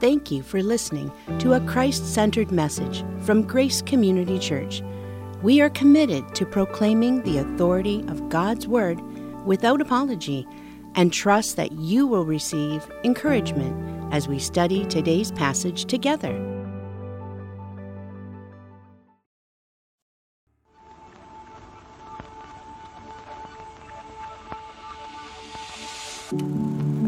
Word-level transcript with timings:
Thank 0.00 0.30
you 0.30 0.42
for 0.42 0.60
listening 0.60 1.12
to 1.38 1.54
a 1.54 1.60
Christ 1.60 2.12
centered 2.12 2.50
message 2.50 3.04
from 3.22 3.42
Grace 3.42 3.80
Community 3.80 4.38
Church. 4.40 4.82
We 5.40 5.60
are 5.60 5.70
committed 5.70 6.34
to 6.34 6.44
proclaiming 6.44 7.22
the 7.22 7.38
authority 7.38 8.04
of 8.08 8.28
God's 8.28 8.66
Word 8.66 9.00
without 9.46 9.80
apology 9.80 10.48
and 10.96 11.12
trust 11.12 11.56
that 11.56 11.72
you 11.72 12.06
will 12.06 12.24
receive 12.24 12.90
encouragement 13.04 14.12
as 14.12 14.26
we 14.26 14.38
study 14.38 14.84
today's 14.86 15.30
passage 15.30 15.84
together. 15.84 16.32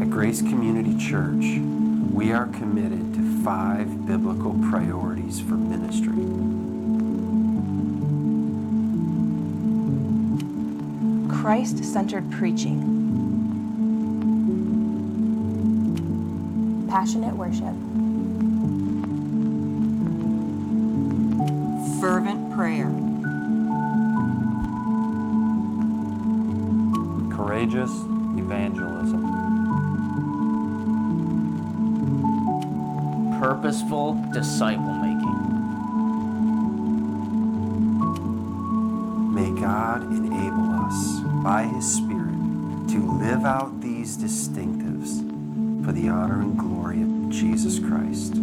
At 0.01 0.09
Grace 0.09 0.41
Community 0.41 0.97
Church, 0.97 1.76
are 2.37 2.45
committed 2.49 3.15
to 3.15 3.43
five 3.43 4.05
biblical 4.05 4.53
priorities 4.69 5.39
for 5.39 5.55
ministry. 5.55 6.13
Christ 11.35 11.83
centered 11.83 12.31
preaching, 12.31 12.77
passionate 16.87 17.35
worship, 17.35 17.73
fervent 21.99 22.53
prayer, 22.53 22.91
courageous 27.35 27.89
purposeful 33.57 34.13
disciple 34.33 34.93
making. 34.93 35.43
May 39.33 39.49
God 39.59 40.03
enable 40.03 40.85
us 40.85 41.21
by 41.43 41.63
His 41.63 41.91
Spirit 41.91 42.35
to 42.89 43.17
live 43.19 43.45
out 43.45 43.81
these 43.81 44.15
distinctives 44.15 45.25
for 45.83 45.91
the 45.91 46.07
honor 46.07 46.41
and 46.41 46.55
glory 46.55 47.01
of 47.01 47.31
Jesus 47.31 47.79
Christ. 47.79 48.35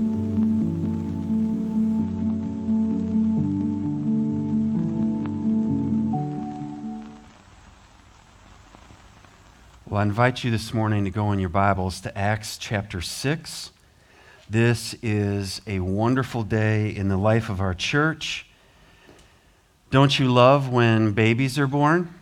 Well, 9.86 10.00
I 10.00 10.02
invite 10.02 10.42
you 10.42 10.50
this 10.50 10.74
morning 10.74 11.04
to 11.04 11.10
go 11.10 11.30
in 11.30 11.38
your 11.38 11.50
Bibles 11.50 12.00
to 12.00 12.18
Acts 12.18 12.58
chapter 12.58 13.00
6. 13.00 13.70
This 14.48 14.94
is 15.02 15.62
a 15.66 15.80
wonderful 15.80 16.42
day 16.42 16.94
in 16.94 17.08
the 17.08 17.16
life 17.16 17.48
of 17.48 17.60
our 17.62 17.72
church. 17.72 18.46
Don't 19.90 20.18
you 20.18 20.30
love 20.30 20.68
when 20.68 21.12
babies 21.12 21.58
are 21.58 21.66
born? 21.66 22.12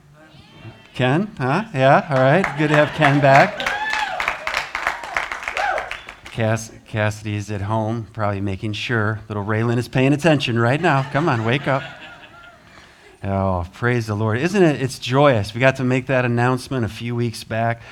Ken? 0.95 1.34
Huh? 1.39 1.64
Yeah? 1.75 2.06
All 2.09 2.17
right. 2.17 2.45
Good 2.59 2.69
to 2.69 2.77
have 2.77 2.91
Ken 2.91 3.20
back. 3.20 3.59
Cass- 6.27 6.70
Cassidy's 6.87 7.51
at 7.51 7.62
home, 7.62 8.06
probably 8.12 8.41
making 8.41 8.75
sure 8.75 9.20
little 9.29 9.45
Raylan 9.45 9.79
is 9.79 9.89
paying 9.89 10.12
attention 10.12 10.59
right 10.59 10.81
now. 10.81 11.03
Come 11.11 11.29
on, 11.29 11.45
wake 11.45 11.67
up. 11.67 11.83
Oh, 13.25 13.67
praise 13.73 14.07
the 14.07 14.14
Lord. 14.14 14.39
Isn't 14.39 14.62
it? 14.62 14.81
It's 14.81 14.98
joyous. 14.98 15.55
We 15.55 15.61
got 15.61 15.77
to 15.77 15.84
make 15.84 16.07
that 16.07 16.25
announcement 16.25 16.84
a 16.84 16.89
few 16.89 17.17
weeks 17.17 17.42
back. 17.45 17.83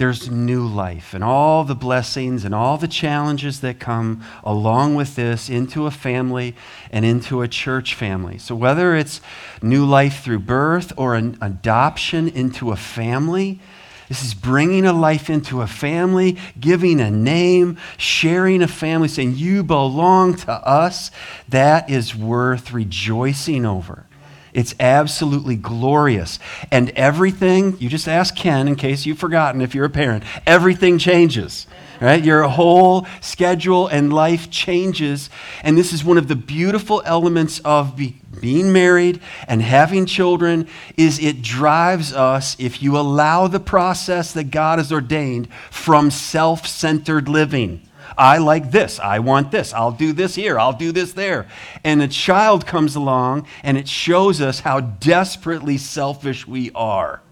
There's 0.00 0.30
new 0.30 0.66
life 0.66 1.12
and 1.12 1.22
all 1.22 1.62
the 1.62 1.74
blessings 1.74 2.46
and 2.46 2.54
all 2.54 2.78
the 2.78 2.88
challenges 2.88 3.60
that 3.60 3.78
come 3.78 4.24
along 4.42 4.94
with 4.94 5.14
this 5.14 5.50
into 5.50 5.84
a 5.84 5.90
family 5.90 6.56
and 6.90 7.04
into 7.04 7.42
a 7.42 7.48
church 7.48 7.94
family. 7.94 8.38
So, 8.38 8.54
whether 8.54 8.96
it's 8.96 9.20
new 9.60 9.84
life 9.84 10.24
through 10.24 10.38
birth 10.38 10.94
or 10.96 11.16
an 11.16 11.36
adoption 11.42 12.28
into 12.28 12.70
a 12.70 12.76
family, 12.76 13.60
this 14.08 14.24
is 14.24 14.32
bringing 14.32 14.86
a 14.86 14.94
life 14.94 15.28
into 15.28 15.60
a 15.60 15.66
family, 15.66 16.38
giving 16.58 16.98
a 16.98 17.10
name, 17.10 17.76
sharing 17.98 18.62
a 18.62 18.68
family, 18.68 19.06
saying, 19.06 19.36
You 19.36 19.62
belong 19.62 20.34
to 20.38 20.52
us. 20.52 21.10
That 21.50 21.90
is 21.90 22.16
worth 22.16 22.72
rejoicing 22.72 23.66
over. 23.66 24.06
It's 24.52 24.74
absolutely 24.80 25.56
glorious. 25.56 26.38
And 26.70 26.90
everything, 26.90 27.76
you 27.78 27.88
just 27.88 28.08
ask 28.08 28.34
Ken 28.34 28.68
in 28.68 28.76
case 28.76 29.06
you've 29.06 29.18
forgotten 29.18 29.60
if 29.60 29.74
you're 29.74 29.84
a 29.84 29.90
parent, 29.90 30.24
everything 30.46 30.98
changes. 30.98 31.66
Right? 32.00 32.24
Your 32.24 32.44
whole 32.44 33.06
schedule 33.20 33.86
and 33.86 34.10
life 34.10 34.50
changes. 34.50 35.28
And 35.62 35.76
this 35.76 35.92
is 35.92 36.02
one 36.02 36.16
of 36.16 36.28
the 36.28 36.34
beautiful 36.34 37.02
elements 37.04 37.60
of 37.62 37.94
be, 37.94 38.16
being 38.40 38.72
married 38.72 39.20
and 39.46 39.60
having 39.60 40.06
children 40.06 40.66
is 40.96 41.18
it 41.18 41.42
drives 41.42 42.14
us 42.14 42.56
if 42.58 42.82
you 42.82 42.96
allow 42.96 43.48
the 43.48 43.60
process 43.60 44.32
that 44.32 44.44
God 44.44 44.78
has 44.78 44.90
ordained 44.90 45.52
from 45.70 46.10
self-centered 46.10 47.28
living. 47.28 47.82
I 48.20 48.36
like 48.36 48.70
this. 48.70 49.00
I 49.00 49.20
want 49.20 49.50
this. 49.50 49.72
I'll 49.72 49.92
do 49.92 50.12
this 50.12 50.34
here. 50.34 50.60
I'll 50.60 50.74
do 50.74 50.92
this 50.92 51.14
there. 51.14 51.48
And 51.82 52.02
a 52.02 52.06
child 52.06 52.66
comes 52.66 52.94
along 52.94 53.46
and 53.62 53.78
it 53.78 53.88
shows 53.88 54.42
us 54.42 54.60
how 54.60 54.80
desperately 54.80 55.78
selfish 55.78 56.46
we 56.46 56.70
are. 56.74 57.22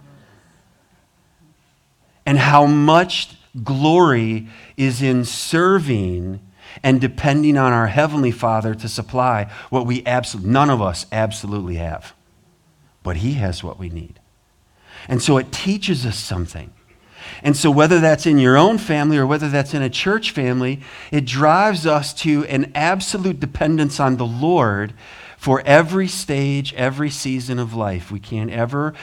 And 2.25 2.38
how 2.38 2.65
much 2.65 3.37
glory 3.62 4.49
is 4.78 5.03
in 5.03 5.26
serving 5.26 6.41
and 6.82 7.00
depending 7.03 7.59
on 7.59 7.75
our 7.75 7.88
Heavenly 7.88 8.31
Father 8.31 8.75
to 8.75 8.88
supply 8.88 9.53
what 9.69 9.84
we 9.84 10.03
absolutely, 10.06 10.50
none 10.50 10.70
of 10.70 10.81
us 10.81 11.05
absolutely 11.12 11.75
have. 11.75 12.15
But 13.03 13.19
He 13.19 13.34
has 13.34 13.62
what 13.62 13.78
we 13.78 13.91
need. 13.91 14.20
And 15.06 15.20
so 15.20 15.37
it 15.37 15.53
teaches 15.53 16.06
us 16.06 16.16
something. 16.16 16.72
And 17.43 17.56
so, 17.56 17.71
whether 17.71 18.00
that's 18.00 18.27
in 18.27 18.39
your 18.39 18.56
own 18.56 18.78
family 18.78 19.19
or 19.19 19.27
whether 19.27 19.49
that's 19.49 19.75
in 19.75 19.83
a 19.83 19.91
church 19.91 20.31
family, 20.31 20.81
it 21.11 21.25
drives 21.25 21.87
us 21.87 22.12
to 22.15 22.44
an 22.47 22.72
absolute 22.75 23.41
dependence 23.41 24.00
on 24.00 24.16
the 24.16 24.27
Lord 24.27 24.93
for 25.37 25.62
every 25.65 26.09
stage, 26.09 26.75
every 26.75 27.11
season 27.11 27.59
of 27.59 27.75
life. 27.75 28.11
We 28.11 28.21
can't 28.21 28.50
ever, 28.50 28.94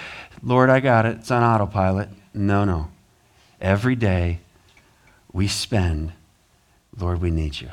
Lord, 0.44 0.70
I 0.70 0.80
got 0.80 1.06
it, 1.06 1.20
it's 1.20 1.32
on 1.32 1.44
autopilot. 1.44 2.10
No, 2.34 2.66
no. 2.66 2.90
Every 3.62 3.96
day 3.96 4.40
we 5.32 5.48
spend, 5.48 6.12
Lord, 6.98 7.22
we 7.22 7.32
need 7.32 7.62
you 7.62 7.70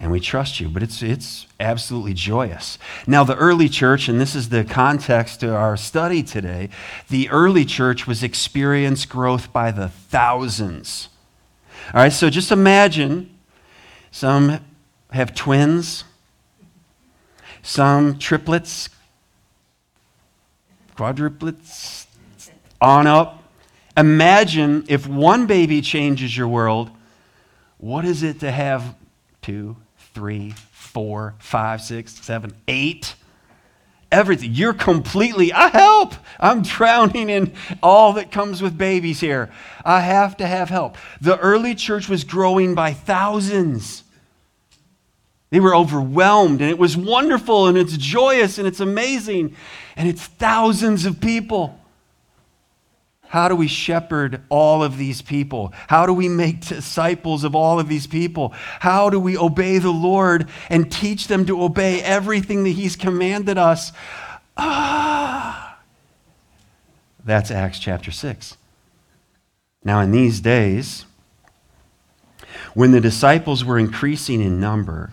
and 0.00 0.12
we 0.12 0.20
trust 0.20 0.60
you. 0.60 0.68
But 0.68 0.82
it's, 0.82 1.02
it's 1.02 1.46
absolutely 1.58 2.14
joyous. 2.14 2.78
Now, 3.06 3.24
the 3.24 3.36
early 3.36 3.68
church, 3.68 4.08
and 4.08 4.20
this 4.20 4.34
is 4.34 4.48
the 4.48 4.64
context 4.64 5.40
to 5.40 5.54
our 5.54 5.76
study 5.76 6.22
today, 6.22 6.68
the 7.08 7.28
early 7.30 7.64
church 7.64 8.06
was 8.06 8.22
experienced 8.22 9.08
growth 9.08 9.52
by 9.52 9.70
the 9.70 9.88
thousands. 9.88 11.08
All 11.92 12.00
right, 12.00 12.12
so 12.12 12.30
just 12.30 12.52
imagine 12.52 13.34
some 14.10 14.60
have 15.10 15.34
twins, 15.34 16.04
some 17.62 18.18
triplets, 18.18 18.88
quadruplets, 20.96 22.06
on 22.80 23.06
up. 23.06 23.42
Imagine 23.96 24.84
if 24.88 25.08
one 25.08 25.46
baby 25.46 25.80
changes 25.80 26.36
your 26.36 26.46
world, 26.46 26.90
what 27.78 28.04
is 28.04 28.22
it 28.22 28.40
to 28.40 28.50
have 28.50 28.94
two, 29.42 29.76
three, 30.18 30.52
four, 30.72 31.36
five, 31.38 31.80
six, 31.80 32.12
seven, 32.12 32.52
eight. 32.66 33.14
Everything. 34.10 34.52
You're 34.52 34.74
completely, 34.74 35.52
I 35.52 35.68
help. 35.68 36.12
I'm 36.40 36.62
drowning 36.62 37.30
in 37.30 37.52
all 37.84 38.14
that 38.14 38.32
comes 38.32 38.60
with 38.60 38.76
babies 38.76 39.20
here. 39.20 39.48
I 39.84 40.00
have 40.00 40.36
to 40.38 40.46
have 40.48 40.70
help. 40.70 40.96
The 41.20 41.38
early 41.38 41.76
church 41.76 42.08
was 42.08 42.24
growing 42.24 42.74
by 42.74 42.94
thousands. 42.94 44.02
They 45.50 45.60
were 45.60 45.76
overwhelmed, 45.76 46.62
and 46.62 46.68
it 46.68 46.80
was 46.80 46.96
wonderful, 46.96 47.68
and 47.68 47.78
it's 47.78 47.96
joyous, 47.96 48.58
and 48.58 48.66
it's 48.66 48.80
amazing, 48.80 49.54
and 49.94 50.08
it's 50.08 50.24
thousands 50.24 51.06
of 51.06 51.20
people. 51.20 51.77
How 53.28 53.48
do 53.48 53.54
we 53.54 53.68
shepherd 53.68 54.40
all 54.48 54.82
of 54.82 54.96
these 54.96 55.20
people? 55.20 55.72
How 55.88 56.06
do 56.06 56.14
we 56.14 56.28
make 56.28 56.60
disciples 56.60 57.44
of 57.44 57.54
all 57.54 57.78
of 57.78 57.88
these 57.88 58.06
people? 58.06 58.54
How 58.80 59.10
do 59.10 59.20
we 59.20 59.36
obey 59.36 59.78
the 59.78 59.90
Lord 59.90 60.48
and 60.70 60.90
teach 60.90 61.28
them 61.28 61.44
to 61.46 61.62
obey 61.62 62.00
everything 62.02 62.64
that 62.64 62.70
He's 62.70 62.96
commanded 62.96 63.58
us? 63.58 63.92
Ah! 64.56 65.78
That's 67.22 67.50
Acts 67.50 67.78
chapter 67.78 68.10
6. 68.10 68.56
Now, 69.84 70.00
in 70.00 70.10
these 70.10 70.40
days, 70.40 71.04
when 72.72 72.92
the 72.92 73.00
disciples 73.00 73.62
were 73.62 73.78
increasing 73.78 74.40
in 74.40 74.58
number, 74.58 75.12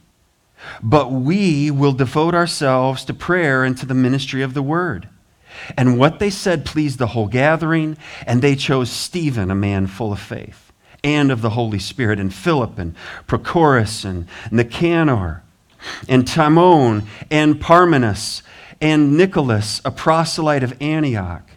But 0.81 1.11
we 1.11 1.71
will 1.71 1.93
devote 1.93 2.33
ourselves 2.33 3.05
to 3.05 3.13
prayer 3.13 3.63
and 3.63 3.77
to 3.77 3.85
the 3.85 3.93
ministry 3.93 4.41
of 4.41 4.53
the 4.53 4.63
word. 4.63 5.09
And 5.77 5.97
what 5.97 6.19
they 6.19 6.29
said 6.29 6.65
pleased 6.65 6.97
the 6.97 7.07
whole 7.07 7.27
gathering, 7.27 7.97
and 8.25 8.41
they 8.41 8.55
chose 8.55 8.89
Stephen, 8.89 9.51
a 9.51 9.55
man 9.55 9.87
full 9.87 10.13
of 10.13 10.19
faith, 10.19 10.71
and 11.03 11.31
of 11.31 11.41
the 11.41 11.51
Holy 11.51 11.79
Spirit, 11.79 12.19
and 12.19 12.33
Philip, 12.33 12.79
and 12.79 12.95
Prochorus, 13.27 14.05
and 14.05 14.27
Nicanor, 14.49 15.43
and 16.07 16.27
Timon, 16.27 17.03
and 17.29 17.59
Parmenas, 17.59 18.43
and 18.79 19.17
Nicholas, 19.17 19.81
a 19.85 19.91
proselyte 19.91 20.63
of 20.63 20.79
Antioch. 20.81 21.50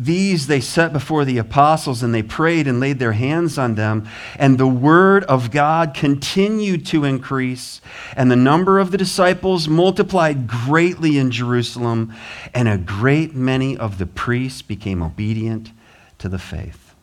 These 0.00 0.46
they 0.46 0.60
set 0.60 0.92
before 0.92 1.24
the 1.24 1.38
apostles, 1.38 2.04
and 2.04 2.14
they 2.14 2.22
prayed 2.22 2.68
and 2.68 2.78
laid 2.78 3.00
their 3.00 3.12
hands 3.12 3.58
on 3.58 3.74
them. 3.74 4.08
And 4.38 4.56
the 4.56 4.66
word 4.66 5.24
of 5.24 5.50
God 5.50 5.92
continued 5.92 6.86
to 6.86 7.04
increase, 7.04 7.80
and 8.16 8.30
the 8.30 8.36
number 8.36 8.78
of 8.78 8.92
the 8.92 8.96
disciples 8.96 9.66
multiplied 9.66 10.46
greatly 10.46 11.18
in 11.18 11.32
Jerusalem, 11.32 12.14
and 12.54 12.68
a 12.68 12.78
great 12.78 13.34
many 13.34 13.76
of 13.76 13.98
the 13.98 14.06
priests 14.06 14.62
became 14.62 15.02
obedient 15.02 15.72
to 16.18 16.28
the 16.28 16.38
faith. 16.38 16.94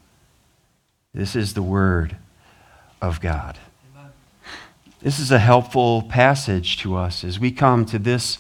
This 1.14 1.36
is 1.36 1.54
the 1.54 1.62
word 1.62 2.16
of 3.02 3.20
God. 3.20 3.58
This 5.02 5.20
is 5.20 5.32
a 5.32 5.40
helpful 5.40 6.02
passage 6.04 6.78
to 6.78 6.96
us 6.96 7.26
as 7.26 7.40
we 7.40 7.52
come 7.52 7.86
to 7.88 8.00
this 8.00 8.40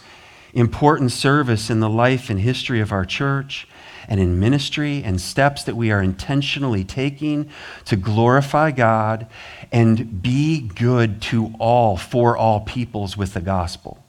important 0.55 1.11
service 1.11 1.69
in 1.69 1.81
the 1.81 1.89
life 1.89 2.29
and 2.29 2.39
history 2.39 2.79
of 2.79 2.91
our 2.91 3.05
church 3.05 3.67
and 4.07 4.19
in 4.19 4.39
ministry 4.39 5.03
and 5.03 5.19
steps 5.19 5.63
that 5.63 5.75
we 5.75 5.91
are 5.91 6.01
intentionally 6.01 6.83
taking 6.83 7.49
to 7.85 7.95
glorify 7.95 8.71
God 8.71 9.27
and 9.71 10.21
be 10.21 10.61
good 10.61 11.21
to 11.23 11.53
all, 11.59 11.97
for 11.97 12.37
all 12.37 12.61
peoples 12.61 13.17
with 13.17 13.33
the 13.33 13.41
gospel. 13.41 14.01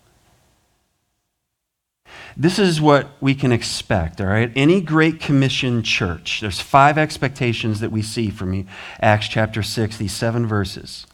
This 2.37 2.59
is 2.59 2.81
what 2.81 3.09
we 3.21 3.35
can 3.35 3.51
expect, 3.51 4.21
all 4.21 4.27
right? 4.27 4.53
Any 4.55 4.83
Great 4.83 5.21
Commission 5.21 5.83
church, 5.83 6.41
there's 6.41 6.61
five 6.61 6.99
expectations 6.99 7.81
that 7.81 7.91
we 7.91 8.03
see 8.03 8.31
from 8.31 8.67
Acts 9.01 9.29
chapter 9.29 9.63
6, 9.63 9.97
these 9.97 10.13
seven 10.13 10.47
verses. 10.47 11.07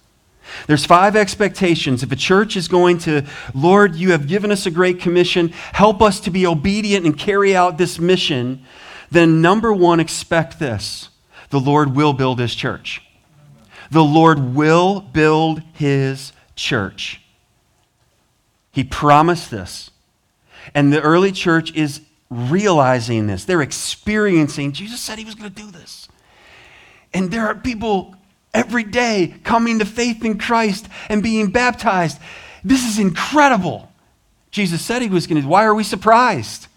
There's 0.67 0.85
five 0.85 1.17
expectations. 1.17 2.03
If 2.03 2.13
a 2.13 2.17
church 2.17 2.57
is 2.57 2.69
going 2.69 2.99
to, 2.99 3.25
Lord, 3.55 3.95
you 3.95 4.13
have 4.13 4.27
given 4.27 4.51
us 4.51 4.67
a 4.67 4.71
great 4.71 5.01
commission, 5.01 5.49
help 5.73 6.03
us 6.03 6.21
to 6.21 6.31
be 6.31 6.47
obedient 6.47 7.07
and 7.07 7.19
carry 7.19 7.55
out 7.57 7.79
this 7.79 7.99
mission, 7.99 8.65
then 9.11 9.41
number 9.41 9.73
one, 9.73 10.01
expect 10.01 10.59
this 10.59 11.09
the 11.51 11.61
Lord 11.61 11.95
will 11.95 12.15
build 12.15 12.39
his 12.39 12.55
church. 12.55 13.03
The 13.91 14.03
Lord 14.03 14.55
will 14.55 15.01
build 15.01 15.61
his 15.75 16.33
church. 16.57 17.21
He 18.73 18.85
promised 18.85 19.51
this. 19.51 19.91
And 20.75 20.91
the 20.91 21.03
early 21.03 21.31
church 21.31 21.75
is 21.75 22.01
realizing 22.31 23.27
this. 23.27 23.45
They're 23.45 23.61
experiencing, 23.61 24.73
Jesus 24.73 25.01
said 25.01 25.19
he 25.19 25.27
was 25.27 25.35
going 25.35 25.53
to 25.53 25.63
do 25.63 25.71
this. 25.71 26.09
And 27.13 27.31
there 27.31 27.47
are 27.47 27.55
people 27.55 28.17
every 28.55 28.85
day 28.85 29.35
coming 29.45 29.79
to 29.79 29.85
faith 29.85 30.25
in 30.25 30.39
Christ 30.39 30.89
and 31.09 31.23
being 31.23 31.51
baptized. 31.51 32.19
This 32.65 32.89
is 32.89 32.99
incredible. 32.99 33.91
Jesus 34.51 34.83
said 34.85 35.03
he 35.03 35.09
was 35.09 35.27
going 35.27 35.41
to. 35.41 35.49
Why 35.49 35.65
are 35.65 35.75
we 35.75 35.85
surprised? 35.85 36.69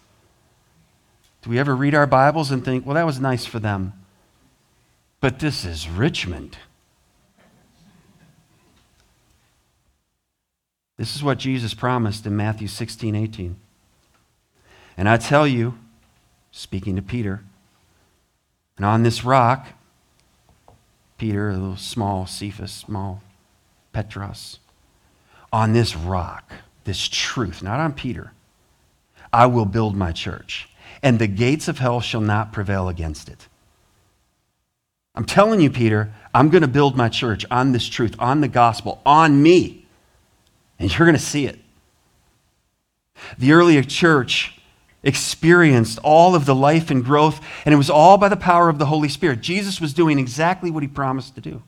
Do 1.42 1.50
we 1.50 1.58
ever 1.58 1.76
read 1.76 1.94
our 1.94 2.06
Bibles 2.06 2.50
and 2.50 2.64
think, 2.64 2.84
well, 2.84 2.94
that 2.94 3.06
was 3.06 3.20
nice 3.20 3.44
for 3.46 3.58
them? 3.58 3.92
But 5.20 5.38
this 5.38 5.64
is 5.64 5.88
Richmond. 5.88 6.58
This 10.96 11.14
is 11.14 11.22
what 11.22 11.38
Jesus 11.38 11.74
promised 11.74 12.26
in 12.26 12.36
Matthew 12.36 12.68
16, 12.68 13.14
18. 13.14 13.56
And 14.96 15.08
I 15.08 15.18
tell 15.18 15.46
you, 15.46 15.78
speaking 16.52 16.96
to 16.96 17.02
Peter, 17.02 17.44
and 18.76 18.86
on 18.86 19.02
this 19.02 19.24
rock, 19.24 19.68
Peter, 21.18 21.50
a 21.50 21.54
little 21.54 21.76
small 21.76 22.26
Cephas, 22.26 22.72
small 22.72 23.22
Petros, 23.92 24.58
on 25.52 25.72
this 25.72 25.96
rock, 25.96 26.52
this 26.84 27.08
truth, 27.08 27.62
not 27.62 27.80
on 27.80 27.92
Peter, 27.92 28.32
I 29.32 29.46
will 29.46 29.64
build 29.64 29.96
my 29.96 30.12
church, 30.12 30.68
and 31.02 31.18
the 31.18 31.26
gates 31.26 31.68
of 31.68 31.78
hell 31.78 32.00
shall 32.00 32.20
not 32.20 32.52
prevail 32.52 32.88
against 32.88 33.28
it. 33.28 33.48
I'm 35.14 35.24
telling 35.24 35.60
you, 35.60 35.70
Peter, 35.70 36.12
I'm 36.34 36.50
going 36.50 36.62
to 36.62 36.68
build 36.68 36.96
my 36.96 37.08
church 37.08 37.46
on 37.50 37.72
this 37.72 37.86
truth, 37.86 38.14
on 38.18 38.42
the 38.42 38.48
gospel, 38.48 39.00
on 39.06 39.42
me, 39.42 39.86
and 40.78 40.90
you're 40.90 41.06
going 41.06 41.16
to 41.16 41.22
see 41.22 41.46
it. 41.46 41.58
The 43.38 43.52
earlier 43.52 43.82
church 43.82 44.60
experienced 45.02 45.98
all 46.02 46.34
of 46.34 46.46
the 46.46 46.54
life 46.54 46.90
and 46.90 47.04
growth, 47.04 47.40
and 47.64 47.72
it 47.72 47.78
was 47.78 47.90
all 47.90 48.18
by 48.18 48.28
the 48.28 48.36
power 48.36 48.68
of 48.68 48.78
the 48.78 48.86
Holy 48.86 49.08
Spirit. 49.08 49.40
Jesus 49.40 49.80
was 49.80 49.94
doing 49.94 50.18
exactly 50.18 50.70
what 50.70 50.82
he 50.82 50.88
promised 50.88 51.34
to 51.34 51.40
do. 51.40 51.62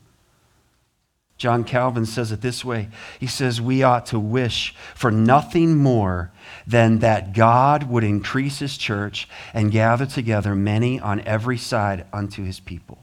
John 1.39 1.63
Calvin 1.63 2.05
says 2.05 2.33
it 2.33 2.41
this 2.41 2.65
way 2.65 2.89
He 3.17 3.25
says, 3.25 3.61
We 3.61 3.81
ought 3.81 4.05
to 4.07 4.19
wish 4.19 4.75
for 4.93 5.09
nothing 5.09 5.77
more 5.77 6.31
than 6.67 6.99
that 6.99 7.33
God 7.33 7.89
would 7.89 8.03
increase 8.03 8.59
his 8.59 8.77
church 8.77 9.27
and 9.53 9.71
gather 9.71 10.05
together 10.05 10.53
many 10.53 10.99
on 10.99 11.21
every 11.21 11.57
side 11.57 12.05
unto 12.11 12.43
his 12.43 12.59
people. 12.59 12.99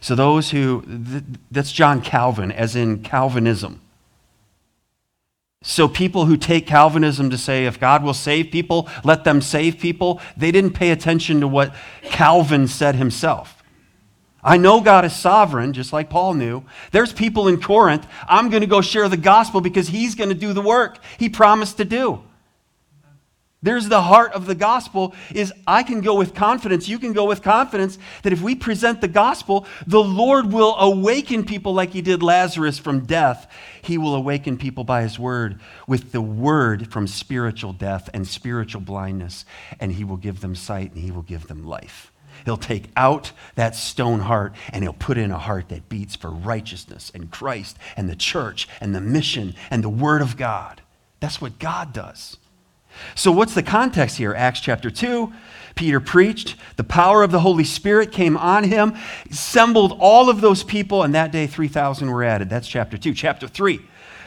So, 0.00 0.14
those 0.14 0.50
who, 0.50 0.82
that's 1.50 1.70
John 1.70 2.00
Calvin, 2.00 2.50
as 2.50 2.74
in 2.74 3.02
Calvinism. 3.02 3.82
So, 5.66 5.88
people 5.88 6.26
who 6.26 6.36
take 6.36 6.66
Calvinism 6.66 7.30
to 7.30 7.38
say, 7.38 7.64
if 7.64 7.80
God 7.80 8.04
will 8.04 8.12
save 8.12 8.50
people, 8.50 8.86
let 9.02 9.24
them 9.24 9.40
save 9.40 9.78
people, 9.78 10.20
they 10.36 10.52
didn't 10.52 10.74
pay 10.74 10.90
attention 10.90 11.40
to 11.40 11.48
what 11.48 11.74
Calvin 12.02 12.68
said 12.68 12.96
himself. 12.96 13.62
I 14.42 14.58
know 14.58 14.82
God 14.82 15.06
is 15.06 15.16
sovereign, 15.16 15.72
just 15.72 15.90
like 15.90 16.10
Paul 16.10 16.34
knew. 16.34 16.64
There's 16.92 17.14
people 17.14 17.48
in 17.48 17.62
Corinth. 17.62 18.06
I'm 18.28 18.50
going 18.50 18.60
to 18.60 18.66
go 18.66 18.82
share 18.82 19.08
the 19.08 19.16
gospel 19.16 19.62
because 19.62 19.88
he's 19.88 20.14
going 20.14 20.28
to 20.28 20.34
do 20.34 20.52
the 20.52 20.60
work 20.60 20.98
he 21.18 21.30
promised 21.30 21.78
to 21.78 21.86
do. 21.86 22.22
There's 23.64 23.88
the 23.88 24.02
heart 24.02 24.34
of 24.34 24.44
the 24.44 24.54
gospel 24.54 25.14
is 25.34 25.50
I 25.66 25.84
can 25.84 26.02
go 26.02 26.14
with 26.16 26.34
confidence, 26.34 26.86
you 26.86 26.98
can 26.98 27.14
go 27.14 27.24
with 27.24 27.40
confidence 27.40 27.98
that 28.22 28.34
if 28.34 28.42
we 28.42 28.54
present 28.54 29.00
the 29.00 29.08
gospel, 29.08 29.66
the 29.86 30.02
Lord 30.02 30.52
will 30.52 30.76
awaken 30.76 31.46
people 31.46 31.72
like 31.72 31.88
he 31.88 32.02
did 32.02 32.22
Lazarus 32.22 32.78
from 32.78 33.06
death. 33.06 33.50
He 33.80 33.96
will 33.96 34.14
awaken 34.14 34.58
people 34.58 34.84
by 34.84 35.00
his 35.00 35.18
word 35.18 35.60
with 35.86 36.12
the 36.12 36.20
word 36.20 36.92
from 36.92 37.06
spiritual 37.06 37.72
death 37.72 38.10
and 38.12 38.28
spiritual 38.28 38.82
blindness, 38.82 39.46
and 39.80 39.92
he 39.92 40.04
will 40.04 40.18
give 40.18 40.42
them 40.42 40.54
sight 40.54 40.92
and 40.92 41.02
he 41.02 41.10
will 41.10 41.22
give 41.22 41.46
them 41.46 41.66
life. 41.66 42.12
He'll 42.44 42.58
take 42.58 42.90
out 42.98 43.32
that 43.54 43.74
stone 43.74 44.20
heart 44.20 44.54
and 44.74 44.84
he'll 44.84 44.92
put 44.92 45.16
in 45.16 45.30
a 45.30 45.38
heart 45.38 45.70
that 45.70 45.88
beats 45.88 46.14
for 46.14 46.30
righteousness 46.30 47.10
and 47.14 47.30
Christ 47.30 47.78
and 47.96 48.10
the 48.10 48.16
church 48.16 48.68
and 48.82 48.94
the 48.94 49.00
mission 49.00 49.54
and 49.70 49.82
the 49.82 49.88
word 49.88 50.20
of 50.20 50.36
God. 50.36 50.82
That's 51.20 51.40
what 51.40 51.58
God 51.58 51.94
does. 51.94 52.36
So, 53.14 53.32
what's 53.32 53.54
the 53.54 53.62
context 53.62 54.16
here? 54.16 54.34
Acts 54.34 54.60
chapter 54.60 54.90
2. 54.90 55.32
Peter 55.74 56.00
preached. 56.00 56.56
The 56.76 56.84
power 56.84 57.22
of 57.22 57.30
the 57.30 57.40
Holy 57.40 57.64
Spirit 57.64 58.12
came 58.12 58.36
on 58.36 58.64
him, 58.64 58.94
assembled 59.30 59.96
all 59.98 60.30
of 60.30 60.40
those 60.40 60.62
people, 60.62 61.02
and 61.02 61.14
that 61.14 61.32
day 61.32 61.46
3,000 61.46 62.10
were 62.10 62.22
added. 62.22 62.48
That's 62.48 62.68
chapter 62.68 62.96
2. 62.96 63.14
Chapter 63.14 63.48
3. 63.48 63.80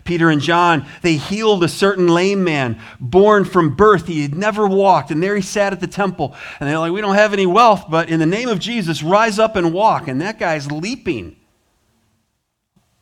Peter 0.03 0.29
and 0.29 0.41
John, 0.41 0.85
they 1.01 1.17
healed 1.17 1.63
a 1.65 1.67
certain 1.67 2.07
lame 2.07 2.43
man 2.43 2.79
born 2.99 3.43
from 3.43 3.75
birth. 3.75 4.07
He 4.07 4.21
had 4.21 4.35
never 4.35 4.65
walked, 4.65 5.11
and 5.11 5.21
there 5.21 5.35
he 5.35 5.41
sat 5.41 5.73
at 5.73 5.81
the 5.81 5.87
temple. 5.87 6.33
And 6.59 6.69
they're 6.69 6.79
like, 6.79 6.93
We 6.93 7.01
don't 7.01 7.15
have 7.15 7.33
any 7.33 7.45
wealth, 7.45 7.85
but 7.89 8.09
in 8.09 8.19
the 8.19 8.25
name 8.25 8.47
of 8.47 8.59
Jesus, 8.59 9.03
rise 9.03 9.37
up 9.37 9.57
and 9.57 9.73
walk. 9.73 10.07
And 10.07 10.21
that 10.21 10.39
guy's 10.39 10.71
leaping. 10.71 11.35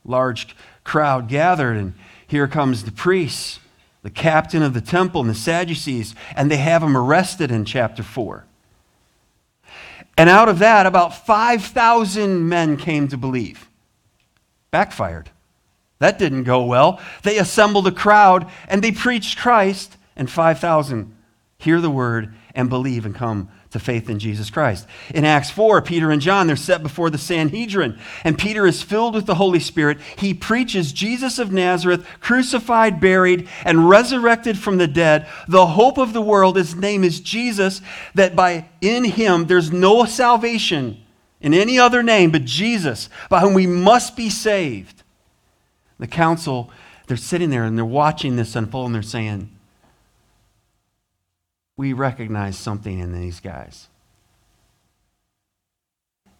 Large 0.03 0.55
crowd 0.83 1.27
gathered, 1.27 1.77
and 1.77 1.93
here 2.25 2.47
comes 2.47 2.83
the 2.83 2.91
priests 2.91 3.59
the 4.05 4.11
captain 4.11 4.61
of 4.61 4.75
the 4.75 4.81
temple 4.81 5.19
and 5.19 5.27
the 5.27 5.33
Sadducees, 5.33 6.13
and 6.35 6.51
they 6.51 6.57
have 6.57 6.83
him 6.83 6.95
arrested 6.95 7.49
in 7.49 7.65
chapter 7.65 8.03
4. 8.03 8.45
And 10.15 10.29
out 10.29 10.47
of 10.47 10.59
that, 10.59 10.85
about 10.85 11.25
5,000 11.25 12.47
men 12.47 12.77
came 12.77 13.07
to 13.07 13.17
believe. 13.17 13.67
Backfired. 14.69 15.31
That 15.97 16.19
didn't 16.19 16.43
go 16.43 16.65
well. 16.65 17.01
They 17.23 17.39
assembled 17.39 17.87
a 17.87 17.91
crowd 17.91 18.47
and 18.67 18.83
they 18.83 18.91
preached 18.91 19.39
Christ, 19.39 19.97
and 20.15 20.29
5,000 20.29 21.11
hear 21.57 21.81
the 21.81 21.89
word 21.89 22.31
and 22.53 22.69
believe 22.69 23.07
and 23.07 23.15
come 23.15 23.49
to 23.75 23.79
faith 23.79 24.09
in 24.09 24.19
Jesus 24.19 24.49
Christ. 24.49 24.87
In 25.13 25.25
Acts 25.25 25.51
4, 25.51 25.81
Peter 25.81 26.09
and 26.09 26.21
John, 26.21 26.47
they're 26.47 26.55
set 26.55 26.81
before 26.81 27.09
the 27.09 27.17
Sanhedrin, 27.17 27.99
and 28.23 28.37
Peter 28.37 28.65
is 28.65 28.81
filled 28.81 29.13
with 29.13 29.25
the 29.25 29.35
Holy 29.35 29.59
Spirit. 29.59 29.99
He 30.17 30.33
preaches 30.33 30.93
Jesus 30.93 31.39
of 31.39 31.51
Nazareth, 31.51 32.07
crucified, 32.21 33.01
buried, 33.01 33.49
and 33.65 33.89
resurrected 33.89 34.57
from 34.57 34.77
the 34.77 34.87
dead, 34.87 35.27
the 35.49 35.67
hope 35.67 35.97
of 35.97 36.13
the 36.13 36.21
world. 36.21 36.55
His 36.55 36.73
name 36.73 37.03
is 37.03 37.19
Jesus, 37.19 37.81
that 38.13 38.33
by 38.33 38.69
in 38.79 39.03
him 39.03 39.47
there's 39.47 39.73
no 39.73 40.05
salvation 40.05 41.03
in 41.41 41.53
any 41.53 41.77
other 41.77 42.01
name 42.01 42.31
but 42.31 42.45
Jesus, 42.45 43.09
by 43.29 43.41
whom 43.41 43.53
we 43.53 43.67
must 43.67 44.15
be 44.15 44.29
saved. 44.29 45.03
The 45.99 46.07
council, 46.07 46.71
they're 47.07 47.17
sitting 47.17 47.49
there 47.49 47.65
and 47.65 47.77
they're 47.77 47.83
watching 47.83 48.37
this 48.37 48.55
unfold 48.55 48.85
and 48.85 48.95
they're 48.95 49.01
saying, 49.01 49.49
we 51.77 51.93
recognize 51.93 52.57
something 52.57 52.99
in 52.99 53.13
these 53.13 53.39
guys. 53.39 53.87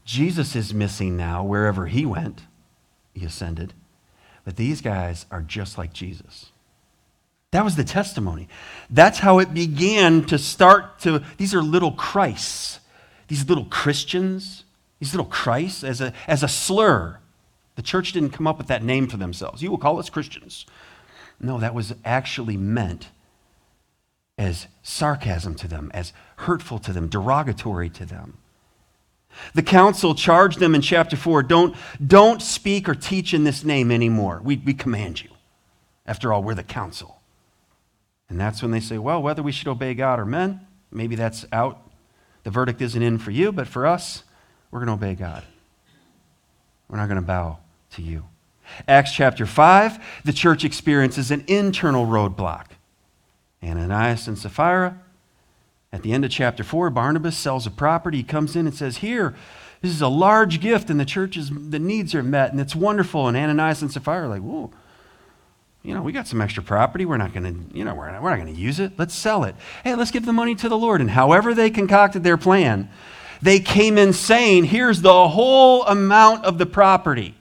Jesus 0.04 0.56
is 0.56 0.74
missing 0.74 1.18
now 1.18 1.44
wherever 1.44 1.88
he 1.88 2.06
went, 2.06 2.44
he 3.13 3.25
ascended. 3.25 3.74
But 4.44 4.56
these 4.56 4.82
guys 4.82 5.25
are 5.32 5.42
just 5.42 5.77
like 5.77 5.92
Jesus. 5.92 6.51
That 7.51 7.63
was 7.63 7.75
the 7.75 7.84
testimony. 7.84 8.48
That's 8.89 9.20
how 9.20 9.39
it 9.39 9.54
began 9.54 10.25
to 10.25 10.38
start 10.38 11.00
to. 11.00 11.24
These 11.38 11.56
are 11.56 11.62
little 11.62 11.94
Christs, 11.94 12.80
these 13.27 13.48
little 13.48 13.65
Christians, 13.65 14.65
these 15.00 15.13
little 15.13 15.25
Christs 15.25 15.84
as 15.84 16.01
a, 16.01 16.13
as 16.27 16.44
a 16.44 16.48
slur. 16.48 17.20
The 17.75 17.82
church 17.82 18.12
didn't 18.12 18.32
come 18.32 18.46
up 18.46 18.58
with 18.58 18.68
that 18.68 18.84
name 18.84 19.08
for 19.08 19.18
themselves. 19.18 19.63
You 19.63 19.72
will 19.72 19.77
call 19.77 20.00
us 20.00 20.10
Christians. 20.10 20.65
No, 21.39 21.60
that 21.60 21.74
was 21.74 21.94
actually 22.06 22.58
meant 22.58 23.10
as 24.38 24.68
sarcasm 24.84 25.56
to 25.56 25.68
them, 25.68 25.92
as 25.94 26.13
hurtful 26.38 26.80
to 26.80 26.94
them, 26.94 27.08
derogatory 27.08 27.89
to 27.89 28.06
them. 28.06 28.38
The 29.54 29.63
council 29.63 30.15
charged 30.15 30.60
them 30.60 30.75
in 30.75 30.82
chapter 30.82 31.18
4 31.18 31.44
don't, 31.44 31.75
don't 32.06 32.42
speak 32.42 32.88
or 32.88 32.96
teach 32.96 33.34
in 33.34 33.44
this 33.44 33.63
name 33.63 33.92
anymore. 33.92 34.42
We, 34.44 34.58
we 34.58 34.74
command 34.74 35.24
you. 35.24 35.30
After 36.06 36.32
all, 36.32 36.44
we're 36.44 36.56
the 36.56 36.63
council. 36.63 37.20
And 38.30 38.39
that's 38.39 38.62
when 38.62 38.72
they 38.72 38.80
say, 38.80 38.98
well, 38.98 39.22
whether 39.22 39.44
we 39.44 39.51
should 39.51 39.68
obey 39.68 39.94
God 39.94 40.20
or 40.20 40.25
men, 40.25 40.62
maybe 40.92 41.15
that's 41.15 41.46
out. 41.51 41.82
The 42.44 42.50
verdict 42.50 42.82
isn't 42.82 43.01
in 43.01 43.18
for 43.18 43.32
you, 43.32 43.51
but 43.51 43.68
for 43.68 43.86
us, 43.86 44.24
we're 44.72 44.80
going 44.80 44.98
to 44.98 45.06
obey 45.06 45.15
God. 45.15 45.44
We're 46.88 46.98
not 46.98 47.08
going 47.08 47.22
to 47.22 47.25
bow 47.25 47.60
to 47.94 48.01
you. 48.01 48.25
Acts 48.88 49.13
chapter 49.13 49.46
5, 49.46 50.24
the 50.25 50.34
church 50.34 50.63
experiences 50.63 51.32
an 51.32 51.44
internal 51.48 52.06
roadblock. 52.06 52.65
Ananias 53.64 54.28
and 54.28 54.38
Sapphira. 54.38 55.00
At 55.92 56.04
the 56.04 56.12
end 56.12 56.26
of 56.26 56.32
chapter 56.32 56.64
4, 56.64 56.90
Barnabas 56.90 57.38
sells 57.38 57.66
a 57.66 57.72
property. 57.72 58.18
He 58.18 58.24
comes 58.24 58.56
in 58.56 58.68
and 58.68 58.76
says, 58.76 58.98
Here, 58.98 59.36
this 59.82 59.92
is 59.92 60.02
a 60.02 60.08
large 60.08 60.60
gift, 60.60 60.90
and 60.90 61.00
the 61.00 61.06
church's 61.06 61.50
the 61.50 61.80
needs 61.80 62.14
are 62.14 62.24
met, 62.24 62.52
and 62.52 62.60
it's 62.60 62.76
wonderful. 62.76 63.28
And 63.28 63.38
Ananias 63.38 63.82
and 63.82 63.92
Sapphira 63.92 64.26
are 64.26 64.28
like, 64.28 64.42
Whoa, 64.42 64.72
you 65.86 65.94
know, 65.94 66.02
we 66.02 66.12
got 66.12 66.28
some 66.28 66.42
extra 66.42 66.64
property. 66.64 67.06
We're 67.06 67.18
not 67.18 67.34
going 67.34 67.70
to, 67.70 67.78
you 67.78 67.86
know, 67.86 67.94
we're 67.94 68.12
not, 68.12 68.22
we're 68.22 68.32
not 68.32 68.42
going 68.42 68.54
to 68.54 68.60
use 68.60 68.80
it. 68.80 68.94
Let's 68.98 69.14
sell 69.14 69.44
it. 69.44 69.56
Hey, 69.84 69.94
let's 69.96 70.12
give 70.12 70.26
the 70.26 70.34
money 70.34 70.56
to 70.56 70.68
the 70.68 70.78
Lord. 70.78 71.00
And 71.00 71.12
however 71.12 71.54
they 71.54 71.70
concocted 71.70 72.24
their 72.24 72.38
plan, 72.38 72.90
they 73.42 73.60
came 73.60 73.98
in 73.98 74.12
saying, 74.12 74.66
Here's 74.66 75.02
the 75.02 75.28
whole 75.28 75.84
amount 75.86 76.46
of 76.46 76.58
the 76.58 76.66
property. 76.66 77.36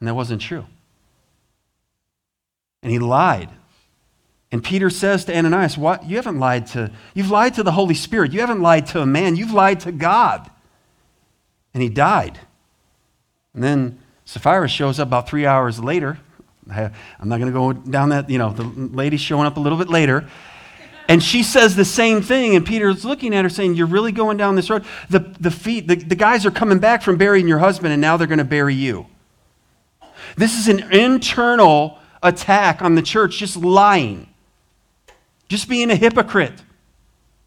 And 0.00 0.08
that 0.08 0.14
wasn't 0.14 0.42
true. 0.42 0.66
And 2.82 2.90
he 2.90 2.98
lied. 2.98 3.48
And 4.56 4.64
Peter 4.64 4.88
says 4.88 5.26
to 5.26 5.36
Ananias, 5.36 5.76
What? 5.76 6.06
You 6.08 6.16
haven't 6.16 6.38
lied 6.38 6.66
to, 6.68 6.90
you've 7.12 7.30
lied 7.30 7.52
to 7.56 7.62
the 7.62 7.72
Holy 7.72 7.94
Spirit. 7.94 8.32
You 8.32 8.40
haven't 8.40 8.62
lied 8.62 8.86
to 8.86 9.02
a 9.02 9.06
man, 9.06 9.36
you've 9.36 9.52
lied 9.52 9.80
to 9.80 9.92
God. 9.92 10.50
And 11.74 11.82
he 11.82 11.90
died. 11.90 12.40
And 13.52 13.62
then 13.62 13.98
Sapphira 14.24 14.66
shows 14.66 14.98
up 14.98 15.08
about 15.08 15.28
three 15.28 15.44
hours 15.44 15.78
later. 15.78 16.18
I'm 16.70 17.28
not 17.28 17.38
going 17.38 17.52
to 17.52 17.58
go 17.58 17.74
down 17.74 18.08
that, 18.08 18.30
you 18.30 18.38
know, 18.38 18.50
the 18.50 18.64
lady's 18.64 19.20
showing 19.20 19.46
up 19.46 19.58
a 19.58 19.60
little 19.60 19.76
bit 19.76 19.90
later. 19.90 20.26
And 21.06 21.22
she 21.22 21.42
says 21.42 21.76
the 21.76 21.84
same 21.84 22.22
thing, 22.22 22.56
and 22.56 22.64
Peter's 22.64 23.04
looking 23.04 23.34
at 23.34 23.44
her 23.44 23.50
saying, 23.50 23.74
You're 23.74 23.86
really 23.86 24.10
going 24.10 24.38
down 24.38 24.56
this 24.56 24.70
road? 24.70 24.86
The, 25.10 25.18
the, 25.38 25.50
feet, 25.50 25.86
the, 25.86 25.96
the 25.96 26.16
guys 26.16 26.46
are 26.46 26.50
coming 26.50 26.78
back 26.78 27.02
from 27.02 27.18
burying 27.18 27.46
your 27.46 27.58
husband, 27.58 27.92
and 27.92 28.00
now 28.00 28.16
they're 28.16 28.26
going 28.26 28.38
to 28.38 28.44
bury 28.44 28.74
you. 28.74 29.04
This 30.38 30.58
is 30.58 30.66
an 30.66 30.90
internal 30.94 31.98
attack 32.22 32.80
on 32.80 32.94
the 32.94 33.02
church, 33.02 33.36
just 33.36 33.58
lying, 33.58 34.28
just 35.48 35.68
being 35.68 35.90
a 35.90 35.96
hypocrite. 35.96 36.62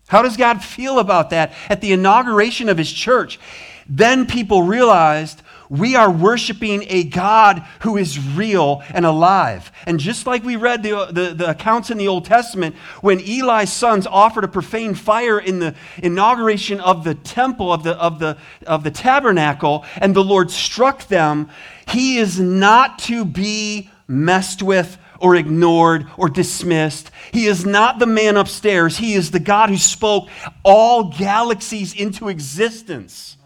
How 0.08 0.22
does 0.22 0.38
God 0.38 0.64
feel 0.64 1.00
about 1.00 1.30
that 1.30 1.54
at 1.70 1.82
the 1.82 1.92
inauguration 1.92 2.70
of 2.70 2.78
his 2.78 2.92
church? 2.92 3.40
Then 3.88 4.26
people 4.26 4.64
realized 4.64 5.42
we 5.70 5.96
are 5.96 6.10
worshiping 6.10 6.84
a 6.88 7.04
God 7.04 7.64
who 7.82 7.96
is 7.96 8.20
real 8.36 8.82
and 8.90 9.06
alive. 9.06 9.72
And 9.86 10.00
just 10.00 10.26
like 10.26 10.44
we 10.44 10.56
read 10.56 10.82
the, 10.82 11.06
the, 11.12 11.34
the, 11.36 11.50
accounts 11.50 11.92
in 11.92 12.00
the 12.00 12.08
Old 12.08 12.26
Testament, 12.26 12.76
when 13.02 13.20
Eli's 13.20 13.72
sons 13.72 14.08
offered 14.08 14.44
a 14.44 14.48
profane 14.48 14.96
fire 14.96 15.40
in 15.40 15.60
the 15.60 15.76
inauguration 16.00 16.80
of 16.80 17.04
the 17.04 17.14
temple, 17.14 17.72
of 17.72 17.84
the, 17.84 17.96
of 17.98 18.18
the, 18.18 18.38
of 18.66 18.84
the 18.84 18.92
tabernacle, 18.92 19.86
and 19.98 20.16
the 20.16 20.24
Lord 20.24 20.50
struck 20.50 21.08
them, 21.08 21.50
he 21.88 22.18
is 22.18 22.40
not 22.40 22.98
to 23.00 23.24
be 23.24 23.92
messed 24.08 24.64
with 24.64 24.98
or 25.20 25.36
ignored 25.36 26.08
or 26.18 26.30
dismissed. 26.30 27.12
He 27.32 27.46
is 27.46 27.66
not 27.66 28.00
the 28.00 28.06
man 28.06 28.38
upstairs. 28.38 28.98
He 28.98 29.14
is 29.14 29.32
the 29.32 29.40
God 29.40 29.70
who 29.70 29.78
spoke 29.78 30.30
all 30.64 31.06
galaxies 31.06 31.94
into 31.94 32.30
existence 32.30 33.38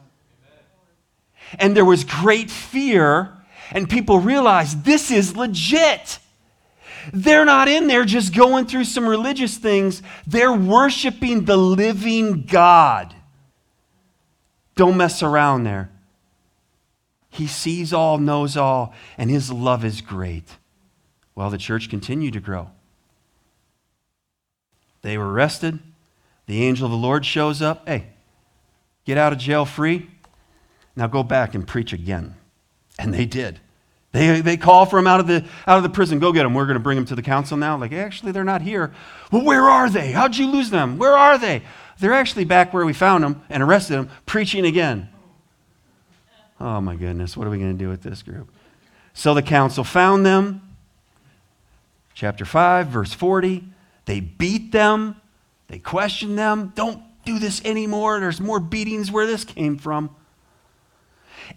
and 1.60 1.76
there 1.76 1.86
was 1.86 2.04
great 2.04 2.50
fear, 2.50 3.32
and 3.72 3.90
people 3.90 4.20
realized 4.20 4.84
this 4.84 5.12
is 5.12 5.36
legit. 5.36 6.20
They're 7.12 7.46
not 7.46 7.68
in 7.68 7.88
there 7.88 8.06
just 8.06 8.34
going 8.34 8.66
through 8.66 8.86
some 8.86 9.08
religious 9.08 9.58
things, 9.58 10.02
they're 10.26 10.54
worshiping 10.54 11.46
the 11.46 11.58
living 11.58 12.44
God. 12.44 13.14
Don't 14.76 14.98
mess 14.98 15.22
around 15.22 15.66
there. 15.66 15.92
He 17.30 17.48
sees 17.48 17.94
all, 17.94 18.18
knows 18.18 18.58
all, 18.58 18.94
and 19.18 19.30
his 19.30 19.52
love 19.52 19.84
is 19.86 20.02
great. 20.02 20.58
Well, 21.36 21.50
the 21.50 21.58
church 21.58 21.90
continued 21.90 22.34
to 22.34 22.40
grow. 22.40 22.70
They 25.02 25.18
were 25.18 25.32
arrested. 25.32 25.80
The 26.46 26.64
angel 26.64 26.86
of 26.86 26.92
the 26.92 26.98
Lord 26.98 27.26
shows 27.26 27.62
up. 27.62 27.88
Hey, 27.88 28.08
get 29.06 29.18
out 29.18 29.34
of 29.34 29.40
jail 29.40 29.66
free. 29.66 30.10
Now 30.96 31.08
go 31.08 31.24
back 31.24 31.56
and 31.56 31.68
preach 31.68 31.94
again. 31.94 32.36
And 33.00 33.14
they 33.14 33.26
did. 33.26 33.60
They, 34.12 34.42
they 34.42 34.58
call 34.58 34.86
for 34.86 35.00
him 35.00 35.08
out 35.08 35.20
of, 35.20 35.28
the, 35.28 35.44
out 35.66 35.78
of 35.78 35.84
the 35.84 35.90
prison. 35.90 36.20
Go 36.20 36.32
get 36.32 36.46
him. 36.46 36.54
We're 36.54 36.68
going 36.68 36.76
to 36.76 36.84
bring 36.84 37.00
him 37.00 37.06
to 37.06 37.16
the 37.16 37.24
council 37.24 37.58
now. 37.58 37.78
Like, 37.78 37.92
actually, 37.92 38.32
they're 38.32 38.44
not 38.44 38.62
here. 38.62 38.94
Well, 39.32 39.44
where 39.44 39.64
are 39.64 39.90
they? 39.90 40.12
How'd 40.12 40.38
you 40.38 40.48
lose 40.48 40.70
them? 40.70 41.00
Where 41.00 41.18
are 41.18 41.40
they? 41.40 41.64
They're 42.00 42.14
actually 42.14 42.46
back 42.46 42.74
where 42.74 42.86
we 42.86 42.94
found 42.94 43.24
them 43.24 43.42
and 43.50 43.64
arrested 43.64 43.96
them, 43.96 44.10
preaching 44.28 44.66
again. 44.66 45.10
Oh, 46.60 46.80
my 46.80 46.96
goodness. 46.96 47.36
What 47.36 47.48
are 47.48 47.50
we 47.50 47.58
going 47.58 47.76
to 47.76 47.84
do 47.84 47.90
with 47.90 48.04
this 48.04 48.22
group? 48.22 48.52
So 49.16 49.34
the 49.34 49.42
council 49.42 49.84
found 49.84 50.26
them. 50.26 50.62
Chapter 52.14 52.46
5, 52.46 52.88
verse 52.88 53.14
40. 53.14 53.64
They 54.06 54.20
beat 54.20 54.72
them. 54.72 55.16
They 55.68 55.80
questioned 55.80 56.38
them. 56.38 56.74
Don't 56.76 57.02
do 57.26 57.40
this 57.40 57.64
anymore. 57.66 58.20
There's 58.20 58.42
more 58.42 58.60
beatings 58.60 59.12
where 59.12 59.26
this 59.26 59.44
came 59.44 59.78
from. 59.78 60.16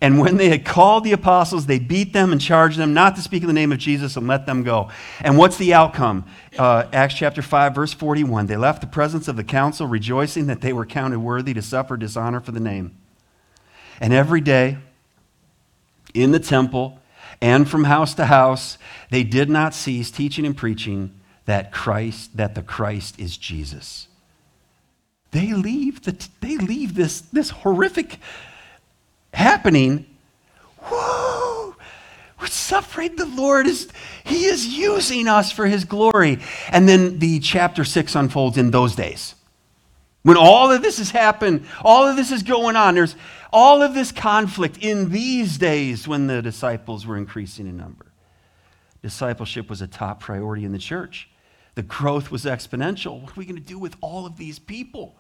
And 0.01 0.19
when 0.19 0.37
they 0.37 0.49
had 0.49 0.65
called 0.65 1.05
the 1.05 1.13
apostles, 1.13 1.67
they 1.67 1.79
beat 1.79 2.13
them 2.13 2.33
and 2.33 2.41
charged 2.41 2.77
them 2.77 2.93
not 2.93 3.17
to 3.17 3.23
speak 3.23 3.43
in 3.43 3.47
the 3.47 3.53
name 3.53 3.73
of 3.73 3.79
Jesus 3.79 4.17
and 4.17 4.27
let 4.27 4.47
them 4.47 4.63
go. 4.63 4.91
And 5.21 5.39
what's 5.39 5.57
the 5.57 5.75
outcome? 5.75 6.25
Uh, 6.59 6.85
Acts 6.93 7.15
chapter 7.15 7.41
5, 7.41 7.75
verse 7.75 7.93
41. 7.93 8.47
They 8.47 8.57
left 8.57 8.81
the 8.81 8.87
presence 8.87 9.29
of 9.29 9.37
the 9.37 9.45
council, 9.45 9.87
rejoicing 9.87 10.47
that 10.47 10.61
they 10.61 10.73
were 10.73 10.87
counted 10.87 11.21
worthy 11.21 11.55
to 11.55 11.63
suffer 11.63 11.97
dishonor 11.97 12.41
for 12.41 12.53
the 12.53 12.61
name. 12.61 12.97
And 14.01 14.13
every 14.13 14.41
day, 14.41 14.79
in 16.15 16.33
the 16.33 16.41
temple 16.41 16.99
and 17.41 17.69
from 17.69 17.85
house 17.85 18.15
to 18.15 18.27
house, 18.27 18.79
they 19.11 19.23
did 19.23 19.51
not 19.51 19.75
cease 19.75 20.11
teaching 20.11 20.47
and 20.47 20.57
preaching 20.57 21.13
that 21.45 21.73
Christ, 21.73 22.37
that 22.37 22.55
the 22.55 22.63
Christ 22.63 23.19
is 23.19 23.37
Jesus. 23.37 24.09
They 25.31 25.53
leave, 25.53 26.03
the, 26.03 26.29
they 26.41 26.57
leave 26.57 26.95
this, 26.95 27.21
this 27.21 27.51
horrific 27.51 28.19
happening, 29.33 30.07
whoo, 30.91 31.77
we're 32.41 32.47
suffering. 32.47 33.17
The 33.17 33.27
Lord 33.27 33.67
is, 33.67 33.89
He 34.25 34.45
is 34.45 34.67
using 34.67 35.29
us 35.29 35.53
for 35.53 35.67
His 35.67 35.85
glory. 35.85 36.39
And 36.71 36.89
then 36.89 37.19
the 37.19 37.41
chapter 37.41 37.85
six 37.85 38.15
unfolds 38.15 38.59
in 38.59 38.71
those 38.71 38.95
days. 38.95 39.35
When 40.23 40.37
all 40.37 40.73
of 40.73 40.83
this 40.83 40.99
has 40.99 41.11
happened, 41.11 41.67
all 41.83 42.07
of 42.07 42.17
this 42.17 42.33
is 42.33 42.43
going 42.43 42.77
on, 42.77 42.95
there's 42.95 43.15
all 43.53 43.83
of 43.83 43.95
this 43.95 44.13
conflict 44.13 44.79
in 44.79 45.11
these 45.11 45.59
days 45.59 46.07
when 46.07 46.27
the 46.27 46.43
disciples 46.43 47.07
were 47.07 47.17
increasing 47.17 47.67
in 47.67 47.77
number. 47.77 48.07
Discipleship 49.03 49.71
was 49.71 49.83
a 49.83 49.87
top 49.87 50.21
priority 50.21 50.65
in 50.65 50.73
the 50.73 50.79
church. 50.79 51.29
The 51.75 51.83
growth 51.83 52.31
was 52.31 52.45
exponential. 52.45 53.21
What 53.21 53.33
are 53.33 53.41
we 53.41 53.45
going 53.45 53.57
to 53.57 53.63
do 53.63 53.79
with 53.79 53.97
all 54.01 54.27
of 54.27 54.37
these 54.37 54.59
people? 54.59 55.17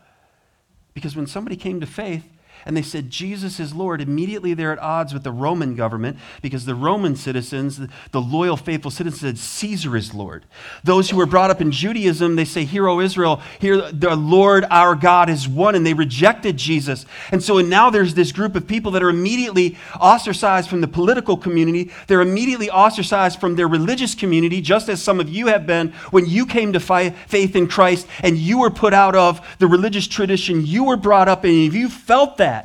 Because 0.95 1.14
when 1.14 1.26
somebody 1.26 1.56
came 1.56 1.80
to 1.80 1.87
faith, 1.87 2.25
and 2.66 2.76
they 2.76 2.82
said 2.82 3.11
Jesus 3.11 3.61
is 3.61 3.73
Lord, 3.73 4.00
immediately 4.00 4.52
they're 4.52 4.73
at 4.73 4.80
odds 4.80 5.14
with 5.14 5.23
the 5.23 5.30
Roman 5.30 5.76
government 5.76 6.18
because 6.42 6.64
the 6.64 6.75
Roman 6.75 7.14
citizens, 7.14 7.80
the 8.11 8.20
loyal, 8.20 8.56
faithful 8.56 8.90
citizens, 8.90 9.20
said 9.20 9.38
Caesar 9.38 9.96
is 9.96 10.12
Lord. 10.12 10.44
Those 10.82 11.08
who 11.08 11.16
were 11.16 11.26
brought 11.26 11.50
up 11.50 11.61
in 11.61 11.70
Judaism, 11.70 12.35
they 12.35 12.44
say, 12.44 12.64
Hear, 12.64 12.88
O 12.88 12.99
Israel, 12.99 13.40
here 13.61 13.90
the 13.92 14.16
Lord 14.16 14.64
our 14.68 14.96
God 14.96 15.30
is 15.30 15.49
one, 15.49 15.76
and 15.76 15.87
they 15.87 15.94
rejected 15.94 16.56
Jesus. 16.56 17.06
And 17.30 17.42
so 17.42 17.58
and 17.58 17.70
now 17.70 17.88
there's 17.88 18.14
this 18.14 18.32
group 18.32 18.56
of 18.56 18.66
people 18.66 18.90
that 18.92 19.02
are 19.02 19.11
immediately 19.11 19.76
ostracized 20.00 20.68
from 20.68 20.80
the 20.80 20.88
political 20.88 21.37
community. 21.37 21.92
They're 22.08 22.20
immediately 22.20 22.68
ostracized 22.68 23.38
from 23.38 23.54
their 23.54 23.68
religious 23.68 24.16
community, 24.16 24.61
just 24.61 24.88
as 24.88 25.00
some 25.00 25.20
of 25.20 25.28
you 25.28 25.46
have 25.46 25.66
been 25.66 25.92
when 26.11 26.26
you 26.26 26.46
came 26.46 26.73
to 26.73 26.80
faith 26.80 27.54
in 27.54 27.68
Christ 27.68 28.08
and 28.25 28.37
you 28.37 28.58
were 28.58 28.70
put 28.70 28.92
out 28.92 29.14
of 29.14 29.46
the 29.58 29.68
religious 29.68 30.08
tradition 30.08 30.66
you 30.66 30.82
were 30.82 30.96
brought 30.96 31.28
up 31.28 31.44
in. 31.44 31.66
If 31.66 31.75
you 31.75 31.88
felt 31.88 32.38
that, 32.38 32.55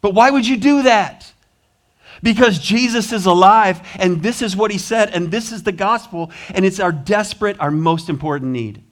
but 0.00 0.14
why 0.14 0.30
would 0.30 0.46
you 0.46 0.56
do 0.56 0.82
that? 0.82 1.32
Because 2.22 2.58
Jesus 2.58 3.12
is 3.12 3.26
alive, 3.26 3.80
and 3.98 4.22
this 4.22 4.42
is 4.42 4.56
what 4.56 4.70
he 4.70 4.78
said, 4.78 5.10
and 5.10 5.30
this 5.30 5.52
is 5.52 5.62
the 5.62 5.72
gospel, 5.72 6.30
and 6.50 6.64
it's 6.64 6.80
our 6.80 6.92
desperate, 6.92 7.58
our 7.60 7.70
most 7.70 8.08
important 8.08 8.52
need. 8.52 8.82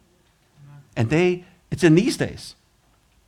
And 0.96 1.10
they, 1.10 1.44
it's 1.70 1.84
in 1.84 1.94
these 1.94 2.16
days. 2.16 2.54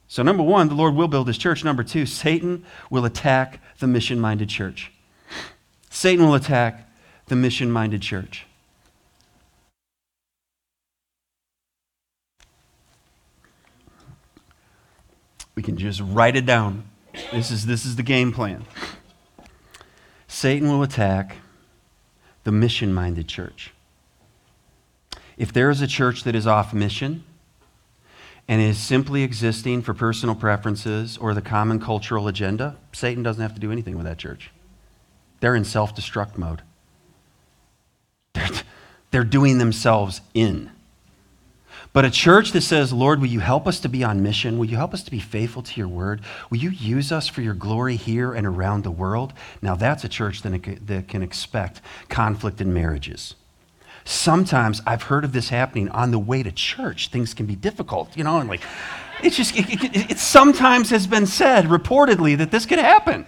So, 0.08 0.22
number 0.22 0.42
one, 0.42 0.68
the 0.68 0.74
Lord 0.74 0.94
will 0.94 1.06
build 1.06 1.28
his 1.28 1.38
church. 1.38 1.62
Number 1.62 1.84
two, 1.84 2.04
Satan 2.04 2.64
will 2.88 3.04
attack 3.04 3.60
the 3.78 3.86
mission 3.86 4.18
minded 4.18 4.48
church. 4.48 4.90
Satan 5.88 6.26
will 6.26 6.34
attack 6.34 6.88
the 7.26 7.36
mission 7.36 7.70
minded 7.70 8.02
church. 8.02 8.46
We 15.60 15.64
can 15.64 15.76
just 15.76 16.00
write 16.00 16.36
it 16.36 16.46
down. 16.46 16.84
This 17.32 17.50
is, 17.50 17.66
this 17.66 17.84
is 17.84 17.96
the 17.96 18.02
game 18.02 18.32
plan. 18.32 18.64
Satan 20.26 20.70
will 20.70 20.82
attack 20.82 21.36
the 22.44 22.50
mission 22.50 22.94
minded 22.94 23.28
church. 23.28 23.70
If 25.36 25.52
there 25.52 25.68
is 25.68 25.82
a 25.82 25.86
church 25.86 26.24
that 26.24 26.34
is 26.34 26.46
off 26.46 26.72
mission 26.72 27.24
and 28.48 28.62
is 28.62 28.78
simply 28.78 29.22
existing 29.22 29.82
for 29.82 29.92
personal 29.92 30.34
preferences 30.34 31.18
or 31.18 31.34
the 31.34 31.42
common 31.42 31.78
cultural 31.78 32.26
agenda, 32.26 32.78
Satan 32.92 33.22
doesn't 33.22 33.42
have 33.42 33.52
to 33.52 33.60
do 33.60 33.70
anything 33.70 33.98
with 33.98 34.06
that 34.06 34.16
church. 34.16 34.50
They're 35.40 35.54
in 35.54 35.64
self 35.64 35.94
destruct 35.94 36.38
mode, 36.38 36.62
they're, 38.32 38.48
they're 39.10 39.24
doing 39.24 39.58
themselves 39.58 40.22
in. 40.32 40.70
But 41.92 42.04
a 42.04 42.10
church 42.10 42.52
that 42.52 42.60
says, 42.60 42.92
Lord, 42.92 43.20
will 43.20 43.26
you 43.26 43.40
help 43.40 43.66
us 43.66 43.80
to 43.80 43.88
be 43.88 44.04
on 44.04 44.22
mission? 44.22 44.58
Will 44.58 44.66
you 44.66 44.76
help 44.76 44.94
us 44.94 45.02
to 45.02 45.10
be 45.10 45.18
faithful 45.18 45.62
to 45.62 45.80
your 45.80 45.88
word? 45.88 46.20
Will 46.48 46.58
you 46.58 46.70
use 46.70 47.10
us 47.10 47.26
for 47.26 47.42
your 47.42 47.54
glory 47.54 47.96
here 47.96 48.32
and 48.32 48.46
around 48.46 48.84
the 48.84 48.92
world? 48.92 49.32
Now, 49.60 49.74
that's 49.74 50.04
a 50.04 50.08
church 50.08 50.42
that 50.42 51.04
can 51.08 51.22
expect 51.22 51.80
conflict 52.08 52.60
in 52.60 52.72
marriages. 52.72 53.34
Sometimes 54.04 54.80
I've 54.86 55.04
heard 55.04 55.24
of 55.24 55.32
this 55.32 55.48
happening 55.48 55.88
on 55.88 56.12
the 56.12 56.18
way 56.18 56.44
to 56.44 56.52
church. 56.52 57.08
Things 57.08 57.34
can 57.34 57.46
be 57.46 57.56
difficult, 57.56 58.16
you 58.16 58.22
know, 58.22 58.38
and 58.38 58.48
like, 58.48 58.62
it's 59.22 59.36
just, 59.36 59.56
it, 59.56 59.68
it, 59.68 60.10
it 60.12 60.18
sometimes 60.18 60.90
has 60.90 61.08
been 61.08 61.26
said 61.26 61.66
reportedly 61.66 62.38
that 62.38 62.52
this 62.52 62.66
could 62.66 62.78
happen. 62.78 63.26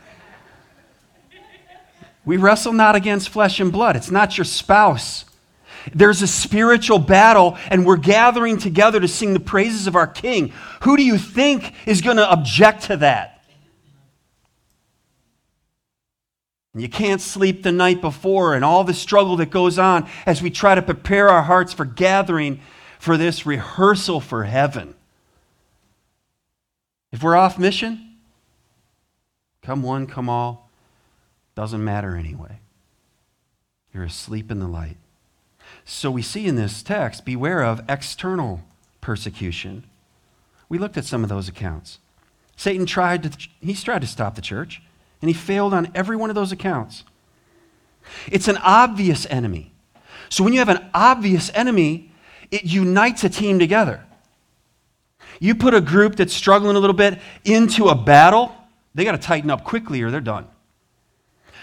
We 2.24 2.36
wrestle 2.36 2.72
not 2.72 2.94
against 2.94 3.28
flesh 3.28 3.58
and 3.58 3.72
blood. 3.72 3.96
It's 3.96 4.10
not 4.10 4.38
your 4.38 4.44
spouse 4.44 5.24
there's 5.94 6.22
a 6.22 6.26
spiritual 6.26 6.98
battle, 6.98 7.56
and 7.68 7.84
we're 7.84 7.96
gathering 7.96 8.58
together 8.58 9.00
to 9.00 9.08
sing 9.08 9.32
the 9.32 9.40
praises 9.40 9.86
of 9.86 9.96
our 9.96 10.06
King. 10.06 10.52
Who 10.82 10.96
do 10.96 11.04
you 11.04 11.18
think 11.18 11.74
is 11.86 12.00
going 12.00 12.16
to 12.18 12.30
object 12.30 12.84
to 12.84 12.96
that? 12.98 13.44
You 16.74 16.88
can't 16.88 17.20
sleep 17.20 17.62
the 17.62 17.72
night 17.72 18.00
before, 18.00 18.54
and 18.54 18.64
all 18.64 18.84
the 18.84 18.94
struggle 18.94 19.36
that 19.36 19.50
goes 19.50 19.78
on 19.78 20.08
as 20.24 20.40
we 20.40 20.50
try 20.50 20.74
to 20.74 20.82
prepare 20.82 21.28
our 21.28 21.42
hearts 21.42 21.72
for 21.72 21.84
gathering 21.84 22.60
for 22.98 23.16
this 23.16 23.44
rehearsal 23.44 24.20
for 24.20 24.44
heaven. 24.44 24.94
If 27.10 27.22
we're 27.22 27.36
off 27.36 27.58
mission, 27.58 28.16
come 29.60 29.82
one, 29.82 30.06
come 30.06 30.30
all, 30.30 30.70
doesn't 31.54 31.84
matter 31.84 32.16
anyway. 32.16 32.60
You're 33.92 34.04
asleep 34.04 34.50
in 34.50 34.58
the 34.58 34.68
light. 34.68 34.96
So 35.84 36.10
we 36.10 36.22
see 36.22 36.46
in 36.46 36.56
this 36.56 36.82
text 36.82 37.24
beware 37.24 37.62
of 37.62 37.82
external 37.88 38.60
persecution. 39.00 39.84
We 40.68 40.78
looked 40.78 40.96
at 40.96 41.04
some 41.04 41.22
of 41.22 41.28
those 41.28 41.48
accounts. 41.48 41.98
Satan 42.56 42.86
tried 42.86 43.24
to, 43.24 43.48
he's 43.60 43.82
tried 43.82 44.00
to 44.02 44.06
stop 44.06 44.34
the 44.34 44.40
church, 44.40 44.82
and 45.20 45.28
he 45.28 45.34
failed 45.34 45.74
on 45.74 45.90
every 45.94 46.16
one 46.16 46.30
of 46.30 46.36
those 46.36 46.52
accounts. 46.52 47.04
It's 48.30 48.48
an 48.48 48.58
obvious 48.58 49.26
enemy. 49.30 49.72
So 50.28 50.44
when 50.44 50.52
you 50.52 50.60
have 50.60 50.68
an 50.68 50.84
obvious 50.94 51.50
enemy, 51.54 52.12
it 52.50 52.64
unites 52.64 53.24
a 53.24 53.28
team 53.28 53.58
together. 53.58 54.04
You 55.40 55.54
put 55.54 55.74
a 55.74 55.80
group 55.80 56.16
that's 56.16 56.32
struggling 56.32 56.76
a 56.76 56.78
little 56.78 56.94
bit 56.94 57.18
into 57.44 57.88
a 57.88 57.94
battle, 57.94 58.54
they 58.94 59.04
got 59.04 59.12
to 59.12 59.18
tighten 59.18 59.50
up 59.50 59.64
quickly 59.64 60.02
or 60.02 60.10
they're 60.10 60.20
done. 60.20 60.46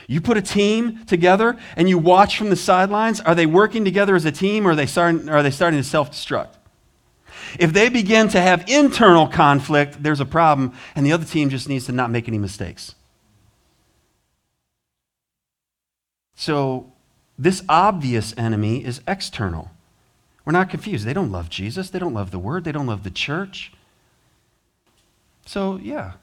You 0.09 0.21
put 0.21 0.37
a 0.37 0.41
team 0.41 1.05
together 1.05 1.55
and 1.75 1.87
you 1.87 1.99
watch 1.99 2.35
from 2.35 2.49
the 2.49 2.55
sidelines. 2.55 3.21
Are 3.21 3.35
they 3.35 3.45
working 3.45 3.85
together 3.85 4.15
as 4.15 4.25
a 4.25 4.31
team 4.31 4.65
or 4.65 4.71
are 4.71 4.75
they 4.75 4.87
starting, 4.87 5.29
are 5.29 5.43
they 5.43 5.51
starting 5.51 5.79
to 5.79 5.83
self 5.83 6.11
destruct? 6.11 6.55
If 7.59 7.73
they 7.73 7.89
begin 7.89 8.27
to 8.29 8.41
have 8.41 8.67
internal 8.67 9.27
conflict, 9.27 10.01
there's 10.01 10.19
a 10.19 10.25
problem, 10.25 10.73
and 10.95 11.05
the 11.05 11.11
other 11.11 11.25
team 11.25 11.51
just 11.51 11.69
needs 11.69 11.85
to 11.85 11.91
not 11.91 12.09
make 12.09 12.27
any 12.27 12.39
mistakes. 12.39 12.95
So, 16.33 16.91
this 17.37 17.63
obvious 17.69 18.33
enemy 18.35 18.83
is 18.83 19.01
external. 19.07 19.69
We're 20.43 20.53
not 20.53 20.71
confused. 20.71 21.05
They 21.05 21.13
don't 21.13 21.31
love 21.31 21.51
Jesus, 21.51 21.91
they 21.91 21.99
don't 21.99 22.15
love 22.15 22.31
the 22.31 22.39
word, 22.39 22.63
they 22.63 22.71
don't 22.71 22.87
love 22.87 23.03
the 23.03 23.11
church. 23.11 23.73
So, 25.45 25.77
yeah, 25.77 26.13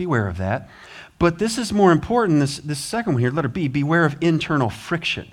beware 0.00 0.28
of 0.28 0.38
that. 0.38 0.70
But 1.18 1.38
this 1.38 1.58
is 1.58 1.74
more 1.74 1.92
important, 1.92 2.40
this, 2.40 2.56
this 2.56 2.78
second 2.78 3.12
one 3.12 3.20
here, 3.20 3.30
letter 3.30 3.48
B 3.48 3.68
beware 3.68 4.06
of 4.06 4.16
internal 4.22 4.70
friction. 4.70 5.30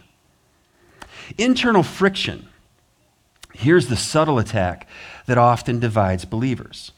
Internal 1.38 1.84
friction. 1.84 2.50
Here's 3.54 3.88
the 3.88 3.96
subtle 3.96 4.38
attack 4.38 4.86
that 5.26 5.38
often 5.38 5.80
divides 5.80 6.26
believers. 6.26 6.92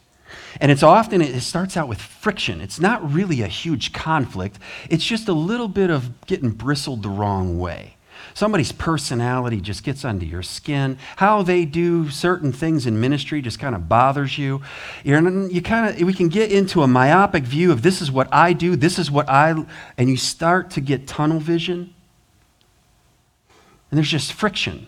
And 0.59 0.71
it's 0.71 0.81
often, 0.81 1.21
it 1.21 1.39
starts 1.41 1.77
out 1.77 1.87
with 1.87 2.01
friction. 2.01 2.61
It's 2.61 2.79
not 2.79 3.13
really 3.13 3.43
a 3.43 3.47
huge 3.47 3.93
conflict, 3.93 4.57
it's 4.89 5.05
just 5.05 5.27
a 5.27 5.33
little 5.33 5.67
bit 5.67 5.91
of 5.91 6.25
getting 6.25 6.49
bristled 6.49 7.03
the 7.03 7.09
wrong 7.09 7.59
way. 7.59 7.95
Somebody's 8.33 8.71
personality 8.71 9.61
just 9.61 9.83
gets 9.83 10.05
under 10.05 10.25
your 10.25 10.43
skin. 10.43 10.97
How 11.17 11.41
they 11.41 11.65
do 11.65 12.09
certain 12.09 12.51
things 12.51 12.85
in 12.85 12.99
ministry 12.99 13.41
just 13.41 13.59
kind 13.59 13.75
of 13.75 13.89
bothers 13.89 14.37
you. 14.37 14.61
You're, 15.03 15.47
you 15.49 15.61
kind 15.61 15.89
of 15.89 16.01
we 16.01 16.13
can 16.13 16.29
get 16.29 16.51
into 16.51 16.81
a 16.83 16.87
myopic 16.87 17.43
view 17.43 17.71
of 17.71 17.81
this 17.81 18.01
is 18.01 18.11
what 18.11 18.27
I 18.33 18.53
do, 18.53 18.75
this 18.75 18.99
is 18.99 19.09
what 19.09 19.29
I 19.29 19.65
and 19.97 20.09
you 20.09 20.17
start 20.17 20.71
to 20.71 20.81
get 20.81 21.07
tunnel 21.07 21.39
vision. 21.39 21.93
And 23.91 23.97
there's 23.97 24.09
just 24.09 24.33
friction. 24.33 24.87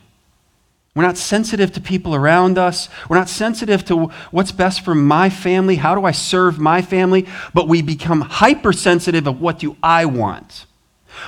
We're 0.93 1.03
not 1.03 1.17
sensitive 1.17 1.71
to 1.73 1.81
people 1.81 2.15
around 2.15 2.57
us. 2.57 2.89
We're 3.07 3.17
not 3.17 3.29
sensitive 3.29 3.85
to 3.85 4.07
what's 4.31 4.51
best 4.51 4.83
for 4.83 4.93
my 4.93 5.29
family. 5.29 5.77
How 5.77 5.95
do 5.95 6.03
I 6.03 6.11
serve 6.11 6.59
my 6.59 6.81
family? 6.81 7.27
But 7.53 7.69
we 7.69 7.81
become 7.81 8.21
hypersensitive 8.21 9.25
of 9.25 9.39
what 9.39 9.57
do 9.57 9.77
I 9.81 10.05
want? 10.05 10.65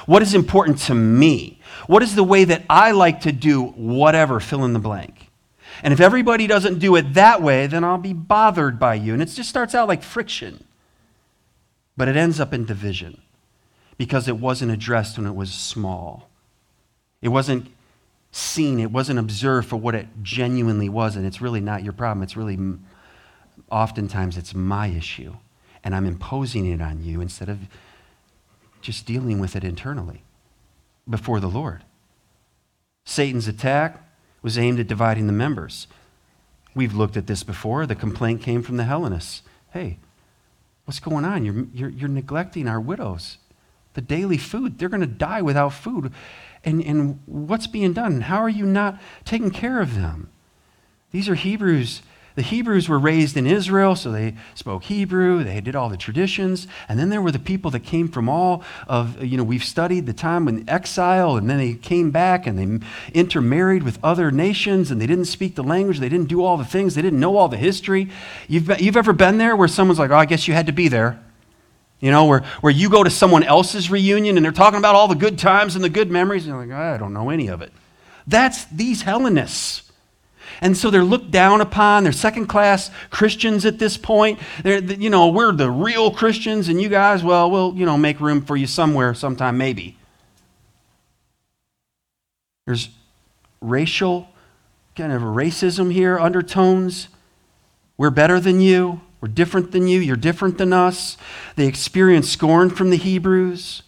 What 0.06 0.22
is 0.22 0.34
important 0.34 0.80
to 0.80 0.96
me? 0.96 1.62
What 1.88 2.04
is 2.04 2.15
the 2.15 2.24
way 2.24 2.46
that 2.46 2.63
I 2.69 2.91
like 2.91 3.22
to 3.22 3.32
do 3.32 3.63
whatever, 3.63 4.39
fill 4.39 4.65
in 4.65 4.74
the 4.74 4.80
blank? 4.80 5.30
And 5.82 5.93
if 5.93 6.00
everybody 6.00 6.48
doesn't 6.48 6.80
do 6.80 6.96
it 6.96 7.13
that 7.13 7.41
way, 7.41 7.67
then 7.67 7.84
I'll 7.84 7.98
be 7.98 8.13
bothered 8.13 8.80
by 8.80 8.96
you. 8.96 9.13
And 9.13 9.22
it 9.22 9.26
just 9.26 9.50
starts 9.50 9.74
out 9.74 9.88
like 9.88 10.04
friction. 10.04 10.63
But 11.98 12.08
it 12.08 12.15
ends 12.15 12.39
up 12.39 12.54
in 12.54 12.65
division 12.65 13.22
because 13.98 14.28
it 14.28 14.38
wasn't 14.38 14.72
addressed 14.72 15.17
when 15.17 15.28
it 15.28 15.36
was 15.36 15.52
small. 15.52 16.30
It 17.22 17.30
wasn't 17.30 17.67
seen, 18.32 18.80
it 18.80 18.91
wasn't 18.91 19.19
observed 19.19 19.67
for 19.67 19.78
what 19.78 19.96
it 19.96 20.08
genuinely 20.22 20.89
was. 20.89 21.15
And 21.15 21.26
it's 21.26 21.41
really 21.41 21.62
not 21.62 21.84
your 21.84 21.93
problem. 21.93 22.24
It's 22.24 22.38
really, 22.38 22.58
oftentimes, 23.69 24.38
it's 24.38 24.56
my 24.56 24.88
issue. 24.88 25.36
And 25.84 25.93
I'm 25.93 26.06
imposing 26.06 26.65
it 26.65 26.82
on 26.82 27.04
you 27.04 27.19
instead 27.19 27.50
of 27.50 27.60
just 28.82 29.06
dealing 29.06 29.39
with 29.39 29.56
it 29.56 29.63
internally 29.63 30.24
before 31.10 31.39
the 31.39 31.50
Lord. 31.50 31.84
Satan's 33.06 33.48
attack 33.48 34.02
was 34.42 34.58
aimed 34.58 34.80
at 34.80 34.88
dividing 34.88 35.28
the 35.28 35.34
members. 35.34 35.88
We've 36.76 36.94
looked 36.94 37.18
at 37.18 37.28
this 37.28 37.44
before. 37.44 37.86
The 37.86 37.96
complaint 37.96 38.42
came 38.42 38.63
from 38.63 38.78
the 38.78 38.84
Hellenists. 38.84 39.42
Hey, 39.72 40.00
what's 40.86 41.00
going 41.00 41.26
on? 41.26 41.46
You're, 41.46 41.66
you're, 41.74 41.89
you're 41.89 42.10
neglecting 42.10 42.68
our 42.68 42.80
widows. 42.80 43.38
The 43.94 44.02
daily 44.02 44.38
food, 44.38 44.80
they're 44.80 44.89
going 44.89 45.02
to 45.02 45.08
die 45.08 45.42
without 45.42 45.74
food. 45.74 46.12
And, 46.63 46.84
and 46.84 47.20
what's 47.26 47.68
being 47.68 47.94
done? 47.94 48.22
How 48.22 48.38
are 48.38 48.50
you 48.50 48.66
not 48.66 49.00
taking 49.26 49.52
care 49.52 49.82
of 49.82 49.96
them? 49.96 50.30
These 51.12 51.30
are 51.30 51.36
Hebrews 51.36 52.02
the 52.36 52.41
Hebrews 52.41 52.89
were 52.89 52.98
raised 52.98 53.38
in 53.38 53.46
Israel, 53.46 53.96
so 53.96 54.12
they 54.12 54.36
spoke 54.56 54.84
Hebrew, 54.86 55.43
they 55.43 55.62
did 55.62 55.76
all 55.76 55.89
the 55.89 55.98
traditions, 55.98 56.67
and 56.89 57.00
then 57.00 57.10
there 57.10 57.22
were 57.22 57.32
the 57.32 57.39
people 57.39 57.69
that 57.72 57.82
came 57.82 58.08
from 58.08 58.28
all 58.28 58.63
of, 58.88 59.24
you 59.24 59.38
know, 59.38 59.43
we've 59.43 59.63
studied 59.63 60.06
the 60.06 60.13
time 60.13 60.48
in 60.48 60.67
exile, 60.67 61.38
and 61.38 61.50
then 61.50 61.58
they 61.58 61.74
came 61.74 62.12
back 62.12 62.48
and 62.48 62.58
they 62.58 62.88
intermarried 63.13 63.84
with 63.84 64.00
other 64.04 64.32
nations, 64.32 64.89
and 64.89 65.00
they 65.00 65.08
didn't 65.08 65.26
speak 65.26 65.56
the 65.56 65.63
language, 65.63 66.00
they 66.00 66.10
didn't 66.10 66.28
do 66.28 66.43
all 66.43 66.58
the 66.58 66.65
things, 66.65 66.96
they 66.96 67.02
didn't 67.02 67.19
know 67.19 67.38
all 67.38 67.48
the 67.48 67.58
history. 67.58 68.10
You've, 68.48 68.82
you've 68.82 68.98
ever 68.98 69.13
been 69.13 69.38
there 69.38 69.56
where 69.56 69.67
someone's 69.67 70.00
like, 70.00 70.12
oh, 70.12 70.15
I 70.15 70.26
guess 70.26 70.48
you 70.48 70.54
had 70.54 70.65
to 70.65 70.74
be 70.74 70.88
there? 70.88 71.24
You 72.00 72.12
know, 72.12 72.26
where, 72.26 72.41
where 72.60 72.74
you 72.74 72.89
go 72.89 73.04
to 73.04 73.10
someone 73.10 73.43
else's 73.43 73.89
reunion 73.89 74.36
and 74.36 74.43
they're 74.43 74.52
talking 74.52 74.80
about 74.80 74.96
all 74.96 75.08
the 75.08 75.15
good 75.15 75.39
times 75.39 75.76
and 75.76 75.84
the 75.84 75.89
good 75.89 76.12
memories, 76.12 76.46
and 76.46 76.54
you're 76.54 76.65
like, 76.65 76.76
I 76.76 76.98
don't 76.98 77.13
know 77.13 77.30
any 77.30 77.48
of 77.48 77.62
it. 77.62 77.72
That's 78.28 78.65
these 78.65 79.04
Hellenists. 79.04 79.91
And 80.62 80.77
so 80.77 80.89
they're 80.89 81.03
looked 81.03 81.32
down 81.32 81.62
upon. 81.62 82.03
They're 82.03 82.12
second 82.12 82.47
class 82.47 82.91
Christians 83.10 83.65
at 83.65 83.79
this 83.79 83.97
point. 83.97 84.39
They're, 84.63 84.82
you 84.82 85.10
know, 85.10 85.27
we're 85.29 85.51
the 85.51 85.69
real 85.69 86.12
Christians, 86.12 86.69
and 86.69 86.82
you 86.82 86.89
guys, 86.89 87.23
well, 87.23 87.49
we'll, 87.51 87.73
you 87.75 87.86
know, 87.86 87.97
make 87.97 88.19
room 88.19 88.41
for 88.41 88.56
you 88.56 88.67
somewhere, 88.67 89.13
sometime, 89.13 89.58
maybe. 89.58 89.97
There's 92.65 92.89
racial, 93.62 94.29
kind 94.95 95.12
of 95.12 95.21
racism 95.21 95.91
here, 95.91 96.17
undertones. 96.19 97.10
We're 97.97 98.10
better 98.10 98.39
than 98.39 98.62
you. 98.62 99.01
We're 99.21 99.29
different 99.29 99.71
than 99.71 99.88
you. 99.88 99.99
You're 99.99 100.15
different 100.15 100.58
than 100.58 100.73
us. 100.73 101.17
They 101.56 101.67
experience 101.67 102.29
scorn 102.29 102.69
from 102.69 102.89
the 102.89 102.97
Hebrews. 102.97 103.84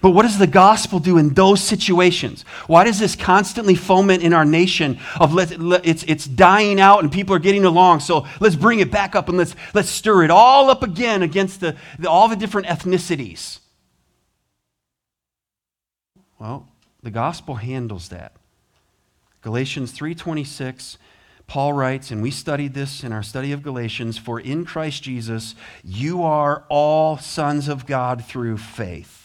But 0.00 0.10
what 0.10 0.22
does 0.22 0.38
the 0.38 0.46
gospel 0.46 0.98
do 0.98 1.18
in 1.18 1.34
those 1.34 1.62
situations? 1.62 2.44
Why 2.66 2.84
does 2.84 2.98
this 2.98 3.16
constantly 3.16 3.74
foment 3.74 4.22
in 4.22 4.32
our 4.32 4.44
nation 4.44 4.98
of 5.18 5.32
let, 5.32 5.58
let, 5.60 5.86
it's, 5.86 6.02
it's 6.04 6.26
dying 6.26 6.80
out 6.80 7.02
and 7.02 7.10
people 7.10 7.34
are 7.34 7.40
getting 7.40 7.64
along, 7.64 8.00
so 8.00 8.26
let's 8.40 8.56
bring 8.56 8.80
it 8.80 8.90
back 8.90 9.14
up 9.14 9.28
and 9.28 9.38
let's, 9.38 9.54
let's 9.74 9.88
stir 9.88 10.24
it 10.24 10.30
all 10.30 10.70
up 10.70 10.82
again 10.82 11.22
against 11.22 11.60
the, 11.60 11.76
the, 11.98 12.08
all 12.08 12.28
the 12.28 12.36
different 12.36 12.66
ethnicities? 12.66 13.58
Well, 16.38 16.68
the 17.02 17.10
gospel 17.10 17.56
handles 17.56 18.08
that. 18.08 18.32
Galatians 19.42 19.92
3:26 19.92 20.96
Paul 21.46 21.74
writes, 21.74 22.10
and 22.10 22.22
we 22.22 22.30
studied 22.30 22.72
this 22.72 23.04
in 23.04 23.12
our 23.12 23.22
study 23.22 23.52
of 23.52 23.62
Galatians, 23.62 24.16
for 24.16 24.40
in 24.40 24.64
Christ 24.64 25.02
Jesus 25.02 25.54
you 25.84 26.22
are 26.22 26.64
all 26.70 27.18
sons 27.18 27.68
of 27.68 27.84
God 27.84 28.24
through 28.24 28.56
faith. 28.56 29.21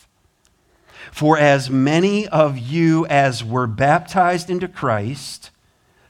For 1.11 1.37
as 1.37 1.69
many 1.69 2.27
of 2.27 2.57
you 2.57 3.05
as 3.07 3.43
were 3.43 3.67
baptized 3.67 4.49
into 4.49 4.67
Christ, 4.67 5.51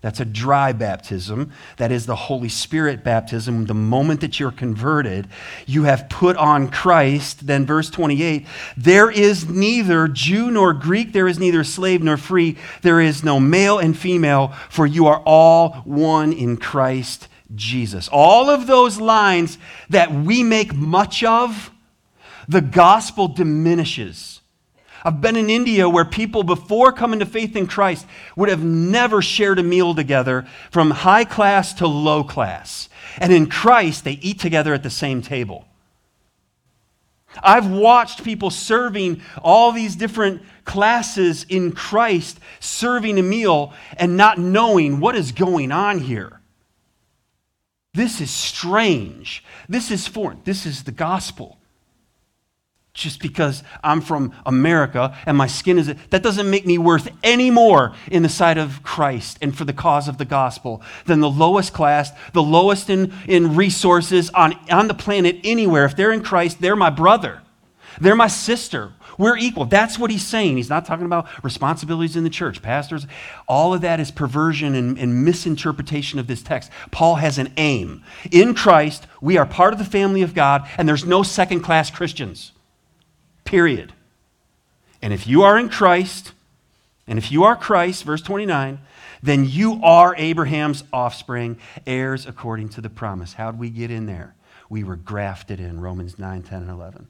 that's 0.02 0.20
a 0.20 0.26
dry 0.26 0.74
baptism. 0.74 1.52
That 1.78 1.92
is 1.92 2.06
the 2.06 2.16
Holy 2.16 2.50
Spirit 2.50 3.04
baptism. 3.04 3.66
The 3.66 3.74
moment 3.74 4.22
that 4.22 4.40
you're 4.40 4.52
converted, 4.52 5.28
you 5.66 5.84
have 5.84 6.08
put 6.08 6.38
on 6.38 6.70
Christ. 6.70 7.48
Then, 7.48 7.66
verse 7.66 7.90
28 7.90 8.46
there 8.78 9.10
is 9.10 9.50
neither 9.50 10.08
Jew 10.08 10.52
nor 10.52 10.74
Greek, 10.74 11.14
there 11.14 11.28
is 11.28 11.40
neither 11.40 11.64
slave 11.64 12.04
nor 12.04 12.18
free, 12.18 12.58
there 12.84 13.02
is 13.02 13.24
no 13.24 13.40
male 13.40 13.80
and 13.80 13.98
female, 13.98 14.54
for 14.70 14.86
you 14.86 15.08
are 15.08 15.22
all 15.26 15.72
one 15.84 16.32
in 16.32 16.58
Christ 16.58 17.28
Jesus. 17.56 18.08
All 18.12 18.50
of 18.50 18.68
those 18.68 19.00
lines 19.00 19.58
that 19.90 20.14
we 20.14 20.44
make 20.44 20.74
much 20.74 21.24
of, 21.24 21.72
the 22.48 22.62
gospel 22.62 23.28
diminishes 23.28 24.37
I've 25.08 25.22
been 25.22 25.38
in 25.38 25.50
India 25.50 25.88
where 25.88 26.04
people, 26.04 26.44
before 26.44 26.92
coming 26.92 27.20
to 27.20 27.26
faith 27.26 27.56
in 27.56 27.66
Christ, 27.66 28.06
would 28.36 28.50
have 28.50 28.62
never 28.62 29.22
shared 29.22 29.58
a 29.58 29.64
meal 29.64 29.96
together 29.96 30.46
from 30.70 30.92
high 30.92 31.24
class 31.24 31.74
to 31.76 31.88
low 31.88 32.26
class. 32.26 32.90
And 33.18 33.32
in 33.32 33.48
Christ, 33.48 34.04
they 34.04 34.20
eat 34.22 34.38
together 34.38 34.74
at 34.74 34.84
the 34.84 34.90
same 34.90 35.22
table. 35.22 35.66
I've 37.42 37.70
watched 37.70 38.26
people 38.26 38.50
serving 38.50 39.22
all 39.42 39.72
these 39.72 39.96
different 39.96 40.42
classes 40.66 41.46
in 41.48 41.72
Christ, 41.72 42.42
serving 42.60 43.18
a 43.18 43.24
meal 43.24 43.74
and 43.96 44.18
not 44.18 44.38
knowing 44.38 45.00
what 45.00 45.16
is 45.16 45.32
going 45.32 45.72
on 45.72 46.00
here. 46.00 46.42
This 47.94 48.20
is 48.20 48.30
strange. 48.30 49.42
This 49.70 49.90
is 49.90 50.06
foreign. 50.06 50.42
This 50.44 50.66
is 50.66 50.84
the 50.84 50.92
gospel 50.92 51.57
just 52.98 53.22
because 53.22 53.64
I'm 53.84 54.02
from 54.02 54.34
America 54.46 55.16
and 55.26 55.38
my 55.38 55.48
skin 55.48 55.78
is, 55.78 55.94
that 56.10 56.24
doesn't 56.24 56.50
make 56.50 56.66
me 56.66 56.80
worth 56.80 57.10
any 57.24 57.52
more 57.52 57.94
in 58.12 58.24
the 58.24 58.30
sight 58.30 58.58
of 58.58 58.82
Christ 58.82 59.38
and 59.40 59.56
for 59.56 59.66
the 59.66 59.72
cause 59.72 60.08
of 60.08 60.18
the 60.18 60.26
gospel 60.26 60.82
than 61.06 61.20
the 61.20 61.30
lowest 61.30 61.74
class, 61.74 62.12
the 62.34 62.42
lowest 62.42 62.90
in, 62.90 63.14
in 63.28 63.56
resources 63.56 64.32
on, 64.32 64.56
on 64.72 64.88
the 64.88 64.96
planet 64.96 65.38
anywhere. 65.44 65.86
If 65.86 65.96
they're 65.96 66.12
in 66.12 66.24
Christ, 66.24 66.60
they're 66.60 66.76
my 66.76 66.90
brother, 66.90 67.44
they're 68.02 68.16
my 68.16 68.28
sister. 68.28 68.94
We're 69.20 69.38
equal. 69.38 69.66
That's 69.66 69.98
what 69.98 70.12
he's 70.12 70.26
saying. 70.26 70.58
He's 70.58 70.70
not 70.70 70.86
talking 70.86 71.06
about 71.06 71.28
responsibilities 71.44 72.16
in 72.16 72.24
the 72.24 72.30
church, 72.30 72.62
pastors. 72.62 73.08
All 73.48 73.74
of 73.74 73.82
that 73.82 74.00
is 74.00 74.12
perversion 74.12 74.76
and, 74.76 74.96
and 75.00 75.26
misinterpretation 75.26 76.20
of 76.20 76.28
this 76.28 76.44
text. 76.44 76.70
Paul 76.92 77.16
has 77.16 77.40
an 77.40 77.52
aim. 77.58 78.04
In 78.32 78.54
Christ, 78.54 79.08
we 79.20 79.36
are 79.38 79.46
part 79.48 79.74
of 79.74 79.80
the 79.80 79.86
family 79.86 80.22
of 80.22 80.36
God, 80.36 80.68
and 80.78 80.88
there's 80.88 81.04
no 81.04 81.24
second 81.24 81.62
class 81.62 81.90
Christians. 81.90 82.52
Period. 83.48 83.94
And 85.02 85.14
if 85.14 85.26
you 85.26 85.44
are 85.44 85.58
in 85.58 85.70
Christ, 85.70 86.34
and 87.08 87.18
if 87.18 87.32
you 87.32 87.46
are 87.46 87.56
Christ, 87.56 88.04
verse 88.04 88.22
29, 88.22 88.80
then 89.24 89.46
you 89.46 89.80
are 89.84 90.14
Abraham's 90.18 90.84
offspring, 90.92 91.58
heirs 91.86 92.26
according 92.26 92.68
to 92.70 92.82
the 92.82 92.90
promise. 92.90 93.34
How'd 93.34 93.58
we 93.58 93.70
get 93.70 93.90
in 93.90 94.06
there? 94.06 94.36
We 94.70 94.84
were 94.84 94.98
grafted 94.98 95.62
in, 95.62 95.80
Romans 95.80 96.20
9, 96.20 96.44
10, 96.44 96.64
and 96.64 96.70
11. 96.70 97.08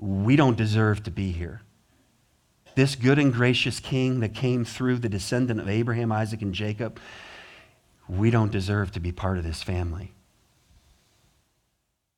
We 0.00 0.34
don't 0.34 0.56
deserve 0.56 1.04
to 1.04 1.12
be 1.12 1.30
here. 1.30 1.62
This 2.74 2.96
good 2.96 3.20
and 3.20 3.32
gracious 3.32 3.78
king 3.78 4.18
that 4.18 4.34
came 4.34 4.64
through 4.64 4.98
the 4.98 5.08
descendant 5.08 5.60
of 5.60 5.68
Abraham, 5.68 6.10
Isaac, 6.10 6.42
and 6.42 6.52
Jacob, 6.52 6.98
we 8.08 8.30
don't 8.32 8.50
deserve 8.50 8.90
to 8.92 9.00
be 9.00 9.12
part 9.12 9.38
of 9.38 9.44
this 9.44 9.62
family. 9.62 10.10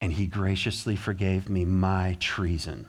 And 0.01 0.15
he 0.15 0.27
graciously 0.27 0.97
forgave 0.97 1.51
me 1.51 1.67
my 1.67 2.17
treason. 2.19 2.89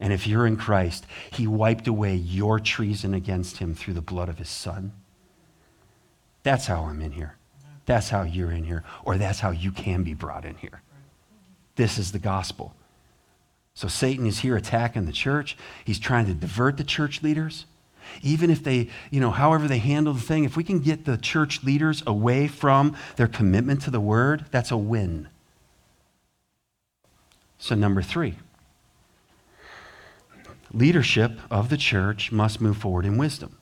And 0.00 0.12
if 0.12 0.26
you're 0.26 0.46
in 0.46 0.56
Christ, 0.56 1.06
he 1.30 1.46
wiped 1.46 1.88
away 1.88 2.14
your 2.14 2.60
treason 2.60 3.14
against 3.14 3.58
him 3.58 3.74
through 3.74 3.94
the 3.94 4.00
blood 4.00 4.28
of 4.28 4.38
his 4.38 4.48
son. 4.48 4.92
That's 6.42 6.66
how 6.66 6.84
I'm 6.84 7.02
in 7.02 7.12
here. 7.12 7.36
That's 7.84 8.10
how 8.10 8.22
you're 8.22 8.52
in 8.52 8.64
here, 8.64 8.84
or 9.04 9.16
that's 9.16 9.40
how 9.40 9.50
you 9.50 9.72
can 9.72 10.02
be 10.02 10.14
brought 10.14 10.44
in 10.44 10.56
here. 10.56 10.82
This 11.76 11.98
is 11.98 12.12
the 12.12 12.18
gospel. 12.18 12.74
So 13.74 13.88
Satan 13.88 14.26
is 14.26 14.40
here 14.40 14.56
attacking 14.56 15.06
the 15.06 15.12
church. 15.12 15.56
He's 15.84 15.98
trying 15.98 16.26
to 16.26 16.34
divert 16.34 16.76
the 16.76 16.84
church 16.84 17.22
leaders. 17.22 17.64
Even 18.22 18.50
if 18.50 18.62
they, 18.62 18.88
you 19.10 19.20
know, 19.20 19.30
however 19.30 19.68
they 19.68 19.78
handle 19.78 20.12
the 20.12 20.20
thing, 20.20 20.44
if 20.44 20.56
we 20.56 20.64
can 20.64 20.80
get 20.80 21.04
the 21.04 21.16
church 21.16 21.62
leaders 21.62 22.02
away 22.06 22.48
from 22.48 22.96
their 23.16 23.28
commitment 23.28 23.82
to 23.82 23.90
the 23.90 24.00
word, 24.00 24.46
that's 24.50 24.70
a 24.70 24.76
win. 24.76 25.28
So, 27.58 27.74
number 27.74 28.02
three 28.02 28.36
leadership 30.72 31.38
of 31.50 31.68
the 31.68 31.76
church 31.76 32.30
must 32.32 32.60
move 32.60 32.76
forward 32.76 33.04
in 33.04 33.16
wisdom. 33.18 33.58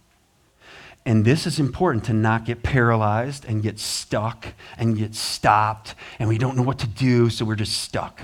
And 1.04 1.24
this 1.24 1.46
is 1.46 1.60
important 1.60 2.04
to 2.06 2.12
not 2.12 2.44
get 2.44 2.64
paralyzed 2.64 3.44
and 3.44 3.62
get 3.62 3.78
stuck 3.78 4.54
and 4.76 4.98
get 4.98 5.14
stopped, 5.14 5.94
and 6.18 6.28
we 6.28 6.36
don't 6.36 6.56
know 6.56 6.62
what 6.62 6.80
to 6.80 6.88
do, 6.88 7.30
so 7.30 7.44
we're 7.44 7.54
just 7.54 7.80
stuck. 7.80 8.22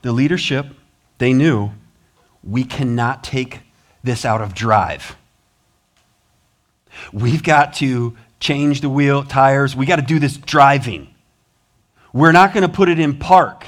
The 0.00 0.12
leadership, 0.12 0.66
they 1.18 1.32
knew 1.32 1.70
we 2.42 2.64
cannot 2.64 3.22
take 3.22 3.60
this 4.02 4.24
out 4.24 4.40
of 4.40 4.54
drive. 4.54 5.16
We've 7.12 7.42
got 7.42 7.74
to 7.74 8.16
change 8.40 8.80
the 8.80 8.88
wheel, 8.88 9.22
tires. 9.22 9.76
We 9.76 9.86
got 9.86 9.96
to 9.96 10.02
do 10.02 10.18
this 10.18 10.36
driving. 10.36 11.11
We're 12.12 12.32
not 12.32 12.52
going 12.52 12.62
to 12.62 12.72
put 12.72 12.88
it 12.88 12.98
in 12.98 13.18
park. 13.18 13.66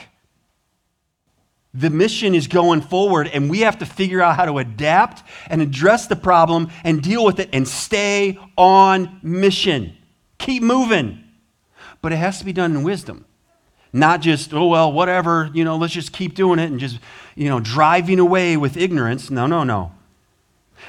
The 1.73 1.91
mission 1.91 2.35
is 2.35 2.47
going 2.47 2.83
forward, 2.83 3.29
and 3.29 3.51
we 3.51 3.61
have 3.61 3.79
to 3.79 3.87
figure 3.87 4.23
out 4.23 4.37
how 4.37 4.45
to 4.45 4.59
adapt 4.59 5.25
and 5.49 5.61
address 5.61 6.07
the 6.07 6.15
problem 6.15 6.71
and 6.85 7.03
deal 7.03 7.25
with 7.25 7.41
it 7.41 7.49
and 7.53 7.67
stay 7.67 8.39
on 8.57 9.19
mission. 9.23 9.97
Keep 10.39 10.63
moving. 10.63 11.25
But 12.01 12.13
it 12.13 12.17
has 12.17 12.39
to 12.39 12.45
be 12.45 12.53
done 12.53 12.77
in 12.77 12.83
wisdom. 12.85 13.25
Not 13.93 14.21
just, 14.21 14.53
oh, 14.53 14.67
well, 14.67 14.93
whatever, 14.93 15.51
you 15.53 15.65
know, 15.65 15.77
let's 15.77 15.93
just 15.93 16.13
keep 16.13 16.35
doing 16.35 16.59
it 16.59 16.71
and 16.71 16.79
just, 16.79 16.99
you 17.35 17.49
know, 17.49 17.61
driving 17.61 18.19
away 18.19 18.57
with 18.57 18.77
ignorance. 18.77 19.31
No, 19.31 19.47
no, 19.47 19.65
no. 19.65 19.93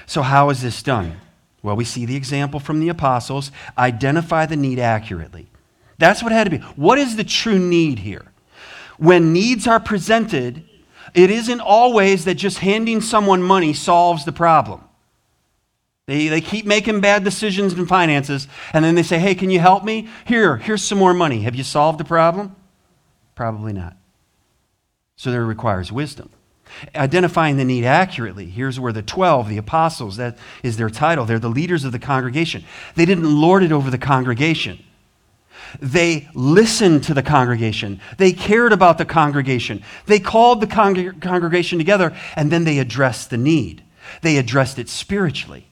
So, 0.06 0.22
how 0.22 0.50
is 0.50 0.62
this 0.62 0.84
done? 0.84 1.20
Well, 1.64 1.76
we 1.76 1.86
see 1.86 2.06
the 2.06 2.16
example 2.16 2.60
from 2.60 2.80
the 2.80 2.90
apostles 2.90 3.52
identify 3.78 4.46
the 4.46 4.56
need 4.56 4.78
accurately. 4.78 5.48
That's 5.98 6.22
what 6.22 6.32
had 6.32 6.46
to 6.46 6.50
be. 6.50 6.58
What 6.58 6.98
is 6.98 7.16
the 7.16 7.24
true 7.24 7.60
need 7.60 8.00
here? 8.00 8.32
When 8.98 9.34
needs 9.34 9.68
are 9.68 9.80
presented, 9.80 10.64
it 11.14 11.30
isn't 11.30 11.62
always 11.62 12.26
that 12.26 12.36
just 12.36 12.60
handing 12.60 13.02
someone 13.02 13.42
money 13.42 13.74
solves 13.74 14.26
the 14.26 14.32
problem. 14.32 14.82
They, 16.08 16.28
they 16.28 16.42
keep 16.42 16.66
making 16.66 17.02
bad 17.02 17.24
decisions 17.24 17.74
in 17.74 17.88
finances, 17.88 18.48
and 18.74 18.86
then 18.86 18.96
they 18.96 19.04
say, 19.04 19.18
Hey, 19.18 19.34
can 19.34 19.50
you 19.50 19.60
help 19.60 19.84
me? 19.84 20.08
Here, 20.26 20.58
here's 20.58 20.84
some 20.84 21.00
more 21.00 21.14
money. 21.14 21.42
Have 21.42 21.56
you 21.56 21.64
solved 21.64 22.00
the 22.00 22.04
problem? 22.04 22.56
Probably 23.34 23.74
not. 23.74 23.98
So 25.16 25.32
there 25.32 25.46
requires 25.46 25.92
wisdom. 25.92 26.30
Identifying 26.96 27.58
the 27.58 27.66
need 27.66 27.86
accurately. 27.86 28.46
Here's 28.46 28.80
where 28.80 28.92
the 28.92 29.02
12, 29.02 29.50
the 29.50 29.58
apostles, 29.58 30.18
that 30.18 30.38
is 30.62 30.78
their 30.78 30.90
title. 30.90 31.26
They're 31.26 31.40
the 31.40 31.50
leaders 31.50 31.86
of 31.86 31.92
the 31.92 32.00
congregation. 32.00 32.66
They 32.96 33.06
didn't 33.06 33.34
lord 33.34 33.64
it 33.64 33.72
over 33.72 33.90
the 33.90 33.98
congregation. 33.98 34.84
They 35.80 36.30
listened 36.34 37.04
to 37.06 37.14
the 37.14 37.24
congregation. 37.24 38.02
They 38.18 38.32
cared 38.32 38.74
about 38.74 38.98
the 38.98 39.06
congregation. 39.06 39.84
They 40.06 40.20
called 40.20 40.62
the 40.62 40.68
con- 40.68 41.20
congregation 41.20 41.78
together 41.78 42.16
and 42.36 42.52
then 42.52 42.64
they 42.64 42.80
addressed 42.80 43.30
the 43.30 43.38
need. 43.38 43.84
They 44.22 44.38
addressed 44.38 44.80
it 44.80 44.90
spiritually. 44.90 45.68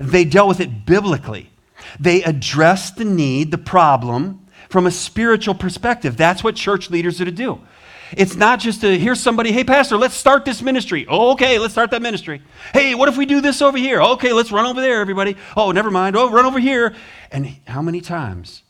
They 0.00 0.24
dealt 0.24 0.48
with 0.48 0.60
it 0.60 0.86
biblically. 0.86 1.50
They 2.00 2.22
addressed 2.22 2.96
the 2.96 3.04
need, 3.04 3.50
the 3.50 3.58
problem, 3.58 4.46
from 4.68 4.86
a 4.86 4.90
spiritual 4.90 5.54
perspective. 5.54 6.16
That's 6.16 6.42
what 6.42 6.56
church 6.56 6.90
leaders 6.90 7.20
are 7.20 7.26
to 7.26 7.30
do. 7.30 7.60
It's 8.16 8.36
not 8.36 8.60
just 8.60 8.80
to 8.82 8.98
hear 8.98 9.14
somebody, 9.14 9.52
hey, 9.52 9.64
Pastor, 9.64 9.96
let's 9.96 10.14
start 10.14 10.44
this 10.44 10.62
ministry. 10.62 11.06
Oh, 11.08 11.32
okay, 11.32 11.58
let's 11.58 11.74
start 11.74 11.90
that 11.92 12.02
ministry. 12.02 12.42
Hey, 12.72 12.94
what 12.94 13.08
if 13.08 13.16
we 13.16 13.26
do 13.26 13.40
this 13.40 13.62
over 13.62 13.78
here? 13.78 14.00
Okay, 14.02 14.32
let's 14.32 14.52
run 14.52 14.66
over 14.66 14.80
there, 14.80 15.00
everybody. 15.00 15.36
Oh, 15.56 15.72
never 15.72 15.90
mind. 15.90 16.16
Oh, 16.16 16.30
run 16.30 16.44
over 16.44 16.58
here. 16.58 16.94
And 17.30 17.56
how 17.66 17.82
many 17.82 18.00
times 18.00 18.63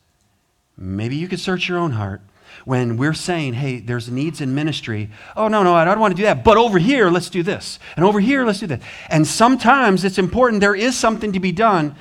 Maybe 0.77 1.17
you 1.17 1.29
could 1.29 1.41
search 1.41 1.69
your 1.69 1.79
own 1.79 1.93
heart 1.93 2.21
when 2.65 2.97
we're 2.97 3.15
saying, 3.15 3.55
hey, 3.55 3.81
there's 3.81 4.09
needs 4.09 4.41
in 4.41 4.55
ministry. 4.55 5.11
Oh, 5.37 5.49
no, 5.49 5.63
no, 5.63 5.75
I 5.75 5.85
don't 5.85 6.01
want 6.01 6.13
to 6.13 6.17
do 6.17 6.25
that. 6.25 6.45
But 6.45 6.57
over 6.57 6.79
here, 6.79 7.11
let's 7.11 7.31
do 7.31 7.43
this. 7.43 7.79
And 7.97 8.05
over 8.05 8.21
here, 8.21 8.45
let's 8.45 8.61
do 8.61 8.67
that. 8.69 8.83
And 9.09 9.27
sometimes 9.27 10.05
it's 10.05 10.19
important, 10.19 10.61
there 10.61 10.75
is 10.75 10.97
something 10.97 11.33
to 11.33 11.41
be 11.41 11.53
done, 11.53 11.95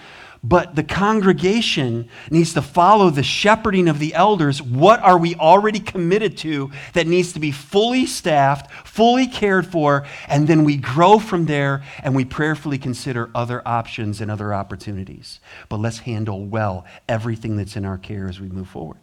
but 0.43 0.75
the 0.75 0.83
congregation 0.83 2.09
needs 2.29 2.53
to 2.53 2.61
follow 2.61 3.09
the 3.09 3.23
shepherding 3.23 3.87
of 3.87 3.99
the 3.99 4.13
elders. 4.13 4.61
What 4.61 4.99
are 4.99 5.17
we 5.17 5.35
already 5.35 5.79
committed 5.79 6.37
to 6.39 6.69
that 6.91 7.07
needs 7.07 7.31
to 7.33 7.39
be 7.39 7.51
fully 7.51 8.05
staffed, 8.05 8.69
fully 8.85 9.25
cared 9.25 9.65
for, 9.65 10.05
and 10.27 10.47
then 10.47 10.65
we 10.65 10.75
grow 10.75 11.17
from 11.17 11.45
there 11.45 11.81
and 12.03 12.13
we 12.13 12.25
prayerfully 12.25 12.77
consider 12.77 13.29
other 13.33 13.65
options 13.65 14.19
and 14.19 14.29
other 14.29 14.53
opportunities. 14.53 15.39
But 15.69 15.79
let's 15.79 15.99
handle 15.99 16.45
well 16.45 16.85
everything 17.07 17.55
that's 17.55 17.77
in 17.77 17.85
our 17.85 17.97
care 17.97 18.27
as 18.27 18.41
we 18.41 18.49
move 18.49 18.67
forward. 18.67 18.99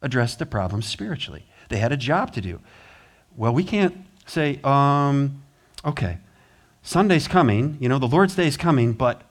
Address 0.00 0.36
the 0.36 0.46
problem 0.46 0.80
spiritually. 0.80 1.44
They 1.68 1.76
had 1.76 1.92
a 1.92 1.98
job 1.98 2.32
to 2.32 2.40
do. 2.40 2.60
Well, 3.36 3.52
we 3.52 3.62
can't 3.62 3.94
say, 4.24 4.58
um, 4.64 5.42
okay, 5.84 6.18
Sunday's 6.82 7.28
coming, 7.28 7.76
you 7.78 7.90
know, 7.90 7.98
the 7.98 8.08
Lord's 8.08 8.34
Day 8.34 8.46
is 8.46 8.56
coming, 8.56 8.94
but 8.94 9.22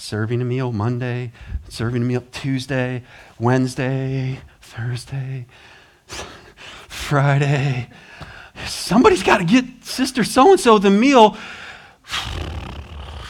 serving 0.00 0.40
a 0.40 0.44
meal 0.44 0.72
Monday, 0.72 1.30
serving 1.68 2.02
a 2.02 2.04
meal 2.04 2.24
Tuesday, 2.32 3.02
Wednesday, 3.38 4.40
Thursday, 4.60 5.46
Friday. 6.88 7.88
Somebody's 8.66 9.22
got 9.22 9.38
to 9.38 9.44
get 9.44 9.84
Sister 9.84 10.24
so 10.24 10.52
and 10.52 10.60
so 10.60 10.78
the 10.78 10.90
meal 10.90 11.36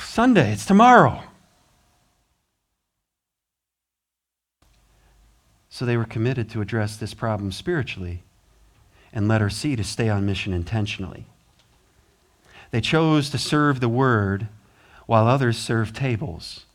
Sunday. 0.05 0.53
It's 0.53 0.65
tomorrow. 0.65 1.23
So 5.69 5.85
they 5.85 5.97
were 5.97 6.05
committed 6.05 6.51
to 6.51 6.61
address 6.61 6.97
this 6.97 7.15
problem 7.15 7.53
spiritually 7.53 8.23
and 9.13 9.27
let 9.27 9.41
her 9.41 9.51
see 9.51 9.77
to 9.77 9.85
stay 9.85 10.09
on 10.09 10.27
mission 10.27 10.53
intentionally. 10.53 11.27
They 12.71 12.81
chose 12.81 13.31
to 13.31 13.39
serve 13.39 13.81
the 13.81 13.89
word 13.89 14.49
while 15.11 15.27
others 15.27 15.59
served 15.59 15.97
tables. 15.97 16.67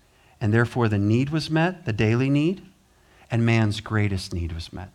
And 0.42 0.54
therefore, 0.54 0.90
the 0.90 0.98
need 0.98 1.30
was 1.30 1.50
met, 1.50 1.86
the 1.86 1.94
daily 1.94 2.30
need, 2.30 2.62
and 3.32 3.46
man's 3.46 3.80
greatest 3.80 4.34
need 4.34 4.52
was 4.52 4.74
met. 4.74 4.90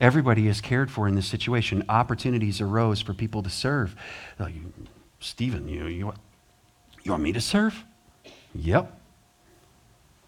Everybody 0.00 0.48
is 0.48 0.60
cared 0.60 0.90
for 0.90 1.06
in 1.06 1.14
this 1.14 1.28
situation. 1.28 1.84
Opportunities 1.88 2.60
arose 2.60 3.00
for 3.00 3.14
people 3.14 3.44
to 3.44 3.48
serve. 3.48 3.94
Like, 4.40 4.54
Stephen, 5.20 5.68
you, 5.68 5.86
you, 5.86 6.12
you 7.04 7.12
want 7.12 7.22
me 7.22 7.32
to 7.32 7.40
serve? 7.40 7.84
Yep. 8.56 9.00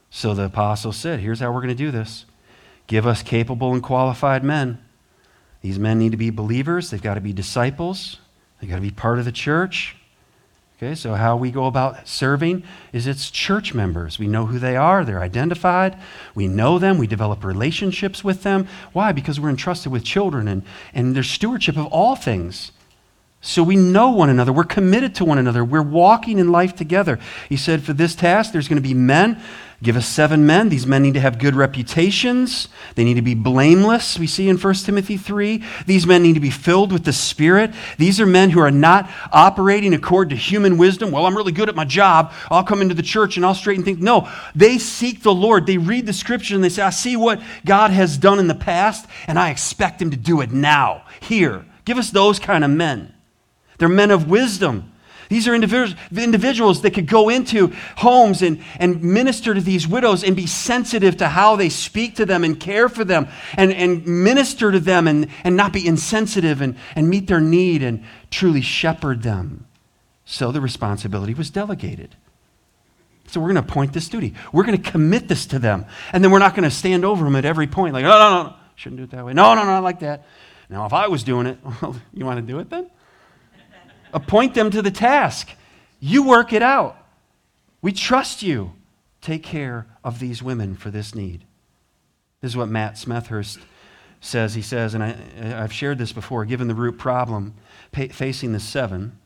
So 0.08 0.34
the 0.34 0.44
apostle 0.44 0.92
said, 0.92 1.18
Here's 1.18 1.40
how 1.40 1.50
we're 1.50 1.62
going 1.62 1.68
to 1.70 1.74
do 1.74 1.90
this 1.90 2.26
give 2.86 3.08
us 3.08 3.24
capable 3.24 3.72
and 3.72 3.82
qualified 3.82 4.44
men. 4.44 4.78
These 5.62 5.80
men 5.80 5.98
need 5.98 6.12
to 6.12 6.16
be 6.16 6.30
believers, 6.30 6.90
they've 6.90 7.02
got 7.02 7.14
to 7.14 7.20
be 7.20 7.32
disciples, 7.32 8.20
they've 8.60 8.70
got 8.70 8.76
to 8.76 8.82
be 8.82 8.92
part 8.92 9.18
of 9.18 9.24
the 9.24 9.32
church. 9.32 9.96
Okay, 10.78 10.94
so 10.94 11.14
how 11.14 11.38
we 11.38 11.50
go 11.50 11.64
about 11.64 12.06
serving 12.06 12.62
is 12.92 13.06
it's 13.06 13.30
church 13.30 13.72
members. 13.72 14.18
We 14.18 14.26
know 14.26 14.44
who 14.44 14.58
they 14.58 14.76
are, 14.76 15.06
they're 15.06 15.22
identified, 15.22 15.96
we 16.34 16.48
know 16.48 16.78
them, 16.78 16.98
we 16.98 17.06
develop 17.06 17.44
relationships 17.44 18.22
with 18.22 18.42
them. 18.42 18.68
Why? 18.92 19.12
Because 19.12 19.40
we're 19.40 19.48
entrusted 19.48 19.90
with 19.90 20.04
children 20.04 20.46
and, 20.46 20.62
and 20.92 21.16
their 21.16 21.22
stewardship 21.22 21.78
of 21.78 21.86
all 21.86 22.14
things. 22.14 22.72
So 23.40 23.62
we 23.62 23.76
know 23.76 24.10
one 24.10 24.28
another. 24.28 24.52
We're 24.52 24.64
committed 24.64 25.14
to 25.14 25.24
one 25.24 25.38
another. 25.38 25.64
We're 25.64 25.80
walking 25.80 26.38
in 26.38 26.52
life 26.52 26.74
together. 26.74 27.18
He 27.48 27.56
said, 27.56 27.82
For 27.82 27.94
this 27.94 28.14
task, 28.14 28.52
there's 28.52 28.68
going 28.68 28.82
to 28.82 28.86
be 28.86 28.92
men 28.92 29.40
Give 29.82 29.96
us 29.96 30.06
seven 30.06 30.46
men. 30.46 30.70
These 30.70 30.86
men 30.86 31.02
need 31.02 31.14
to 31.14 31.20
have 31.20 31.38
good 31.38 31.54
reputations. 31.54 32.68
They 32.94 33.04
need 33.04 33.14
to 33.14 33.22
be 33.22 33.34
blameless, 33.34 34.18
we 34.18 34.26
see 34.26 34.48
in 34.48 34.56
1 34.56 34.74
Timothy 34.74 35.18
3. 35.18 35.62
These 35.84 36.06
men 36.06 36.22
need 36.22 36.32
to 36.32 36.40
be 36.40 36.50
filled 36.50 36.92
with 36.92 37.04
the 37.04 37.12
Spirit. 37.12 37.74
These 37.98 38.18
are 38.18 38.26
men 38.26 38.50
who 38.50 38.60
are 38.60 38.70
not 38.70 39.10
operating 39.32 39.92
according 39.92 40.30
to 40.30 40.42
human 40.42 40.78
wisdom. 40.78 41.10
Well, 41.10 41.26
I'm 41.26 41.36
really 41.36 41.52
good 41.52 41.68
at 41.68 41.74
my 41.74 41.84
job. 41.84 42.32
I'll 42.50 42.64
come 42.64 42.80
into 42.80 42.94
the 42.94 43.02
church 43.02 43.36
and 43.36 43.44
I'll 43.44 43.54
straighten 43.54 43.84
things. 43.84 43.98
No, 43.98 44.30
they 44.54 44.78
seek 44.78 45.22
the 45.22 45.34
Lord. 45.34 45.66
They 45.66 45.76
read 45.76 46.06
the 46.06 46.14
scripture 46.14 46.54
and 46.54 46.64
they 46.64 46.70
say, 46.70 46.82
I 46.82 46.90
see 46.90 47.16
what 47.16 47.42
God 47.66 47.90
has 47.90 48.16
done 48.16 48.38
in 48.38 48.48
the 48.48 48.54
past, 48.54 49.06
and 49.26 49.38
I 49.38 49.50
expect 49.50 50.00
Him 50.00 50.10
to 50.10 50.16
do 50.16 50.40
it 50.40 50.52
now, 50.52 51.04
here. 51.20 51.66
Give 51.84 51.98
us 51.98 52.10
those 52.10 52.38
kind 52.38 52.64
of 52.64 52.70
men. 52.70 53.12
They're 53.76 53.88
men 53.88 54.10
of 54.10 54.30
wisdom. 54.30 54.92
These 55.28 55.48
are 55.48 55.54
individuals 55.54 56.82
that 56.82 56.92
could 56.92 57.06
go 57.06 57.28
into 57.28 57.72
homes 57.96 58.42
and, 58.42 58.62
and 58.78 59.02
minister 59.02 59.54
to 59.54 59.60
these 59.60 59.88
widows 59.88 60.22
and 60.22 60.36
be 60.36 60.46
sensitive 60.46 61.16
to 61.18 61.28
how 61.28 61.56
they 61.56 61.68
speak 61.68 62.16
to 62.16 62.26
them 62.26 62.44
and 62.44 62.58
care 62.58 62.88
for 62.88 63.04
them 63.04 63.28
and, 63.56 63.72
and 63.72 64.06
minister 64.06 64.70
to 64.70 64.80
them 64.80 65.08
and, 65.08 65.28
and 65.44 65.56
not 65.56 65.72
be 65.72 65.86
insensitive 65.86 66.60
and, 66.60 66.76
and 66.94 67.08
meet 67.08 67.26
their 67.26 67.40
need 67.40 67.82
and 67.82 68.04
truly 68.30 68.60
shepherd 68.60 69.22
them. 69.22 69.66
So 70.24 70.52
the 70.52 70.60
responsibility 70.60 71.34
was 71.34 71.50
delegated. 71.50 72.16
So 73.28 73.40
we're 73.40 73.52
going 73.52 73.64
to 73.64 73.68
appoint 73.68 73.92
this 73.92 74.08
duty. 74.08 74.34
We're 74.52 74.64
going 74.64 74.80
to 74.80 74.90
commit 74.90 75.28
this 75.28 75.46
to 75.46 75.58
them. 75.58 75.86
And 76.12 76.22
then 76.22 76.30
we're 76.30 76.38
not 76.38 76.54
going 76.54 76.68
to 76.68 76.74
stand 76.74 77.04
over 77.04 77.24
them 77.24 77.36
at 77.36 77.44
every 77.44 77.66
point 77.66 77.94
like, 77.94 78.04
no, 78.04 78.10
no, 78.10 78.42
no, 78.44 78.54
shouldn't 78.76 78.98
do 78.98 79.04
it 79.04 79.10
that 79.10 79.24
way. 79.24 79.32
No, 79.32 79.54
no, 79.54 79.64
no, 79.64 79.80
like 79.80 80.00
that. 80.00 80.24
Now, 80.68 80.86
if 80.86 80.92
I 80.92 81.08
was 81.08 81.24
doing 81.24 81.46
it, 81.46 81.58
well, 81.82 81.96
you 82.12 82.24
want 82.24 82.38
to 82.38 82.42
do 82.42 82.58
it 82.58 82.70
then? 82.70 82.90
Appoint 84.16 84.54
them 84.54 84.70
to 84.70 84.80
the 84.80 84.90
task. 84.90 85.50
You 86.00 86.22
work 86.22 86.54
it 86.54 86.62
out. 86.62 86.96
We 87.82 87.92
trust 87.92 88.42
you. 88.42 88.72
Take 89.20 89.42
care 89.42 89.86
of 90.02 90.20
these 90.20 90.42
women 90.42 90.74
for 90.74 90.90
this 90.90 91.14
need. 91.14 91.44
This 92.40 92.52
is 92.52 92.56
what 92.56 92.70
Matt 92.70 92.94
Smethurst 92.94 93.58
says. 94.22 94.54
He 94.54 94.62
says, 94.62 94.94
and 94.94 95.04
I, 95.04 95.16
have 95.38 95.72
shared 95.72 95.98
this 95.98 96.14
before, 96.14 96.46
given 96.46 96.66
the 96.66 96.74
root 96.74 96.96
problem 96.96 97.56
facing 97.92 98.52
the 98.52 98.60
seven, 98.60 99.18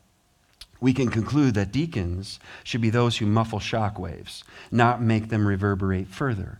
we 0.80 0.92
can 0.92 1.08
conclude 1.08 1.54
that 1.54 1.70
deacons 1.70 2.40
should 2.64 2.80
be 2.80 2.90
those 2.90 3.18
who 3.18 3.26
muffle 3.26 3.60
shock 3.60 3.96
waves, 3.96 4.42
not 4.72 5.00
make 5.00 5.28
them 5.28 5.46
reverberate 5.46 6.08
further. 6.08 6.58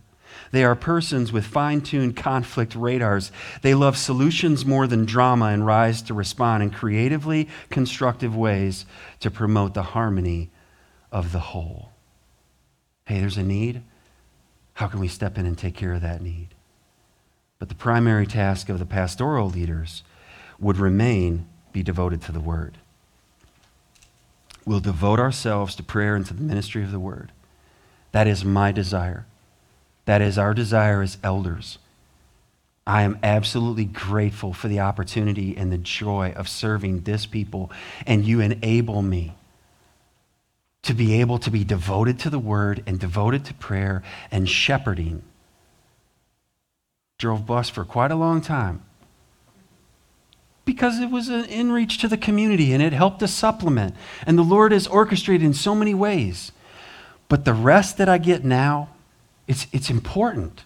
They 0.51 0.63
are 0.63 0.75
persons 0.75 1.31
with 1.31 1.45
fine 1.45 1.81
tuned 1.81 2.15
conflict 2.15 2.75
radars. 2.75 3.31
They 3.61 3.73
love 3.73 3.97
solutions 3.97 4.65
more 4.65 4.87
than 4.87 5.05
drama 5.05 5.45
and 5.45 5.65
rise 5.65 6.01
to 6.03 6.13
respond 6.13 6.63
in 6.63 6.71
creatively 6.71 7.47
constructive 7.69 8.35
ways 8.35 8.85
to 9.21 9.31
promote 9.31 9.73
the 9.73 9.83
harmony 9.83 10.49
of 11.11 11.31
the 11.31 11.39
whole. 11.39 11.91
Hey, 13.05 13.19
there's 13.19 13.37
a 13.37 13.43
need. 13.43 13.81
How 14.73 14.87
can 14.87 14.99
we 14.99 15.07
step 15.07 15.37
in 15.37 15.45
and 15.45 15.57
take 15.57 15.75
care 15.75 15.93
of 15.93 16.01
that 16.01 16.21
need? 16.21 16.49
But 17.59 17.69
the 17.69 17.75
primary 17.75 18.25
task 18.25 18.69
of 18.69 18.79
the 18.79 18.85
pastoral 18.85 19.49
leaders 19.49 20.03
would 20.59 20.77
remain 20.77 21.47
be 21.71 21.83
devoted 21.83 22.21
to 22.23 22.31
the 22.31 22.39
word. 22.39 22.77
We'll 24.65 24.79
devote 24.79 25.19
ourselves 25.19 25.75
to 25.75 25.83
prayer 25.83 26.15
and 26.15 26.25
to 26.27 26.33
the 26.33 26.41
ministry 26.41 26.83
of 26.83 26.91
the 26.91 26.99
word. 26.99 27.31
That 28.11 28.27
is 28.27 28.45
my 28.45 28.71
desire. 28.71 29.25
That 30.05 30.21
is 30.21 30.37
our 30.37 30.53
desire 30.53 31.01
as 31.01 31.17
elders. 31.23 31.77
I 32.87 33.03
am 33.03 33.19
absolutely 33.23 33.85
grateful 33.85 34.53
for 34.53 34.67
the 34.67 34.79
opportunity 34.79 35.55
and 35.55 35.71
the 35.71 35.77
joy 35.77 36.33
of 36.35 36.49
serving 36.49 37.01
this 37.01 37.25
people, 37.25 37.71
and 38.07 38.25
you 38.25 38.39
enable 38.39 39.01
me 39.01 39.35
to 40.83 40.93
be 40.95 41.21
able 41.21 41.37
to 41.39 41.51
be 41.51 41.63
devoted 41.63 42.17
to 42.19 42.29
the 42.29 42.39
word 42.39 42.83
and 42.87 42.99
devoted 42.99 43.45
to 43.45 43.53
prayer 43.53 44.01
and 44.31 44.49
shepherding. 44.49 45.21
Drove 47.19 47.45
bus 47.45 47.69
for 47.69 47.85
quite 47.85 48.11
a 48.11 48.15
long 48.15 48.41
time. 48.41 48.81
because 50.65 50.99
it 50.99 51.09
was 51.09 51.27
an 51.29 51.45
in 51.45 51.71
reach 51.71 51.97
to 51.99 52.07
the 52.07 52.17
community 52.17 52.73
and 52.73 52.81
it 52.83 52.93
helped 52.93 53.19
to 53.19 53.27
supplement. 53.27 53.95
And 54.25 54.37
the 54.37 54.43
Lord 54.43 54.71
has 54.71 54.87
orchestrated 54.87 55.45
in 55.45 55.53
so 55.53 55.75
many 55.75 55.93
ways. 55.93 56.51
But 57.27 57.45
the 57.45 57.53
rest 57.53 57.97
that 57.97 58.09
I 58.09 58.17
get 58.17 58.43
now, 58.43 58.89
it's, 59.47 59.67
it's 59.71 59.89
important. 59.89 60.63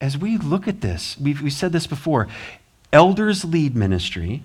As 0.00 0.16
we 0.16 0.38
look 0.38 0.66
at 0.66 0.80
this, 0.80 1.16
we've, 1.18 1.42
we 1.42 1.50
said 1.50 1.72
this 1.72 1.86
before 1.86 2.28
elders 2.92 3.44
lead 3.44 3.76
ministry 3.76 4.42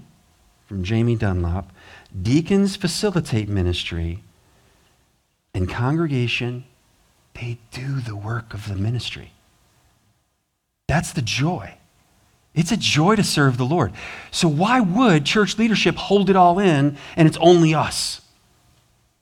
from 0.65 0.84
Jamie 0.84 1.15
Dunlop, 1.15 1.71
deacons 2.19 2.75
facilitate 2.75 3.47
ministry, 3.47 4.19
and 5.54 5.69
congregation, 5.69 6.65
they 7.34 7.60
do 7.71 8.01
the 8.01 8.15
work 8.15 8.54
of 8.54 8.67
the 8.67 8.75
ministry. 8.75 9.32
That's 10.88 11.13
the 11.13 11.21
joy. 11.21 11.75
It's 12.54 12.71
a 12.71 12.78
joy 12.78 13.15
to 13.15 13.23
serve 13.23 13.58
the 13.58 13.65
Lord. 13.65 13.91
So, 14.32 14.47
why 14.47 14.80
would 14.80 15.25
church 15.25 15.58
leadership 15.58 15.95
hold 15.95 16.30
it 16.30 16.36
all 16.36 16.60
in 16.60 16.97
and 17.15 17.28
it's 17.28 17.38
only 17.38 17.73
us? 17.73 18.21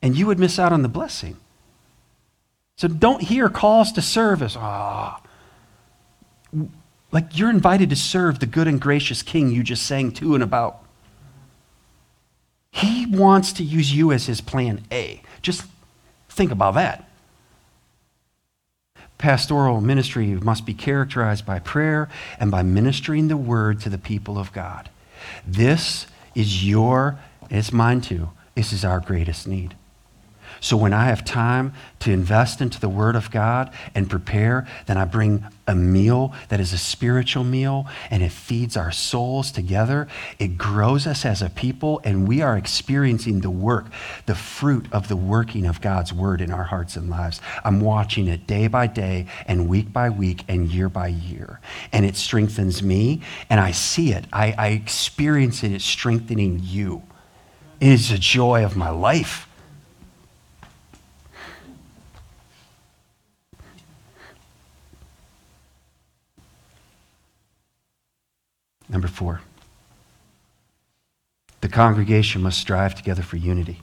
And 0.00 0.16
you 0.16 0.26
would 0.26 0.38
miss 0.38 0.58
out 0.58 0.72
on 0.72 0.82
the 0.82 0.88
blessing. 0.88 1.36
So, 2.76 2.88
don't 2.88 3.22
hear 3.22 3.48
calls 3.48 3.92
to 3.92 4.02
service. 4.02 4.56
ah. 4.58 5.20
Like 7.12 7.38
you're 7.38 7.50
invited 7.50 7.90
to 7.90 7.96
serve 7.96 8.40
the 8.40 8.46
good 8.46 8.66
and 8.66 8.80
gracious 8.80 9.22
King 9.22 9.50
you 9.50 9.62
just 9.62 9.86
sang 9.86 10.10
to 10.12 10.34
and 10.34 10.42
about. 10.42 10.82
He 12.72 13.06
wants 13.06 13.52
to 13.54 13.62
use 13.62 13.94
you 13.94 14.10
as 14.10 14.26
his 14.26 14.40
plan 14.40 14.84
A. 14.90 15.22
Just 15.40 15.64
think 16.28 16.50
about 16.50 16.74
that 16.74 17.08
pastoral 19.24 19.80
ministry 19.80 20.26
must 20.26 20.66
be 20.66 20.74
characterized 20.74 21.46
by 21.46 21.58
prayer 21.58 22.10
and 22.38 22.50
by 22.50 22.62
ministering 22.62 23.28
the 23.28 23.36
word 23.38 23.80
to 23.80 23.88
the 23.88 23.96
people 23.96 24.38
of 24.38 24.52
God. 24.52 24.90
This 25.46 26.06
is 26.34 26.68
your, 26.68 27.18
it's 27.48 27.72
mine 27.72 28.02
too. 28.02 28.28
This 28.54 28.70
is 28.70 28.84
our 28.84 29.00
greatest 29.00 29.46
need. 29.48 29.74
So 30.64 30.78
when 30.78 30.94
I 30.94 31.04
have 31.04 31.26
time 31.26 31.74
to 32.00 32.10
invest 32.10 32.62
into 32.62 32.80
the 32.80 32.88
Word 32.88 33.16
of 33.16 33.30
God 33.30 33.70
and 33.94 34.08
prepare, 34.08 34.66
then 34.86 34.96
I 34.96 35.04
bring 35.04 35.44
a 35.66 35.74
meal 35.74 36.32
that 36.48 36.58
is 36.58 36.72
a 36.72 36.78
spiritual 36.78 37.44
meal 37.44 37.86
and 38.10 38.22
it 38.22 38.32
feeds 38.32 38.74
our 38.74 38.90
souls 38.90 39.52
together. 39.52 40.08
It 40.38 40.56
grows 40.56 41.06
us 41.06 41.26
as 41.26 41.42
a 41.42 41.50
people, 41.50 42.00
and 42.02 42.26
we 42.26 42.40
are 42.40 42.56
experiencing 42.56 43.40
the 43.40 43.50
work, 43.50 43.88
the 44.24 44.34
fruit 44.34 44.86
of 44.90 45.08
the 45.08 45.18
working 45.18 45.66
of 45.66 45.82
God's 45.82 46.14
Word 46.14 46.40
in 46.40 46.50
our 46.50 46.64
hearts 46.64 46.96
and 46.96 47.10
lives. 47.10 47.42
I'm 47.62 47.82
watching 47.82 48.26
it 48.26 48.46
day 48.46 48.66
by 48.66 48.86
day 48.86 49.26
and 49.46 49.68
week 49.68 49.92
by 49.92 50.08
week 50.08 50.44
and 50.48 50.68
year 50.68 50.88
by 50.88 51.08
year. 51.08 51.60
And 51.92 52.06
it 52.06 52.16
strengthens 52.16 52.82
me, 52.82 53.20
and 53.50 53.60
I 53.60 53.72
see 53.72 54.12
it. 54.12 54.24
I, 54.32 54.54
I 54.56 54.68
experience 54.68 55.62
it. 55.62 55.72
It's 55.72 55.84
strengthening 55.84 56.60
you. 56.62 57.02
It 57.80 57.88
is 57.88 58.08
the 58.08 58.16
joy 58.16 58.64
of 58.64 58.78
my 58.78 58.88
life. 58.88 59.46
Number 68.94 69.08
four, 69.08 69.40
the 71.62 71.68
congregation 71.68 72.42
must 72.42 72.60
strive 72.60 72.94
together 72.94 73.22
for 73.22 73.36
unity. 73.36 73.82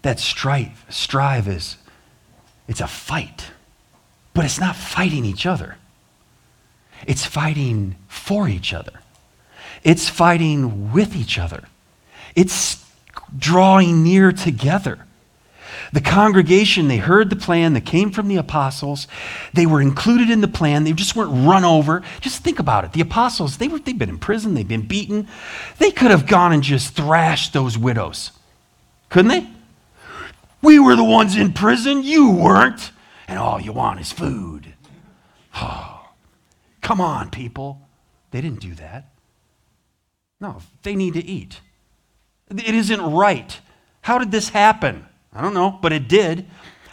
That 0.00 0.18
strive, 0.18 0.86
strive 0.88 1.46
is, 1.46 1.76
it's 2.68 2.80
a 2.80 2.86
fight, 2.86 3.50
but 4.32 4.46
it's 4.46 4.58
not 4.58 4.74
fighting 4.74 5.26
each 5.26 5.44
other. 5.44 5.76
It's 7.06 7.26
fighting 7.26 7.96
for 8.08 8.48
each 8.48 8.72
other. 8.72 9.00
It's 9.84 10.08
fighting 10.08 10.90
with 10.90 11.14
each 11.14 11.38
other. 11.38 11.64
It's 12.34 12.82
drawing 13.36 14.02
near 14.02 14.32
together. 14.32 15.04
The 15.92 16.00
congregation, 16.00 16.88
they 16.88 16.98
heard 16.98 17.30
the 17.30 17.36
plan 17.36 17.72
that 17.74 17.84
came 17.84 18.10
from 18.10 18.28
the 18.28 18.36
apostles. 18.36 19.06
They 19.52 19.66
were 19.66 19.80
included 19.80 20.30
in 20.30 20.40
the 20.40 20.48
plan. 20.48 20.84
They 20.84 20.92
just 20.92 21.16
weren't 21.16 21.46
run 21.46 21.64
over. 21.64 22.02
Just 22.20 22.42
think 22.42 22.58
about 22.58 22.84
it. 22.84 22.92
The 22.92 23.00
apostles, 23.00 23.58
they 23.58 23.68
were, 23.68 23.78
they've 23.78 23.98
been 23.98 24.08
in 24.08 24.18
prison, 24.18 24.54
they've 24.54 24.66
been 24.66 24.86
beaten. 24.86 25.28
They 25.78 25.90
could 25.90 26.10
have 26.10 26.26
gone 26.26 26.52
and 26.52 26.62
just 26.62 26.94
thrashed 26.94 27.52
those 27.52 27.76
widows. 27.76 28.32
Couldn't 29.08 29.30
they? 29.30 29.48
We 30.62 30.78
were 30.78 30.96
the 30.96 31.04
ones 31.04 31.36
in 31.36 31.52
prison, 31.52 32.02
you 32.02 32.30
weren't. 32.30 32.92
And 33.26 33.38
all 33.38 33.60
you 33.60 33.72
want 33.72 34.00
is 34.00 34.12
food. 34.12 34.74
Oh, 35.56 36.08
come 36.80 37.00
on, 37.00 37.30
people. 37.30 37.88
They 38.30 38.40
didn't 38.40 38.60
do 38.60 38.74
that. 38.74 39.10
No, 40.40 40.62
they 40.82 40.96
need 40.96 41.14
to 41.14 41.24
eat. 41.24 41.60
It 42.50 42.74
isn't 42.74 43.00
right. 43.00 43.60
How 44.02 44.18
did 44.18 44.30
this 44.30 44.48
happen? 44.48 45.06
I 45.32 45.42
don't 45.42 45.54
know, 45.54 45.78
but 45.80 45.92
it 45.92 46.08
did. 46.08 46.46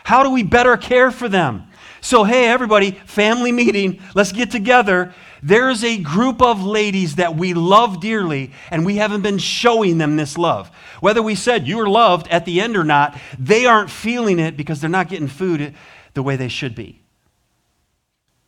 How 0.03 0.23
do 0.23 0.29
we 0.29 0.43
better 0.43 0.77
care 0.77 1.11
for 1.11 1.27
them? 1.27 1.63
So, 2.01 2.23
hey, 2.23 2.47
everybody, 2.47 2.91
family 2.91 3.51
meeting, 3.51 4.01
let's 4.15 4.31
get 4.31 4.51
together. 4.51 5.13
There's 5.43 5.83
a 5.83 5.97
group 5.97 6.41
of 6.41 6.63
ladies 6.63 7.15
that 7.15 7.35
we 7.35 7.53
love 7.53 7.99
dearly, 7.99 8.51
and 8.71 8.85
we 8.85 8.97
haven't 8.97 9.21
been 9.21 9.39
showing 9.39 9.97
them 9.97 10.15
this 10.15 10.37
love. 10.37 10.69
Whether 10.99 11.21
we 11.21 11.35
said 11.35 11.67
you 11.67 11.77
were 11.77 11.89
loved 11.89 12.27
at 12.29 12.45
the 12.45 12.61
end 12.61 12.77
or 12.77 12.83
not, 12.83 13.19
they 13.37 13.65
aren't 13.65 13.89
feeling 13.89 14.39
it 14.39 14.55
because 14.55 14.79
they're 14.79 14.89
not 14.89 15.09
getting 15.09 15.27
food 15.27 15.73
the 16.13 16.23
way 16.23 16.35
they 16.35 16.47
should 16.47 16.75
be. 16.75 17.01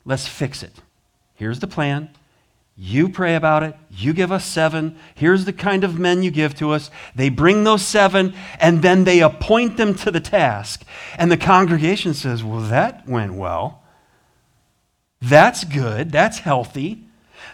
Let's 0.06 0.28
fix 0.28 0.64
it. 0.64 0.82
Here's 1.36 1.60
the 1.60 1.68
plan. 1.68 2.10
You 2.82 3.10
pray 3.10 3.36
about 3.36 3.64
it. 3.64 3.76
You 3.92 4.14
give 4.14 4.32
us 4.32 4.46
seven. 4.46 4.96
Here's 5.14 5.44
the 5.44 5.52
kind 5.52 5.84
of 5.84 6.00
men 6.00 6.24
you 6.24 6.32
give 6.32 6.56
to 6.56 6.72
us. 6.72 6.90
They 7.14 7.28
bring 7.28 7.66
those 7.66 7.86
seven, 7.86 8.34
and 8.58 8.82
then 8.82 9.04
they 9.04 9.20
appoint 9.20 9.76
them 9.76 9.94
to 9.96 10.12
the 10.12 10.22
task. 10.22 10.86
And 11.18 11.30
the 11.30 11.36
congregation 11.36 12.14
says, 12.14 12.42
Well, 12.42 12.62
that 12.62 13.06
went 13.06 13.34
well. 13.34 13.84
That's 15.22 15.66
good. 15.66 16.14
That's 16.14 16.40
healthy. 16.40 17.04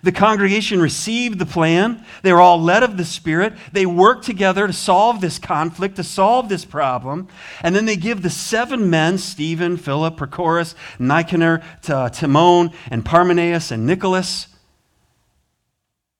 The 0.04 0.12
congregation 0.12 0.80
received 0.80 1.40
the 1.40 1.48
plan. 1.48 2.06
They 2.22 2.32
were 2.32 2.42
all 2.42 2.62
led 2.62 2.84
of 2.84 2.96
the 2.96 3.06
Spirit. 3.06 3.54
They 3.72 3.88
worked 3.88 4.26
together 4.26 4.68
to 4.68 4.74
solve 4.74 5.22
this 5.22 5.40
conflict, 5.40 5.96
to 5.96 6.04
solve 6.04 6.50
this 6.50 6.66
problem. 6.66 7.30
And 7.64 7.76
then 7.76 7.86
they 7.86 7.96
give 7.96 8.22
the 8.22 8.30
seven 8.30 8.92
men 8.92 9.18
Stephen, 9.18 9.78
Philip, 9.78 10.18
Prochorus, 10.18 10.76
Nicanor, 11.00 11.64
Timon, 11.82 12.72
and 12.92 13.04
Parmenas, 13.04 13.72
and 13.72 13.88
Nicholas 13.88 14.50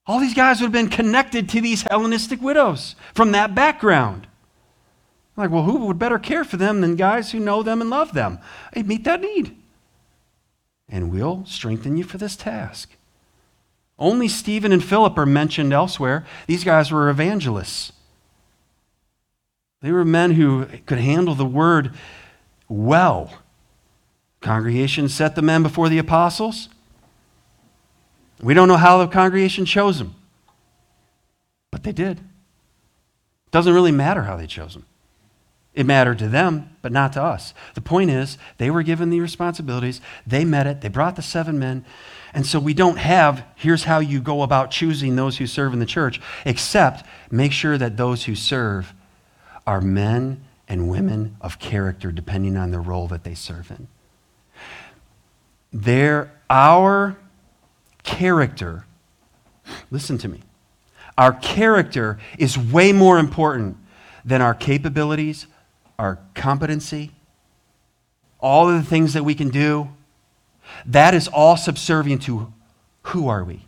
all 0.08 0.20
these 0.20 0.34
guys 0.34 0.60
would 0.60 0.68
have 0.68 0.72
been 0.72 0.90
connected 0.90 1.50
to 1.50 1.62
these 1.62 1.82
Hellenistic 1.84 2.42
widows 2.42 2.96
from 3.14 3.32
that 3.32 3.56
background. 3.56 4.28
Like, 5.36 5.50
well, 5.50 5.64
who 5.64 5.86
would 5.86 6.00
better 6.00 6.20
care 6.20 6.44
for 6.44 6.58
them 6.58 6.82
than 6.82 6.96
guys 6.96 7.32
who 7.32 7.40
know 7.40 7.64
them 7.64 7.82
and 7.82 7.90
love 7.90 8.14
them? 8.14 8.40
Hey, 8.74 8.84
meet 8.84 9.04
that 9.04 9.22
need. 9.22 9.56
And 10.88 11.12
we'll 11.12 11.44
strengthen 11.46 11.98
you 11.98 12.04
for 12.04 12.18
this 12.18 12.36
task. 12.36 12.96
Only 13.98 14.28
Stephen 14.28 14.72
and 14.72 14.84
Philip 14.84 15.18
are 15.18 15.26
mentioned 15.26 15.74
elsewhere. 15.74 16.26
These 16.48 16.64
guys 16.64 16.92
were 16.92 17.10
evangelists. 17.10 17.92
They 19.82 19.92
were 19.92 20.06
men 20.06 20.32
who 20.32 20.66
could 20.86 21.00
handle 21.00 21.36
the 21.36 21.46
word 21.46 21.94
well. 22.68 23.40
Congregation 24.42 25.10
set 25.10 25.36
the 25.36 25.42
men 25.42 25.64
before 25.64 25.90
the 25.90 25.98
apostles. 25.98 26.70
We 28.42 28.54
don't 28.54 28.68
know 28.68 28.78
how 28.78 28.98
the 28.98 29.08
congregation 29.08 29.66
chose 29.66 29.98
them, 30.00 30.16
but 31.72 31.84
they 31.84 31.92
did. 31.92 32.20
It 32.20 33.52
Doesn't 33.52 33.74
really 33.74 33.92
matter 33.92 34.24
how 34.24 34.36
they 34.36 34.48
chose 34.48 34.74
them. 34.74 34.86
It 35.74 35.86
mattered 35.86 36.20
to 36.20 36.30
them, 36.30 36.70
but 36.82 36.94
not 36.94 37.12
to 37.14 37.22
us. 37.22 37.54
The 37.74 37.82
point 37.82 38.10
is, 38.10 38.38
they 38.58 38.70
were 38.70 38.82
given 38.82 39.10
the 39.10 39.20
responsibilities, 39.20 40.00
they 40.26 40.46
met 40.46 40.68
it, 40.68 40.82
they 40.82 40.88
brought 40.88 41.18
the 41.18 41.22
seven 41.22 41.60
men. 41.60 41.86
And 42.34 42.46
so 42.46 42.60
we 42.60 42.74
don't 42.74 42.98
have, 42.98 43.46
here's 43.56 43.84
how 43.84 44.00
you 44.00 44.22
go 44.22 44.42
about 44.42 44.72
choosing 44.72 45.16
those 45.16 45.38
who 45.38 45.48
serve 45.48 45.74
in 45.74 45.80
the 45.80 45.86
church, 45.86 46.22
except 46.46 47.06
make 47.30 47.52
sure 47.52 47.78
that 47.78 47.98
those 47.98 48.24
who 48.26 48.36
serve 48.36 48.94
are 49.68 49.82
men 49.82 50.44
and 50.68 50.90
women 50.90 51.36
of 51.42 51.60
character, 51.60 52.12
depending 52.12 52.56
on 52.56 52.72
the 52.72 52.80
role 52.80 53.08
that 53.08 53.24
they 53.24 53.36
serve 53.36 53.70
in. 53.72 53.88
They're 55.72 56.32
our 56.50 57.18
character, 58.06 58.86
listen 59.92 60.18
to 60.20 60.30
me, 60.30 60.42
our 61.18 61.34
character 61.34 62.18
is 62.38 62.58
way 62.58 62.94
more 62.94 63.20
important 63.20 63.78
than 64.24 64.42
our 64.42 64.54
capabilities, 64.54 65.48
our 66.00 66.20
competency, 66.34 67.12
all 68.40 68.70
of 68.70 68.82
the 68.82 68.90
things 68.90 69.14
that 69.14 69.24
we 69.24 69.36
can 69.36 69.50
do. 69.50 69.90
That 70.86 71.14
is 71.14 71.28
all 71.28 71.58
subservient 71.58 72.24
to 72.24 72.54
who 73.04 73.28
are 73.28 73.44
we? 73.44 73.66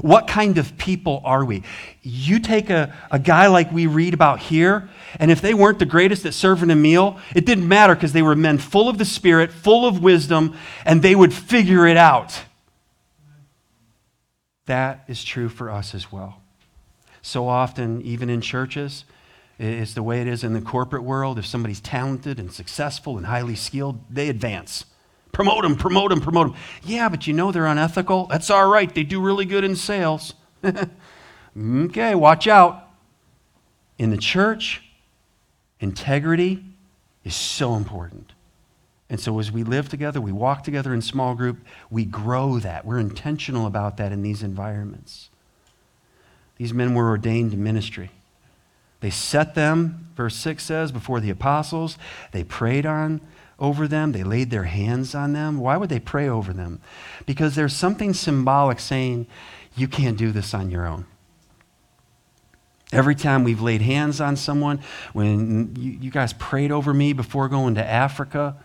What 0.00 0.26
kind 0.26 0.56
of 0.56 0.78
people 0.78 1.20
are 1.24 1.44
we? 1.44 1.62
You 2.02 2.38
take 2.38 2.70
a, 2.70 2.94
a 3.10 3.18
guy 3.18 3.48
like 3.48 3.70
we 3.70 3.86
read 3.86 4.14
about 4.14 4.40
here, 4.40 4.88
and 5.18 5.30
if 5.30 5.40
they 5.42 5.52
weren't 5.52 5.78
the 5.78 5.86
greatest 5.86 6.24
at 6.24 6.32
serving 6.32 6.70
a 6.70 6.76
meal, 6.76 7.18
it 7.34 7.44
didn't 7.44 7.68
matter 7.68 7.94
because 7.94 8.12
they 8.12 8.22
were 8.22 8.34
men 8.34 8.56
full 8.56 8.88
of 8.88 8.96
the 8.96 9.04
Spirit, 9.04 9.52
full 9.52 9.86
of 9.86 10.02
wisdom, 10.02 10.56
and 10.86 11.02
they 11.02 11.14
would 11.14 11.34
figure 11.34 11.86
it 11.86 11.98
out. 11.98 12.42
That 14.66 15.04
is 15.08 15.24
true 15.24 15.48
for 15.48 15.70
us 15.70 15.94
as 15.94 16.12
well. 16.12 16.40
So 17.20 17.48
often, 17.48 18.02
even 18.02 18.30
in 18.30 18.40
churches, 18.40 19.04
it's 19.58 19.94
the 19.94 20.02
way 20.02 20.20
it 20.20 20.26
is 20.26 20.42
in 20.42 20.54
the 20.54 20.60
corporate 20.60 21.04
world. 21.04 21.38
If 21.38 21.46
somebody's 21.46 21.80
talented 21.80 22.38
and 22.38 22.52
successful 22.52 23.16
and 23.16 23.26
highly 23.26 23.54
skilled, 23.54 24.00
they 24.10 24.28
advance. 24.28 24.86
Promote 25.30 25.62
them, 25.62 25.76
promote 25.76 26.10
them, 26.10 26.20
promote 26.20 26.48
them. 26.48 26.56
Yeah, 26.82 27.08
but 27.08 27.26
you 27.26 27.32
know 27.32 27.52
they're 27.52 27.66
unethical. 27.66 28.26
That's 28.26 28.50
all 28.50 28.68
right. 28.68 28.92
They 28.92 29.02
do 29.02 29.20
really 29.20 29.44
good 29.46 29.64
in 29.64 29.76
sales. 29.76 30.34
okay, 31.56 32.14
watch 32.14 32.46
out. 32.46 32.88
In 33.98 34.10
the 34.10 34.16
church, 34.16 34.82
integrity 35.80 36.64
is 37.24 37.34
so 37.34 37.74
important. 37.74 38.31
And 39.12 39.20
so 39.20 39.38
as 39.38 39.52
we 39.52 39.62
live 39.62 39.90
together, 39.90 40.22
we 40.22 40.32
walk 40.32 40.64
together 40.64 40.94
in 40.94 41.02
small 41.02 41.34
group, 41.34 41.58
we 41.90 42.06
grow 42.06 42.58
that. 42.58 42.86
We're 42.86 42.98
intentional 42.98 43.66
about 43.66 43.98
that 43.98 44.10
in 44.10 44.22
these 44.22 44.42
environments. 44.42 45.28
These 46.56 46.72
men 46.72 46.94
were 46.94 47.10
ordained 47.10 47.50
to 47.50 47.58
ministry. 47.58 48.10
They 49.00 49.10
set 49.10 49.54
them, 49.54 50.08
verse 50.16 50.34
6 50.36 50.64
says, 50.64 50.92
before 50.92 51.20
the 51.20 51.28
apostles. 51.28 51.98
They 52.30 52.42
prayed 52.42 52.86
on 52.86 53.20
over 53.58 53.86
them. 53.86 54.12
They 54.12 54.22
laid 54.22 54.50
their 54.50 54.64
hands 54.64 55.14
on 55.14 55.34
them. 55.34 55.58
Why 55.58 55.76
would 55.76 55.90
they 55.90 56.00
pray 56.00 56.26
over 56.26 56.54
them? 56.54 56.80
Because 57.26 57.54
there's 57.54 57.76
something 57.76 58.14
symbolic 58.14 58.80
saying, 58.80 59.26
you 59.76 59.88
can't 59.88 60.16
do 60.16 60.32
this 60.32 60.54
on 60.54 60.70
your 60.70 60.86
own. 60.86 61.04
Every 62.92 63.14
time 63.14 63.44
we've 63.44 63.60
laid 63.60 63.82
hands 63.82 64.22
on 64.22 64.36
someone, 64.36 64.80
when 65.12 65.76
you, 65.76 65.98
you 66.00 66.10
guys 66.10 66.32
prayed 66.32 66.72
over 66.72 66.94
me 66.94 67.12
before 67.12 67.50
going 67.50 67.74
to 67.74 67.84
Africa, 67.84 68.56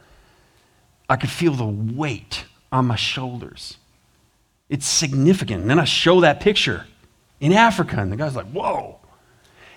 I 1.10 1.16
could 1.16 1.30
feel 1.30 1.54
the 1.54 1.66
weight 1.66 2.46
on 2.72 2.86
my 2.86 2.96
shoulders. 2.96 3.78
It's 4.70 4.86
significant. 4.86 5.62
And 5.62 5.70
then 5.70 5.80
I 5.80 5.86
show 5.86 6.22
that 6.22 6.40
picture 6.40 6.86
in 7.40 7.54
Africa, 7.54 7.98
and 8.00 8.12
the 8.12 8.18
guy's 8.18 8.36
like, 8.36 8.48
whoa. 8.48 9.00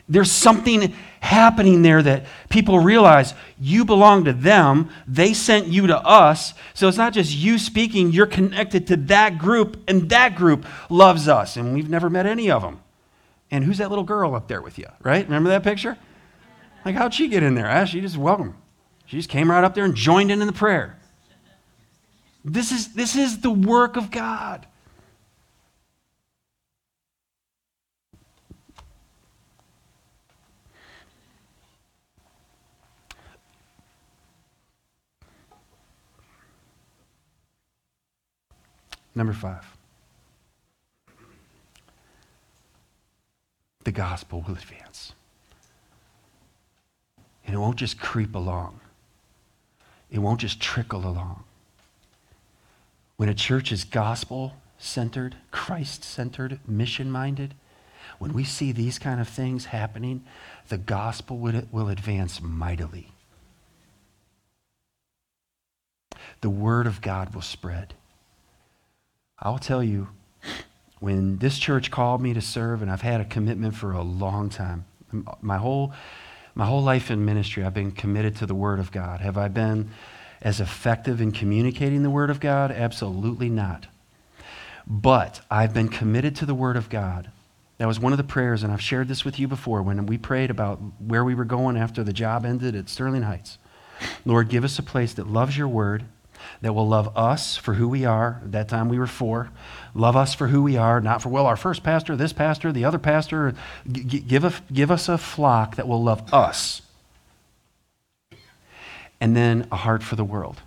There's 0.08 0.32
something 0.32 0.92
happening 1.20 1.82
there 1.82 2.02
that 2.02 2.26
people 2.48 2.80
realize 2.80 3.32
you 3.60 3.84
belong 3.84 4.24
to 4.24 4.32
them. 4.32 4.90
They 5.06 5.34
sent 5.34 5.68
you 5.68 5.86
to 5.86 5.98
us. 5.98 6.52
So 6.74 6.88
it's 6.88 6.96
not 6.96 7.12
just 7.12 7.32
you 7.32 7.58
speaking, 7.58 8.10
you're 8.10 8.26
connected 8.26 8.88
to 8.88 8.96
that 8.96 9.38
group, 9.38 9.78
and 9.86 10.08
that 10.10 10.34
group 10.34 10.66
loves 10.88 11.28
us. 11.28 11.56
And 11.56 11.74
we've 11.74 11.88
never 11.88 12.10
met 12.10 12.26
any 12.26 12.50
of 12.50 12.62
them. 12.62 12.80
And 13.52 13.62
who's 13.62 13.78
that 13.78 13.90
little 13.90 14.04
girl 14.04 14.34
up 14.34 14.48
there 14.48 14.62
with 14.62 14.78
you, 14.78 14.86
right? 15.00 15.24
Remember 15.24 15.50
that 15.50 15.62
picture? 15.62 15.96
Like, 16.84 16.96
how'd 16.96 17.14
she 17.14 17.28
get 17.28 17.44
in 17.44 17.54
there? 17.54 17.86
She 17.86 18.00
just 18.00 18.16
welcome. 18.16 18.56
She 19.06 19.16
just 19.16 19.28
came 19.28 19.48
right 19.48 19.62
up 19.62 19.76
there 19.76 19.84
and 19.84 19.94
joined 19.94 20.32
in 20.32 20.40
in 20.40 20.46
the 20.48 20.52
prayer. 20.52 20.96
This 22.44 22.72
is, 22.72 22.94
this 22.94 23.16
is 23.16 23.40
the 23.40 23.50
work 23.50 23.96
of 23.96 24.10
God. 24.10 24.66
Number 39.14 39.32
five. 39.32 39.66
The 43.84 43.92
gospel 43.92 44.42
will 44.46 44.54
advance. 44.54 45.12
And 47.44 47.54
it 47.54 47.58
won't 47.58 47.76
just 47.76 48.00
creep 48.00 48.34
along. 48.34 48.80
It 50.10 50.20
won't 50.20 50.40
just 50.40 50.60
trickle 50.60 51.06
along. 51.06 51.44
When 53.20 53.28
a 53.28 53.34
church 53.34 53.70
is 53.70 53.84
gospel 53.84 54.54
centered, 54.78 55.36
Christ 55.50 56.04
centered, 56.04 56.58
mission 56.66 57.10
minded, 57.10 57.52
when 58.18 58.32
we 58.32 58.44
see 58.44 58.72
these 58.72 58.98
kind 58.98 59.20
of 59.20 59.28
things 59.28 59.66
happening, 59.66 60.24
the 60.70 60.78
gospel 60.78 61.36
will 61.36 61.90
advance 61.90 62.40
mightily. 62.40 63.12
The 66.40 66.48
word 66.48 66.86
of 66.86 67.02
God 67.02 67.34
will 67.34 67.42
spread. 67.42 67.92
I'll 69.38 69.58
tell 69.58 69.84
you, 69.84 70.08
when 70.98 71.36
this 71.40 71.58
church 71.58 71.90
called 71.90 72.22
me 72.22 72.32
to 72.32 72.40
serve, 72.40 72.80
and 72.80 72.90
I've 72.90 73.02
had 73.02 73.20
a 73.20 73.26
commitment 73.26 73.74
for 73.74 73.92
a 73.92 74.00
long 74.00 74.48
time, 74.48 74.86
my 75.42 75.58
whole, 75.58 75.92
my 76.54 76.64
whole 76.64 76.82
life 76.82 77.10
in 77.10 77.22
ministry, 77.26 77.66
I've 77.66 77.74
been 77.74 77.92
committed 77.92 78.36
to 78.36 78.46
the 78.46 78.54
Word 78.54 78.78
of 78.78 78.90
God. 78.90 79.20
Have 79.20 79.36
I 79.36 79.48
been 79.48 79.90
as 80.42 80.60
effective 80.60 81.20
in 81.20 81.32
communicating 81.32 82.02
the 82.02 82.10
Word 82.10 82.30
of 82.30 82.40
God? 82.40 82.70
Absolutely 82.70 83.48
not. 83.48 83.86
But 84.86 85.40
I've 85.50 85.74
been 85.74 85.88
committed 85.88 86.36
to 86.36 86.46
the 86.46 86.54
Word 86.54 86.76
of 86.76 86.88
God. 86.88 87.30
That 87.78 87.88
was 87.88 88.00
one 88.00 88.12
of 88.12 88.18
the 88.18 88.24
prayers, 88.24 88.62
and 88.62 88.72
I've 88.72 88.82
shared 88.82 89.08
this 89.08 89.24
with 89.24 89.38
you 89.38 89.48
before 89.48 89.82
when 89.82 90.04
we 90.06 90.18
prayed 90.18 90.50
about 90.50 90.80
where 90.98 91.24
we 91.24 91.34
were 91.34 91.44
going 91.44 91.76
after 91.76 92.04
the 92.04 92.12
job 92.12 92.44
ended 92.44 92.74
at 92.74 92.88
Sterling 92.88 93.22
Heights. 93.22 93.58
Lord, 94.24 94.48
give 94.48 94.64
us 94.64 94.78
a 94.78 94.82
place 94.82 95.14
that 95.14 95.26
loves 95.26 95.56
your 95.56 95.68
Word 95.68 96.04
that 96.62 96.74
will 96.74 96.88
love 96.88 97.16
us 97.16 97.56
for 97.56 97.74
who 97.74 97.88
we 97.88 98.04
are. 98.04 98.40
At 98.44 98.52
that 98.52 98.68
time 98.68 98.88
we 98.88 98.98
were 98.98 99.06
four. 99.06 99.50
Love 99.94 100.16
us 100.16 100.34
for 100.34 100.48
who 100.48 100.62
we 100.62 100.76
are, 100.76 101.00
not 101.00 101.22
for, 101.22 101.28
well, 101.28 101.46
our 101.46 101.56
first 101.56 101.82
pastor, 101.82 102.16
this 102.16 102.32
pastor, 102.32 102.72
the 102.72 102.84
other 102.84 102.98
pastor. 102.98 103.54
G- 103.90 104.20
give, 104.20 104.44
a, 104.44 104.52
give 104.72 104.90
us 104.90 105.08
a 105.08 105.18
flock 105.18 105.76
that 105.76 105.88
will 105.88 106.02
love 106.02 106.32
us. 106.32 106.82
And 109.20 109.36
then 109.36 109.66
a 109.70 109.76
heart 109.76 110.02
for 110.02 110.16
the 110.16 110.24
world. 110.24 110.62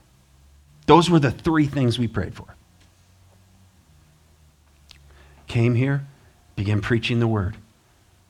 Those 0.85 1.09
were 1.09 1.19
the 1.19 1.31
three 1.31 1.65
things 1.65 1.97
we 1.97 2.07
prayed 2.07 2.35
for. 2.35 2.55
Came 5.47 5.75
here, 5.75 6.05
began 6.55 6.81
preaching 6.81 7.19
the 7.19 7.27
word. 7.27 7.57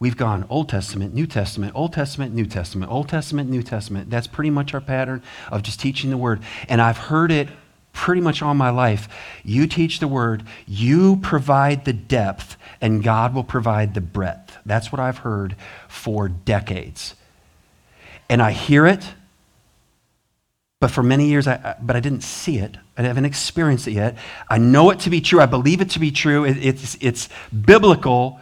We've 0.03 0.17
gone 0.17 0.45
Old 0.49 0.67
Testament, 0.67 1.13
New 1.13 1.25
Testament, 1.25 1.71
Old 1.75 1.93
Testament, 1.93 2.33
New 2.33 2.45
Testament, 2.45 2.91
Old 2.91 3.07
Testament, 3.07 3.49
New 3.49 3.63
Testament. 3.63 4.09
That's 4.09 4.27
pretty 4.27 4.49
much 4.49 4.73
our 4.73 4.81
pattern 4.81 5.23
of 5.49 5.63
just 5.63 5.79
teaching 5.79 6.09
the 6.09 6.17
Word. 6.17 6.41
And 6.67 6.81
I've 6.81 6.97
heard 6.97 7.31
it 7.31 7.47
pretty 7.93 8.19
much 8.19 8.41
all 8.41 8.53
my 8.53 8.69
life. 8.69 9.07
You 9.45 9.65
teach 9.65 9.99
the 9.99 10.07
Word, 10.09 10.43
you 10.67 11.15
provide 11.17 11.85
the 11.85 11.93
depth, 11.93 12.57
and 12.81 13.01
God 13.01 13.33
will 13.33 13.45
provide 13.45 13.93
the 13.93 14.01
breadth. 14.01 14.57
That's 14.65 14.91
what 14.91 14.99
I've 14.99 15.19
heard 15.19 15.55
for 15.87 16.27
decades. 16.27 17.15
And 18.29 18.41
I 18.41 18.51
hear 18.51 18.85
it, 18.85 19.13
but 20.83 20.91
for 20.91 21.01
many 21.01 21.27
years, 21.27 21.47
I, 21.47 21.77
but 21.81 21.95
I 21.95 22.01
didn't 22.01 22.23
see 22.23 22.57
it. 22.57 22.75
I 22.97 23.03
haven't 23.03 23.23
experienced 23.23 23.87
it 23.87 23.93
yet. 23.93 24.17
I 24.49 24.57
know 24.57 24.89
it 24.89 24.99
to 24.99 25.09
be 25.09 25.21
true. 25.21 25.39
I 25.39 25.45
believe 25.45 25.79
it 25.79 25.91
to 25.91 25.99
be 25.99 26.11
true. 26.11 26.43
It, 26.43 26.57
it's, 26.57 26.97
it's 26.99 27.29
biblical 27.53 28.41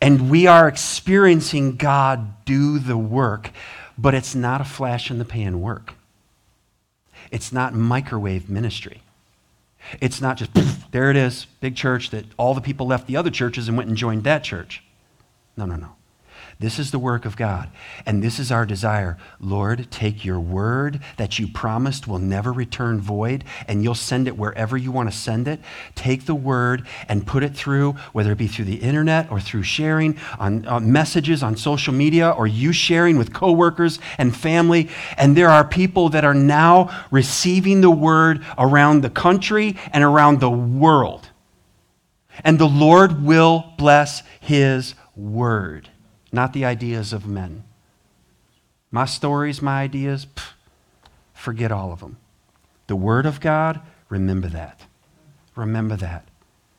and 0.00 0.30
we 0.30 0.46
are 0.46 0.66
experiencing 0.66 1.76
God 1.76 2.42
do 2.46 2.78
the 2.78 2.96
work, 2.96 3.50
but 3.98 4.14
it's 4.14 4.34
not 4.34 4.62
a 4.62 4.64
flash 4.64 5.10
in 5.10 5.18
the 5.18 5.26
pan 5.26 5.60
work. 5.60 5.92
It's 7.30 7.52
not 7.52 7.74
microwave 7.74 8.48
ministry. 8.48 9.02
It's 10.00 10.22
not 10.22 10.38
just, 10.38 10.54
poof, 10.54 10.86
there 10.90 11.10
it 11.10 11.18
is, 11.18 11.48
big 11.60 11.76
church 11.76 12.08
that 12.12 12.24
all 12.38 12.54
the 12.54 12.62
people 12.62 12.86
left 12.86 13.06
the 13.08 13.18
other 13.18 13.30
churches 13.30 13.68
and 13.68 13.76
went 13.76 13.90
and 13.90 13.96
joined 13.98 14.24
that 14.24 14.42
church. 14.42 14.82
No, 15.54 15.66
no, 15.66 15.76
no. 15.76 15.96
This 16.64 16.78
is 16.78 16.90
the 16.90 16.98
work 16.98 17.26
of 17.26 17.36
God. 17.36 17.68
And 18.06 18.22
this 18.22 18.38
is 18.38 18.50
our 18.50 18.64
desire. 18.64 19.18
Lord, 19.38 19.90
take 19.90 20.24
your 20.24 20.40
word 20.40 20.98
that 21.18 21.38
you 21.38 21.46
promised 21.46 22.08
will 22.08 22.18
never 22.18 22.54
return 22.54 23.02
void, 23.02 23.44
and 23.68 23.84
you'll 23.84 23.94
send 23.94 24.28
it 24.28 24.38
wherever 24.38 24.74
you 24.74 24.90
want 24.90 25.10
to 25.10 25.14
send 25.14 25.46
it. 25.46 25.60
Take 25.94 26.24
the 26.24 26.34
word 26.34 26.86
and 27.06 27.26
put 27.26 27.42
it 27.42 27.54
through, 27.54 27.96
whether 28.12 28.32
it 28.32 28.38
be 28.38 28.46
through 28.46 28.64
the 28.64 28.76
internet 28.76 29.30
or 29.30 29.40
through 29.40 29.64
sharing 29.64 30.16
on, 30.38 30.64
on 30.64 30.90
messages 30.90 31.42
on 31.42 31.58
social 31.58 31.92
media 31.92 32.30
or 32.30 32.46
you 32.46 32.72
sharing 32.72 33.18
with 33.18 33.34
coworkers 33.34 33.98
and 34.16 34.34
family. 34.34 34.88
And 35.18 35.36
there 35.36 35.50
are 35.50 35.68
people 35.68 36.08
that 36.08 36.24
are 36.24 36.32
now 36.32 37.06
receiving 37.10 37.82
the 37.82 37.90
word 37.90 38.42
around 38.56 39.02
the 39.02 39.10
country 39.10 39.76
and 39.92 40.02
around 40.02 40.40
the 40.40 40.48
world. 40.48 41.28
And 42.42 42.58
the 42.58 42.64
Lord 42.64 43.22
will 43.22 43.74
bless 43.76 44.22
his 44.40 44.94
word 45.14 45.90
not 46.34 46.52
the 46.52 46.64
ideas 46.64 47.12
of 47.12 47.26
men. 47.26 47.64
My 48.90 49.06
stories, 49.06 49.62
my 49.62 49.82
ideas, 49.82 50.26
pff, 50.26 50.52
forget 51.32 51.72
all 51.72 51.92
of 51.92 52.00
them. 52.00 52.18
The 52.86 52.96
Word 52.96 53.26
of 53.26 53.40
God, 53.40 53.80
remember 54.08 54.48
that. 54.48 54.82
Remember 55.56 55.96
that. 55.96 56.28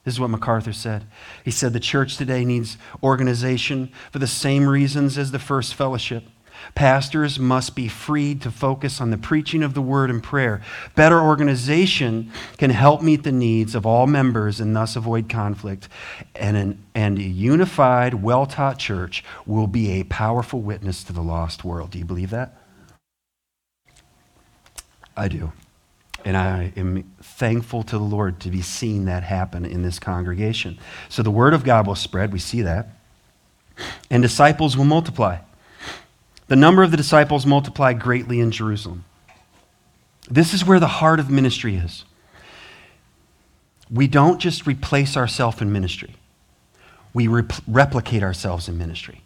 This 0.04 0.14
is 0.14 0.20
what 0.20 0.30
MacArthur 0.30 0.74
said. 0.74 1.06
He 1.44 1.52
said 1.52 1.74
the 1.74 1.80
church 1.80 2.18
today 2.18 2.46
needs 2.46 2.78
organization 3.02 3.92
for 4.12 4.20
the 4.20 4.28
same 4.28 4.70
reasons 4.70 5.18
as 5.18 5.32
the 5.32 5.40
first 5.40 5.74
fellowship. 5.74 6.26
Pastors 6.74 7.40
must 7.40 7.76
be 7.76 7.88
freed 7.88 8.42
to 8.42 8.52
focus 8.52 9.00
on 9.00 9.12
the 9.12 9.18
preaching 9.18 9.64
of 9.64 9.74
the 9.74 9.82
word 9.82 10.10
and 10.10 10.22
prayer. 10.22 10.62
Better 10.96 11.22
organization 11.22 12.32
can 12.58 12.70
help 12.70 13.02
meet 13.02 13.24
the 13.24 13.32
needs 13.32 13.76
of 13.76 13.86
all 13.86 14.08
members 14.08 14.60
and 14.60 14.76
thus 14.76 14.96
avoid 14.96 15.30
conflict. 15.30 15.88
And, 16.36 16.58
an, 16.58 16.84
and 16.94 17.18
a 17.18 17.24
unified, 17.24 18.16
well 18.16 18.46
taught 18.46 18.80
church 18.80 19.24
will 19.46 19.68
be 19.68 19.92
a 20.00 20.04
powerful 20.04 20.62
witness 20.62 21.04
to 21.06 21.14
the 21.14 21.22
lost 21.22 21.64
world. 21.64 21.92
Do 21.92 22.00
you 22.00 22.06
believe 22.06 22.32
that? 22.32 22.58
I 25.16 25.28
do. 25.28 25.52
And 26.26 26.36
I 26.36 26.74
am 26.76 27.04
thankful 27.22 27.84
to 27.84 27.98
the 27.98 28.04
Lord 28.04 28.40
to 28.42 28.50
be 28.50 28.62
seeing 28.64 29.06
that 29.06 29.24
happen 29.24 29.64
in 29.64 29.84
this 29.84 30.00
congregation. 30.00 30.80
So 31.08 31.22
the 31.22 31.32
word 31.32 31.54
of 31.54 31.64
God 31.64 31.86
will 31.86 31.96
spread. 31.96 32.34
We 32.34 32.40
see 32.40 32.64
that. 32.64 32.90
And 34.10 34.24
disciples 34.24 34.76
will 34.76 34.86
multiply. 34.86 35.38
The 36.48 36.56
number 36.56 36.84
of 36.84 36.92
the 36.92 36.98
disciples 36.98 37.46
multiplied 37.46 38.00
greatly 38.00 38.40
in 38.40 38.52
Jerusalem. 38.52 39.06
This 40.30 40.54
is 40.54 40.66
where 40.66 40.80
the 40.80 40.88
heart 40.88 41.20
of 41.20 41.30
ministry 41.30 41.76
is. 41.76 42.06
We 43.92 44.08
don't 44.08 44.40
just 44.40 44.66
replace 44.66 45.16
ourselves 45.16 45.62
in 45.62 45.72
ministry, 45.72 46.16
we 47.14 47.28
rep- 47.28 47.54
replicate 47.68 48.24
ourselves 48.24 48.68
in 48.68 48.78
ministry. 48.78 49.22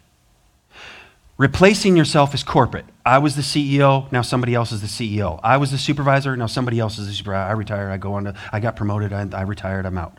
Replacing 1.38 1.96
yourself 1.96 2.34
is 2.34 2.42
corporate. 2.42 2.84
I 3.04 3.16
was 3.16 3.34
the 3.34 3.40
CEO, 3.40 4.12
now 4.12 4.20
somebody 4.20 4.54
else 4.54 4.72
is 4.72 4.82
the 4.82 4.86
CEO. 4.86 5.40
I 5.42 5.56
was 5.56 5.70
the 5.70 5.78
supervisor, 5.78 6.36
now 6.36 6.46
somebody 6.46 6.78
else 6.78 6.98
is 6.98 7.06
the 7.06 7.14
supervisor. 7.14 7.48
I 7.48 7.52
retired, 7.52 7.90
I 7.90 7.96
go 7.96 8.12
on 8.12 8.24
to, 8.24 8.34
I 8.52 8.60
got 8.60 8.76
promoted, 8.76 9.14
I, 9.14 9.26
I 9.32 9.42
retired, 9.42 9.86
I'm 9.86 9.96
out. 9.96 10.18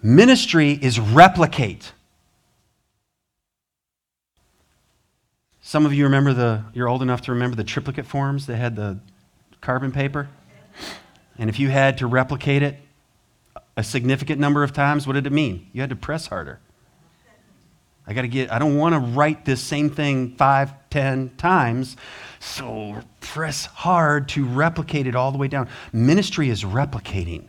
Ministry 0.00 0.78
is 0.80 1.00
replicate. 1.00 1.92
Some 5.68 5.84
of 5.84 5.92
you 5.92 6.04
remember 6.04 6.32
the, 6.32 6.64
you're 6.72 6.88
old 6.88 7.02
enough 7.02 7.20
to 7.20 7.32
remember 7.32 7.54
the 7.54 7.62
triplicate 7.62 8.06
forms 8.06 8.46
that 8.46 8.56
had 8.56 8.74
the 8.74 9.00
carbon 9.60 9.92
paper? 9.92 10.30
And 11.36 11.50
if 11.50 11.60
you 11.60 11.68
had 11.68 11.98
to 11.98 12.06
replicate 12.06 12.62
it 12.62 12.76
a 13.76 13.84
significant 13.84 14.40
number 14.40 14.62
of 14.62 14.72
times, 14.72 15.06
what 15.06 15.12
did 15.12 15.26
it 15.26 15.30
mean? 15.30 15.68
You 15.74 15.82
had 15.82 15.90
to 15.90 15.96
press 15.96 16.28
harder. 16.28 16.58
I 18.06 18.14
got 18.14 18.22
to 18.22 18.28
get, 18.28 18.50
I 18.50 18.58
don't 18.58 18.78
want 18.78 18.94
to 18.94 18.98
write 18.98 19.44
this 19.44 19.60
same 19.60 19.90
thing 19.90 20.36
five, 20.36 20.72
ten 20.88 21.36
times. 21.36 21.98
So 22.40 23.02
press 23.20 23.66
hard 23.66 24.30
to 24.30 24.46
replicate 24.46 25.06
it 25.06 25.14
all 25.14 25.32
the 25.32 25.38
way 25.38 25.48
down. 25.48 25.68
Ministry 25.92 26.48
is 26.48 26.64
replicating. 26.64 27.44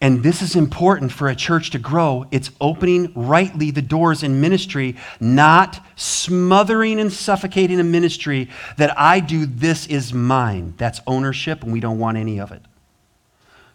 And 0.00 0.22
this 0.22 0.42
is 0.42 0.54
important 0.54 1.10
for 1.10 1.28
a 1.28 1.34
church 1.34 1.70
to 1.70 1.78
grow. 1.78 2.26
It's 2.30 2.50
opening 2.60 3.12
rightly 3.16 3.72
the 3.72 3.82
doors 3.82 4.22
in 4.22 4.40
ministry, 4.40 4.96
not 5.18 5.80
smothering 5.96 7.00
and 7.00 7.12
suffocating 7.12 7.80
a 7.80 7.84
ministry 7.84 8.48
that 8.76 8.96
I 8.98 9.18
do, 9.18 9.44
this 9.44 9.88
is 9.88 10.14
mine. 10.14 10.74
That's 10.76 11.00
ownership, 11.06 11.64
and 11.64 11.72
we 11.72 11.80
don't 11.80 11.98
want 11.98 12.16
any 12.16 12.38
of 12.38 12.52
it. 12.52 12.62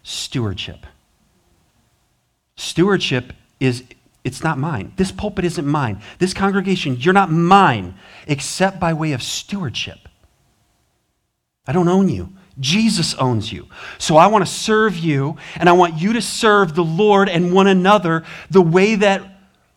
Stewardship. 0.02 0.86
Stewardship 2.56 3.34
is, 3.60 3.84
it's 4.22 4.42
not 4.42 4.56
mine. 4.56 4.92
This 4.96 5.12
pulpit 5.12 5.44
isn't 5.44 5.66
mine. 5.66 6.00
This 6.18 6.32
congregation, 6.32 6.96
you're 6.98 7.12
not 7.12 7.30
mine, 7.30 7.96
except 8.26 8.80
by 8.80 8.94
way 8.94 9.12
of 9.12 9.22
stewardship. 9.22 9.98
I 11.66 11.72
don't 11.72 11.88
own 11.88 12.08
you. 12.08 12.32
Jesus 12.58 13.14
owns 13.14 13.52
you. 13.52 13.68
So 13.98 14.16
I 14.16 14.28
want 14.28 14.46
to 14.46 14.52
serve 14.52 14.96
you, 14.96 15.36
and 15.56 15.68
I 15.68 15.72
want 15.72 16.00
you 16.00 16.12
to 16.12 16.22
serve 16.22 16.74
the 16.74 16.84
Lord 16.84 17.28
and 17.28 17.52
one 17.52 17.66
another 17.66 18.24
the 18.50 18.62
way 18.62 18.94
that 18.96 19.22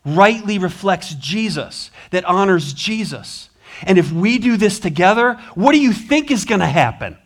rightly 0.06 0.58
reflects 0.60 1.14
Jesus, 1.16 1.92
that 2.12 2.26
honors 2.26 2.74
Jesus. 2.74 3.50
And 3.84 3.98
if 3.98 4.12
we 4.12 4.38
do 4.38 4.58
this 4.58 4.80
together, 4.80 5.34
what 5.56 5.74
do 5.74 5.80
you 5.80 5.92
think 5.92 6.32
is 6.32 6.46
going 6.46 6.62
to 6.62 6.68
happen? 6.68 7.18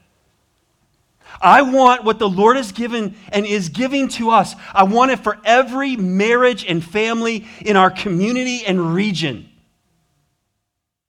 I 1.42 1.64
want 1.64 2.04
what 2.04 2.20
the 2.20 2.30
Lord 2.30 2.58
has 2.58 2.72
given 2.72 3.16
and 3.32 3.46
is 3.46 3.70
giving 3.70 4.08
to 4.10 4.30
us. 4.30 4.56
I 4.74 4.84
want 4.84 5.12
it 5.12 5.20
for 5.20 5.40
every 5.44 5.96
marriage 5.96 6.66
and 6.66 6.84
family 6.84 7.48
in 7.62 7.78
our 7.78 7.90
community 7.90 8.66
and 8.66 8.94
region. 8.94 9.50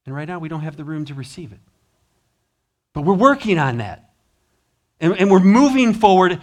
And 0.06 0.14
right 0.14 0.26
now, 0.26 0.38
we 0.38 0.48
don't 0.48 0.62
have 0.62 0.76
the 0.76 0.84
room 0.84 1.04
to 1.06 1.14
receive 1.14 1.52
it. 1.52 1.60
But 2.92 3.02
we're 3.02 3.14
working 3.14 3.58
on 3.58 3.78
that. 3.78 4.01
And, 5.02 5.14
and 5.18 5.30
we're 5.30 5.40
moving 5.40 5.92
forward 5.92 6.40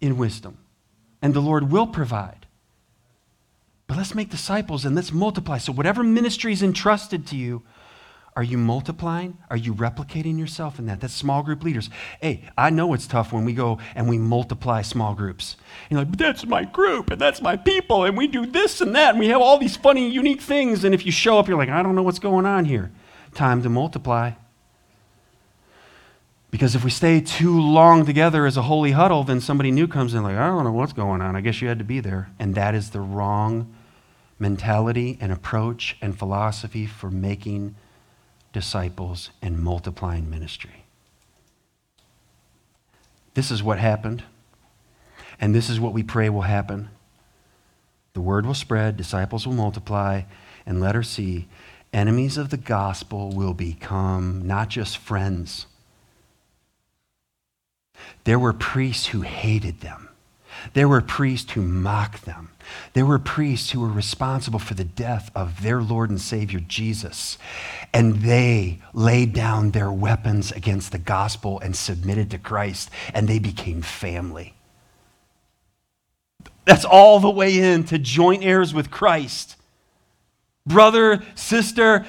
in 0.00 0.16
wisdom. 0.16 0.58
And 1.20 1.34
the 1.34 1.40
Lord 1.40 1.72
will 1.72 1.88
provide. 1.88 2.46
But 3.88 3.96
let's 3.96 4.14
make 4.14 4.30
disciples 4.30 4.84
and 4.84 4.94
let's 4.94 5.12
multiply. 5.12 5.58
So, 5.58 5.72
whatever 5.72 6.02
ministry 6.02 6.52
is 6.52 6.62
entrusted 6.62 7.26
to 7.28 7.36
you, 7.36 7.62
are 8.36 8.42
you 8.42 8.58
multiplying? 8.58 9.38
Are 9.48 9.56
you 9.56 9.72
replicating 9.72 10.38
yourself 10.38 10.78
in 10.78 10.84
that? 10.86 11.00
That's 11.00 11.14
small 11.14 11.42
group 11.42 11.64
leaders. 11.64 11.88
Hey, 12.20 12.50
I 12.58 12.68
know 12.68 12.92
it's 12.92 13.06
tough 13.06 13.32
when 13.32 13.46
we 13.46 13.54
go 13.54 13.78
and 13.94 14.10
we 14.10 14.18
multiply 14.18 14.82
small 14.82 15.14
groups. 15.14 15.56
You're 15.88 16.00
like, 16.00 16.10
but 16.10 16.18
that's 16.18 16.44
my 16.44 16.64
group 16.64 17.10
and 17.10 17.18
that's 17.18 17.40
my 17.40 17.56
people 17.56 18.04
and 18.04 18.14
we 18.14 18.26
do 18.26 18.44
this 18.44 18.82
and 18.82 18.94
that 18.94 19.10
and 19.10 19.18
we 19.18 19.28
have 19.28 19.40
all 19.40 19.56
these 19.56 19.76
funny, 19.76 20.10
unique 20.10 20.42
things. 20.42 20.84
And 20.84 20.94
if 20.94 21.06
you 21.06 21.12
show 21.12 21.38
up, 21.38 21.48
you're 21.48 21.56
like, 21.56 21.70
I 21.70 21.82
don't 21.82 21.94
know 21.94 22.02
what's 22.02 22.18
going 22.18 22.44
on 22.44 22.66
here. 22.66 22.92
Time 23.32 23.62
to 23.62 23.70
multiply. 23.70 24.32
Because 26.56 26.74
if 26.74 26.84
we 26.84 26.90
stay 26.90 27.20
too 27.20 27.60
long 27.60 28.06
together 28.06 28.46
as 28.46 28.56
a 28.56 28.62
holy 28.62 28.92
huddle, 28.92 29.24
then 29.24 29.42
somebody 29.42 29.70
new 29.70 29.86
comes 29.86 30.14
in, 30.14 30.22
like, 30.22 30.36
I 30.36 30.46
don't 30.46 30.64
know 30.64 30.72
what's 30.72 30.94
going 30.94 31.20
on. 31.20 31.36
I 31.36 31.42
guess 31.42 31.60
you 31.60 31.68
had 31.68 31.80
to 31.80 31.84
be 31.84 32.00
there. 32.00 32.30
And 32.38 32.54
that 32.54 32.74
is 32.74 32.88
the 32.88 33.00
wrong 33.00 33.74
mentality 34.38 35.18
and 35.20 35.30
approach 35.30 35.98
and 36.00 36.18
philosophy 36.18 36.86
for 36.86 37.10
making 37.10 37.74
disciples 38.54 39.28
and 39.42 39.58
multiplying 39.58 40.30
ministry. 40.30 40.84
This 43.34 43.50
is 43.50 43.62
what 43.62 43.78
happened, 43.78 44.22
and 45.38 45.54
this 45.54 45.68
is 45.68 45.78
what 45.78 45.92
we 45.92 46.02
pray 46.02 46.30
will 46.30 46.40
happen. 46.40 46.88
The 48.14 48.22
word 48.22 48.46
will 48.46 48.54
spread, 48.54 48.96
disciples 48.96 49.46
will 49.46 49.52
multiply, 49.52 50.22
and 50.64 50.80
let 50.80 50.94
her 50.94 51.02
see 51.02 51.48
enemies 51.92 52.38
of 52.38 52.48
the 52.48 52.56
gospel 52.56 53.30
will 53.30 53.52
become 53.52 54.46
not 54.46 54.70
just 54.70 54.96
friends 54.96 55.66
there 58.24 58.38
were 58.38 58.52
priests 58.52 59.06
who 59.06 59.22
hated 59.22 59.80
them. 59.80 60.08
There 60.72 60.88
were 60.88 61.00
priests 61.00 61.52
who 61.52 61.62
mocked 61.62 62.24
them. 62.24 62.50
There 62.92 63.06
were 63.06 63.18
priests 63.18 63.70
who 63.70 63.80
were 63.80 63.88
responsible 63.88 64.58
for 64.58 64.74
the 64.74 64.84
death 64.84 65.30
of 65.34 65.62
their 65.62 65.82
Lord 65.82 66.10
and 66.10 66.20
Savior 66.20 66.60
Jesus. 66.60 67.38
And 67.92 68.16
they 68.22 68.80
laid 68.92 69.32
down 69.32 69.70
their 69.70 69.92
weapons 69.92 70.50
against 70.50 70.92
the 70.92 70.98
gospel 70.98 71.60
and 71.60 71.76
submitted 71.76 72.30
to 72.30 72.38
Christ, 72.38 72.90
and 73.14 73.28
they 73.28 73.38
became 73.38 73.82
family. 73.82 74.54
That's 76.64 76.84
all 76.84 77.20
the 77.20 77.30
way 77.30 77.58
in 77.58 77.84
to 77.84 77.98
joint 77.98 78.42
heirs 78.42 78.74
with 78.74 78.90
Christ. 78.90 79.56
Brother, 80.66 81.22
sister, 81.36 82.04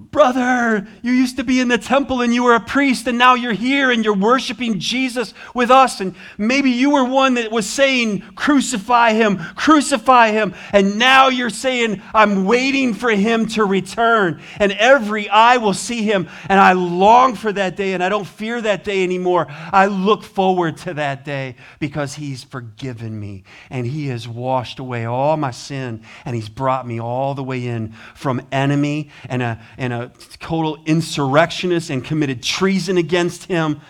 Brother, 0.00 0.86
you 1.02 1.10
used 1.10 1.38
to 1.38 1.44
be 1.44 1.58
in 1.58 1.66
the 1.66 1.76
temple 1.76 2.20
and 2.20 2.32
you 2.32 2.44
were 2.44 2.54
a 2.54 2.60
priest, 2.60 3.08
and 3.08 3.18
now 3.18 3.34
you're 3.34 3.52
here 3.52 3.90
and 3.90 4.04
you're 4.04 4.14
worshiping 4.14 4.78
Jesus 4.78 5.34
with 5.56 5.72
us. 5.72 6.00
And 6.00 6.14
maybe 6.38 6.70
you 6.70 6.90
were 6.90 7.04
one 7.04 7.34
that 7.34 7.50
was 7.50 7.68
saying, 7.68 8.20
Crucify 8.36 9.14
him, 9.14 9.38
crucify 9.56 10.30
him. 10.30 10.54
And 10.72 10.98
now 10.98 11.28
you're 11.28 11.50
saying, 11.50 12.00
I'm 12.14 12.44
waiting 12.44 12.94
for 12.94 13.10
him 13.10 13.46
to 13.48 13.64
return. 13.64 14.40
And 14.60 14.70
every 14.70 15.28
eye 15.28 15.56
will 15.56 15.74
see 15.74 16.02
him. 16.02 16.28
And 16.48 16.60
I 16.60 16.74
long 16.74 17.34
for 17.34 17.52
that 17.52 17.74
day, 17.74 17.92
and 17.92 18.02
I 18.02 18.08
don't 18.08 18.26
fear 18.26 18.60
that 18.60 18.84
day 18.84 19.02
anymore. 19.02 19.48
I 19.50 19.86
look 19.86 20.22
forward 20.22 20.76
to 20.78 20.94
that 20.94 21.24
day 21.24 21.56
because 21.80 22.14
he's 22.14 22.44
forgiven 22.44 23.18
me 23.18 23.42
and 23.68 23.84
he 23.84 24.06
has 24.08 24.28
washed 24.28 24.78
away 24.78 25.06
all 25.06 25.36
my 25.36 25.50
sin 25.50 26.04
and 26.24 26.36
he's 26.36 26.48
brought 26.48 26.86
me 26.86 27.00
all 27.00 27.34
the 27.34 27.42
way 27.42 27.66
in 27.66 27.94
from 28.14 28.40
enemy 28.52 29.10
and 29.28 29.42
a. 29.42 29.60
And 29.76 29.87
and 29.90 30.02
a 30.02 30.12
total 30.38 30.78
insurrectionist 30.84 31.88
and 31.88 32.04
committed 32.04 32.42
treason 32.42 32.98
against 32.98 33.44
him 33.44 33.80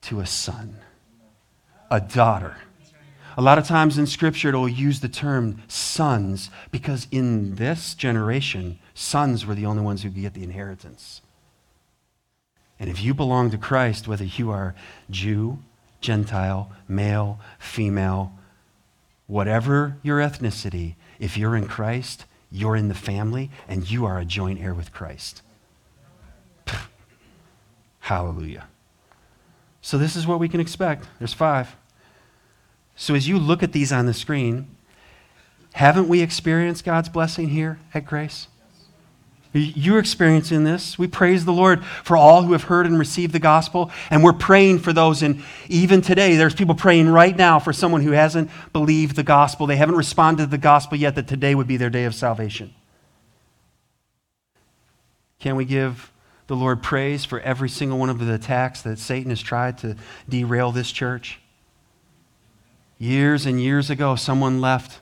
to 0.00 0.20
a 0.20 0.26
son, 0.26 0.78
a 1.90 2.00
daughter. 2.00 2.56
A 3.36 3.42
lot 3.42 3.58
of 3.58 3.66
times 3.66 3.98
in 3.98 4.06
Scripture, 4.06 4.50
it 4.50 4.54
will 4.54 4.68
use 4.68 5.00
the 5.00 5.08
term 5.08 5.62
sons 5.68 6.50
because 6.70 7.06
in 7.10 7.56
this 7.56 7.94
generation, 7.94 8.78
sons 8.94 9.44
were 9.44 9.54
the 9.54 9.66
only 9.66 9.82
ones 9.82 10.02
who 10.02 10.08
could 10.08 10.22
get 10.22 10.32
the 10.32 10.44
inheritance. 10.44 11.20
And 12.80 12.88
if 12.88 13.02
you 13.02 13.12
belong 13.12 13.50
to 13.50 13.58
Christ, 13.58 14.08
whether 14.08 14.24
you 14.24 14.50
are 14.50 14.74
Jew, 15.10 15.58
Gentile, 16.00 16.70
male, 16.88 17.38
female, 17.58 18.32
whatever 19.26 19.98
your 20.02 20.20
ethnicity, 20.20 20.94
if 21.18 21.36
you're 21.36 21.56
in 21.56 21.66
Christ, 21.66 22.24
you're 22.54 22.76
in 22.76 22.86
the 22.86 22.94
family, 22.94 23.50
and 23.66 23.90
you 23.90 24.06
are 24.06 24.18
a 24.20 24.24
joint 24.24 24.60
heir 24.60 24.72
with 24.72 24.92
Christ. 24.92 25.42
Hallelujah. 27.98 28.68
So, 29.82 29.98
this 29.98 30.14
is 30.14 30.24
what 30.24 30.38
we 30.38 30.48
can 30.48 30.60
expect. 30.60 31.06
There's 31.18 31.34
five. 31.34 31.74
So, 32.94 33.16
as 33.16 33.26
you 33.26 33.40
look 33.40 33.64
at 33.64 33.72
these 33.72 33.92
on 33.92 34.06
the 34.06 34.14
screen, 34.14 34.68
haven't 35.72 36.06
we 36.06 36.22
experienced 36.22 36.84
God's 36.84 37.08
blessing 37.08 37.48
here 37.48 37.80
at 37.92 38.06
Grace? 38.06 38.46
You're 39.56 40.00
experiencing 40.00 40.64
this. 40.64 40.98
We 40.98 41.06
praise 41.06 41.44
the 41.44 41.52
Lord 41.52 41.84
for 41.84 42.16
all 42.16 42.42
who 42.42 42.52
have 42.54 42.64
heard 42.64 42.86
and 42.86 42.98
received 42.98 43.32
the 43.32 43.38
gospel, 43.38 43.92
and 44.10 44.24
we're 44.24 44.32
praying 44.32 44.80
for 44.80 44.92
those. 44.92 45.22
And 45.22 45.44
even 45.68 46.00
today, 46.00 46.34
there's 46.34 46.56
people 46.56 46.74
praying 46.74 47.08
right 47.08 47.36
now 47.36 47.60
for 47.60 47.72
someone 47.72 48.02
who 48.02 48.10
hasn't 48.10 48.50
believed 48.72 49.14
the 49.14 49.22
gospel. 49.22 49.68
They 49.68 49.76
haven't 49.76 49.94
responded 49.94 50.46
to 50.46 50.50
the 50.50 50.58
gospel 50.58 50.98
yet, 50.98 51.14
that 51.14 51.28
today 51.28 51.54
would 51.54 51.68
be 51.68 51.76
their 51.76 51.88
day 51.88 52.04
of 52.04 52.16
salvation. 52.16 52.74
Can 55.38 55.54
we 55.54 55.64
give 55.64 56.10
the 56.48 56.56
Lord 56.56 56.82
praise 56.82 57.24
for 57.24 57.38
every 57.38 57.68
single 57.68 57.98
one 57.98 58.10
of 58.10 58.18
the 58.18 58.34
attacks 58.34 58.82
that 58.82 58.98
Satan 58.98 59.30
has 59.30 59.40
tried 59.40 59.78
to 59.78 59.94
derail 60.28 60.72
this 60.72 60.90
church? 60.90 61.38
Years 62.98 63.46
and 63.46 63.62
years 63.62 63.88
ago, 63.88 64.16
someone 64.16 64.60
left 64.60 65.00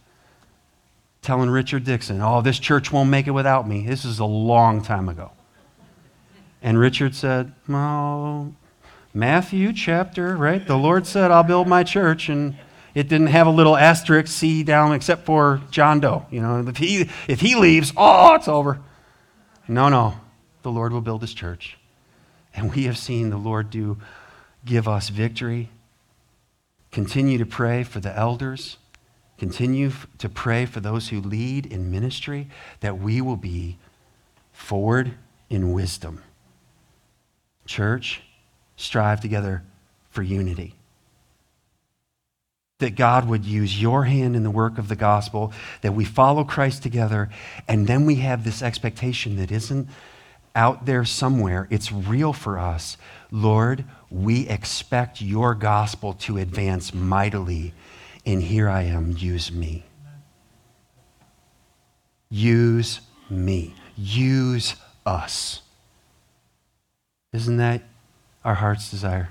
telling 1.23 1.49
Richard 1.49 1.85
Dixon, 1.85 2.21
Oh, 2.21 2.43
this 2.43 2.59
church 2.59 2.93
won't 2.93 3.09
make 3.09 3.27
it 3.27 3.31
without 3.31 3.67
me. 3.67 3.87
This 3.87 4.05
is 4.05 4.19
a 4.19 4.25
long 4.25 4.83
time 4.83 5.09
ago. 5.09 5.31
And 6.61 6.79
Richard 6.79 7.15
said, 7.15 7.53
Well, 7.69 8.55
Matthew 9.15 9.73
chapter, 9.73 10.37
right? 10.37 10.67
The 10.67 10.77
Lord 10.77 11.07
said, 11.07 11.31
I'll 11.31 11.43
build 11.43 11.69
my 11.69 11.85
church. 11.85 12.29
And 12.29 12.57
it 12.95 13.09
didn't 13.09 13.29
have 13.29 13.47
a 13.47 13.51
little 13.51 13.77
asterisk 13.77 14.29
C 14.29 14.63
down 14.63 14.93
except 14.93 15.25
for 15.25 15.63
John 15.71 16.01
Doe. 16.01 16.27
You 16.31 16.43
know, 16.43 16.67
if 16.67 16.77
he, 16.77 17.09
if 17.29 17.41
he 17.41 17.55
leaves, 17.55 17.93
oh, 17.97 18.35
it's 18.35 18.49
over. 18.49 18.81
No, 19.69 19.89
no. 19.89 20.15
The 20.63 20.71
Lord 20.71 20.93
will 20.93 21.01
build 21.01 21.23
his 21.23 21.35
church. 21.35 21.79
And 22.55 22.75
we 22.75 22.85
have 22.85 22.99
seen 22.99 23.31
the 23.31 23.37
Lord 23.37 23.71
do 23.71 23.99
give 24.65 24.87
us 24.87 25.09
victory. 25.09 25.71
Continue 26.91 27.39
to 27.39 27.47
pray 27.47 27.83
for 27.83 28.01
the 28.01 28.17
elders. 28.17 28.77
Continue 29.43 29.91
to 30.19 30.29
pray 30.29 30.67
for 30.67 30.79
those 30.79 31.09
who 31.09 31.21
lead 31.21 31.67
in 31.67 31.91
ministry 31.91 32.47
that 32.79 33.01
we 33.01 33.21
will 33.21 33.35
be 33.35 33.77
forward 34.53 35.15
in 35.51 35.73
wisdom. 35.73 36.23
Church, 37.67 38.23
strive 38.77 39.21
together 39.21 39.65
for 40.11 40.23
unity. 40.23 40.77
That 42.79 42.95
God 42.95 43.27
would 43.27 43.45
use 43.45 43.83
your 43.83 44.05
hand 44.05 44.37
in 44.37 44.45
the 44.45 44.51
work 44.51 44.79
of 44.79 44.87
the 44.87 44.95
gospel, 44.95 45.53
that 45.81 45.93
we 45.93 46.05
follow 46.05 46.45
Christ 46.45 46.85
together, 46.85 47.29
and 47.67 47.89
then 47.89 48.07
we 48.07 48.15
have 48.17 48.45
this 48.45 48.63
expectation 48.63 49.39
that 49.39 49.51
isn't 49.51 49.89
out 50.55 50.87
there 50.87 51.05
somewhere, 51.05 51.67
it's 51.69 51.91
real 51.91 52.33
for 52.33 52.61
us. 52.61 52.97
Lord, 53.33 53.87
we 54.09 54.47
expect 54.49 55.21
your 55.21 55.57
gospel 55.57 56.13
to 56.13 56.39
advance 56.39 56.95
mightily, 56.95 57.73
and 58.25 58.43
here 58.43 58.69
I 58.69 58.83
am, 58.83 59.15
use 59.19 59.51
me. 59.51 59.85
Use 62.31 63.01
me. 63.29 63.75
Use 63.97 64.77
us. 65.05 65.63
Isn't 67.33 67.57
that 67.57 67.83
our 68.45 68.55
heart's 68.55 68.91
desire? 68.91 69.31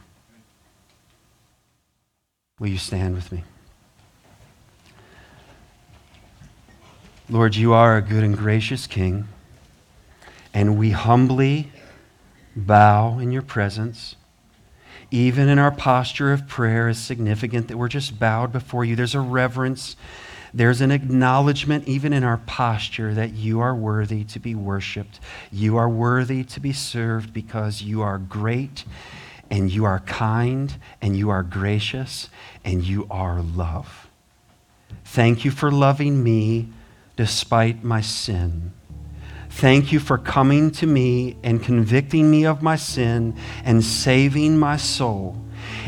Will 2.59 2.67
you 2.67 2.77
stand 2.77 3.15
with 3.15 3.31
me? 3.31 3.43
Lord, 7.29 7.55
you 7.55 7.73
are 7.73 7.95
a 7.95 8.01
good 8.01 8.23
and 8.23 8.37
gracious 8.37 8.87
King, 8.87 9.27
and 10.53 10.77
we 10.77 10.91
humbly 10.91 11.71
bow 12.55 13.19
in 13.19 13.31
your 13.31 13.41
presence. 13.41 14.15
Even 15.11 15.49
in 15.49 15.59
our 15.59 15.71
posture 15.71 16.31
of 16.31 16.47
prayer 16.47 16.87
is 16.87 16.97
significant 16.97 17.67
that 17.67 17.77
we're 17.77 17.89
just 17.89 18.17
bowed 18.17 18.53
before 18.53 18.85
you. 18.85 18.95
There's 18.95 19.13
a 19.13 19.19
reverence, 19.19 19.97
there's 20.53 20.79
an 20.79 20.89
acknowledgement, 20.89 21.85
even 21.87 22.13
in 22.13 22.23
our 22.23 22.37
posture, 22.37 23.13
that 23.13 23.33
you 23.33 23.59
are 23.59 23.75
worthy 23.75 24.23
to 24.23 24.39
be 24.39 24.55
worshiped. 24.55 25.19
You 25.51 25.75
are 25.75 25.89
worthy 25.89 26.45
to 26.45 26.59
be 26.61 26.71
served 26.71 27.33
because 27.33 27.81
you 27.81 28.01
are 28.01 28.17
great 28.17 28.85
and 29.49 29.69
you 29.69 29.83
are 29.83 29.99
kind 29.99 30.73
and 31.01 31.17
you 31.17 31.29
are 31.29 31.43
gracious 31.43 32.29
and 32.63 32.81
you 32.83 33.05
are 33.11 33.41
love. 33.41 34.07
Thank 35.03 35.43
you 35.43 35.51
for 35.51 35.69
loving 35.69 36.23
me 36.23 36.69
despite 37.17 37.83
my 37.83 37.99
sin. 37.99 38.71
Thank 39.51 39.91
you 39.91 39.99
for 39.99 40.17
coming 40.17 40.71
to 40.71 40.87
me 40.87 41.35
and 41.43 41.61
convicting 41.61 42.31
me 42.31 42.45
of 42.45 42.63
my 42.63 42.77
sin 42.77 43.35
and 43.63 43.83
saving 43.83 44.57
my 44.57 44.77
soul. 44.77 45.35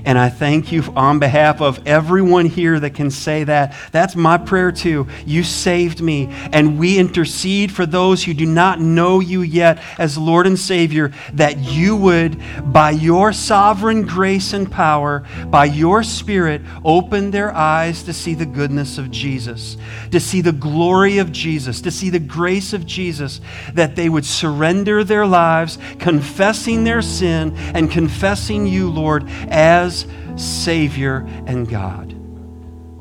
And 0.05 0.17
I 0.17 0.29
thank 0.29 0.71
you 0.71 0.83
on 0.95 1.19
behalf 1.19 1.61
of 1.61 1.87
everyone 1.87 2.45
here 2.45 2.79
that 2.79 2.91
can 2.91 3.11
say 3.11 3.43
that. 3.43 3.75
That's 3.91 4.15
my 4.15 4.37
prayer 4.37 4.71
too. 4.71 5.07
You 5.25 5.43
saved 5.43 6.01
me. 6.01 6.29
And 6.51 6.79
we 6.79 6.97
intercede 6.97 7.71
for 7.71 7.85
those 7.85 8.23
who 8.23 8.33
do 8.33 8.45
not 8.45 8.79
know 8.79 9.19
you 9.19 9.41
yet 9.41 9.81
as 9.97 10.17
Lord 10.17 10.47
and 10.47 10.59
Savior, 10.59 11.11
that 11.33 11.57
you 11.59 11.95
would, 11.95 12.41
by 12.71 12.91
your 12.91 13.33
sovereign 13.33 14.05
grace 14.05 14.53
and 14.53 14.71
power, 14.71 15.23
by 15.47 15.65
your 15.65 16.03
Spirit, 16.03 16.61
open 16.83 17.31
their 17.31 17.53
eyes 17.53 18.03
to 18.03 18.13
see 18.13 18.33
the 18.33 18.45
goodness 18.45 18.97
of 18.97 19.11
Jesus, 19.11 19.77
to 20.11 20.19
see 20.19 20.41
the 20.41 20.51
glory 20.51 21.17
of 21.17 21.31
Jesus, 21.31 21.81
to 21.81 21.91
see 21.91 22.09
the 22.09 22.19
grace 22.19 22.73
of 22.73 22.85
Jesus, 22.85 23.41
that 23.73 23.95
they 23.95 24.09
would 24.09 24.25
surrender 24.25 25.03
their 25.03 25.25
lives, 25.25 25.77
confessing 25.99 26.83
their 26.83 27.01
sin 27.01 27.55
and 27.73 27.91
confessing 27.91 28.67
you, 28.67 28.89
Lord, 28.89 29.29
as 29.73 30.05
Savior 30.35 31.25
and 31.47 31.67
God. 31.67 32.15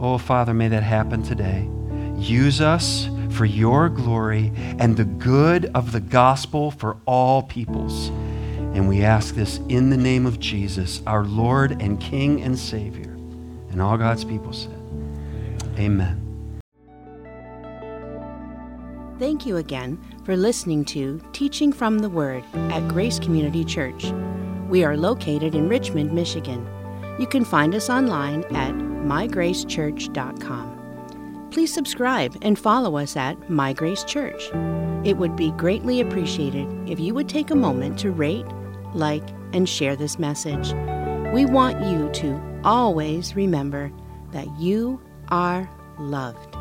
Oh, 0.00 0.16
Father, 0.16 0.54
may 0.54 0.68
that 0.68 0.82
happen 0.82 1.22
today. 1.22 1.68
Use 2.16 2.62
us 2.62 3.10
for 3.30 3.44
your 3.44 3.90
glory 3.90 4.52
and 4.78 4.96
the 4.96 5.04
good 5.04 5.66
of 5.74 5.92
the 5.92 6.00
gospel 6.00 6.70
for 6.70 6.96
all 7.04 7.42
peoples. 7.42 8.08
And 8.74 8.88
we 8.88 9.02
ask 9.02 9.34
this 9.34 9.60
in 9.68 9.90
the 9.90 9.98
name 9.98 10.24
of 10.24 10.40
Jesus, 10.40 11.02
our 11.06 11.24
Lord 11.24 11.82
and 11.82 12.00
King 12.00 12.40
and 12.40 12.58
Savior. 12.58 13.12
And 13.70 13.82
all 13.82 13.98
God's 13.98 14.24
people 14.24 14.54
said, 14.54 14.72
Amen. 15.78 16.18
Thank 19.18 19.44
you 19.44 19.58
again 19.58 20.00
for 20.24 20.38
listening 20.38 20.86
to 20.86 21.20
Teaching 21.34 21.70
from 21.70 21.98
the 21.98 22.08
Word 22.08 22.44
at 22.54 22.88
Grace 22.88 23.18
Community 23.18 23.62
Church. 23.62 24.10
We 24.72 24.82
are 24.84 24.96
located 24.96 25.54
in 25.54 25.68
Richmond, 25.68 26.12
Michigan. 26.14 26.66
You 27.18 27.26
can 27.26 27.44
find 27.44 27.74
us 27.74 27.90
online 27.90 28.44
at 28.54 28.72
mygracechurch.com. 28.72 31.48
Please 31.50 31.70
subscribe 31.70 32.34
and 32.40 32.58
follow 32.58 32.96
us 32.96 33.14
at 33.14 33.50
My 33.50 33.74
Grace 33.74 34.02
Church. 34.02 34.48
It 35.04 35.18
would 35.18 35.36
be 35.36 35.50
greatly 35.50 36.00
appreciated 36.00 36.66
if 36.88 36.98
you 36.98 37.12
would 37.12 37.28
take 37.28 37.50
a 37.50 37.54
moment 37.54 37.98
to 37.98 38.12
rate, 38.12 38.46
like, 38.94 39.28
and 39.52 39.68
share 39.68 39.94
this 39.94 40.18
message. 40.18 40.72
We 41.34 41.44
want 41.44 41.84
you 41.84 42.08
to 42.22 42.40
always 42.64 43.36
remember 43.36 43.92
that 44.30 44.58
you 44.58 45.02
are 45.28 45.68
loved. 45.98 46.51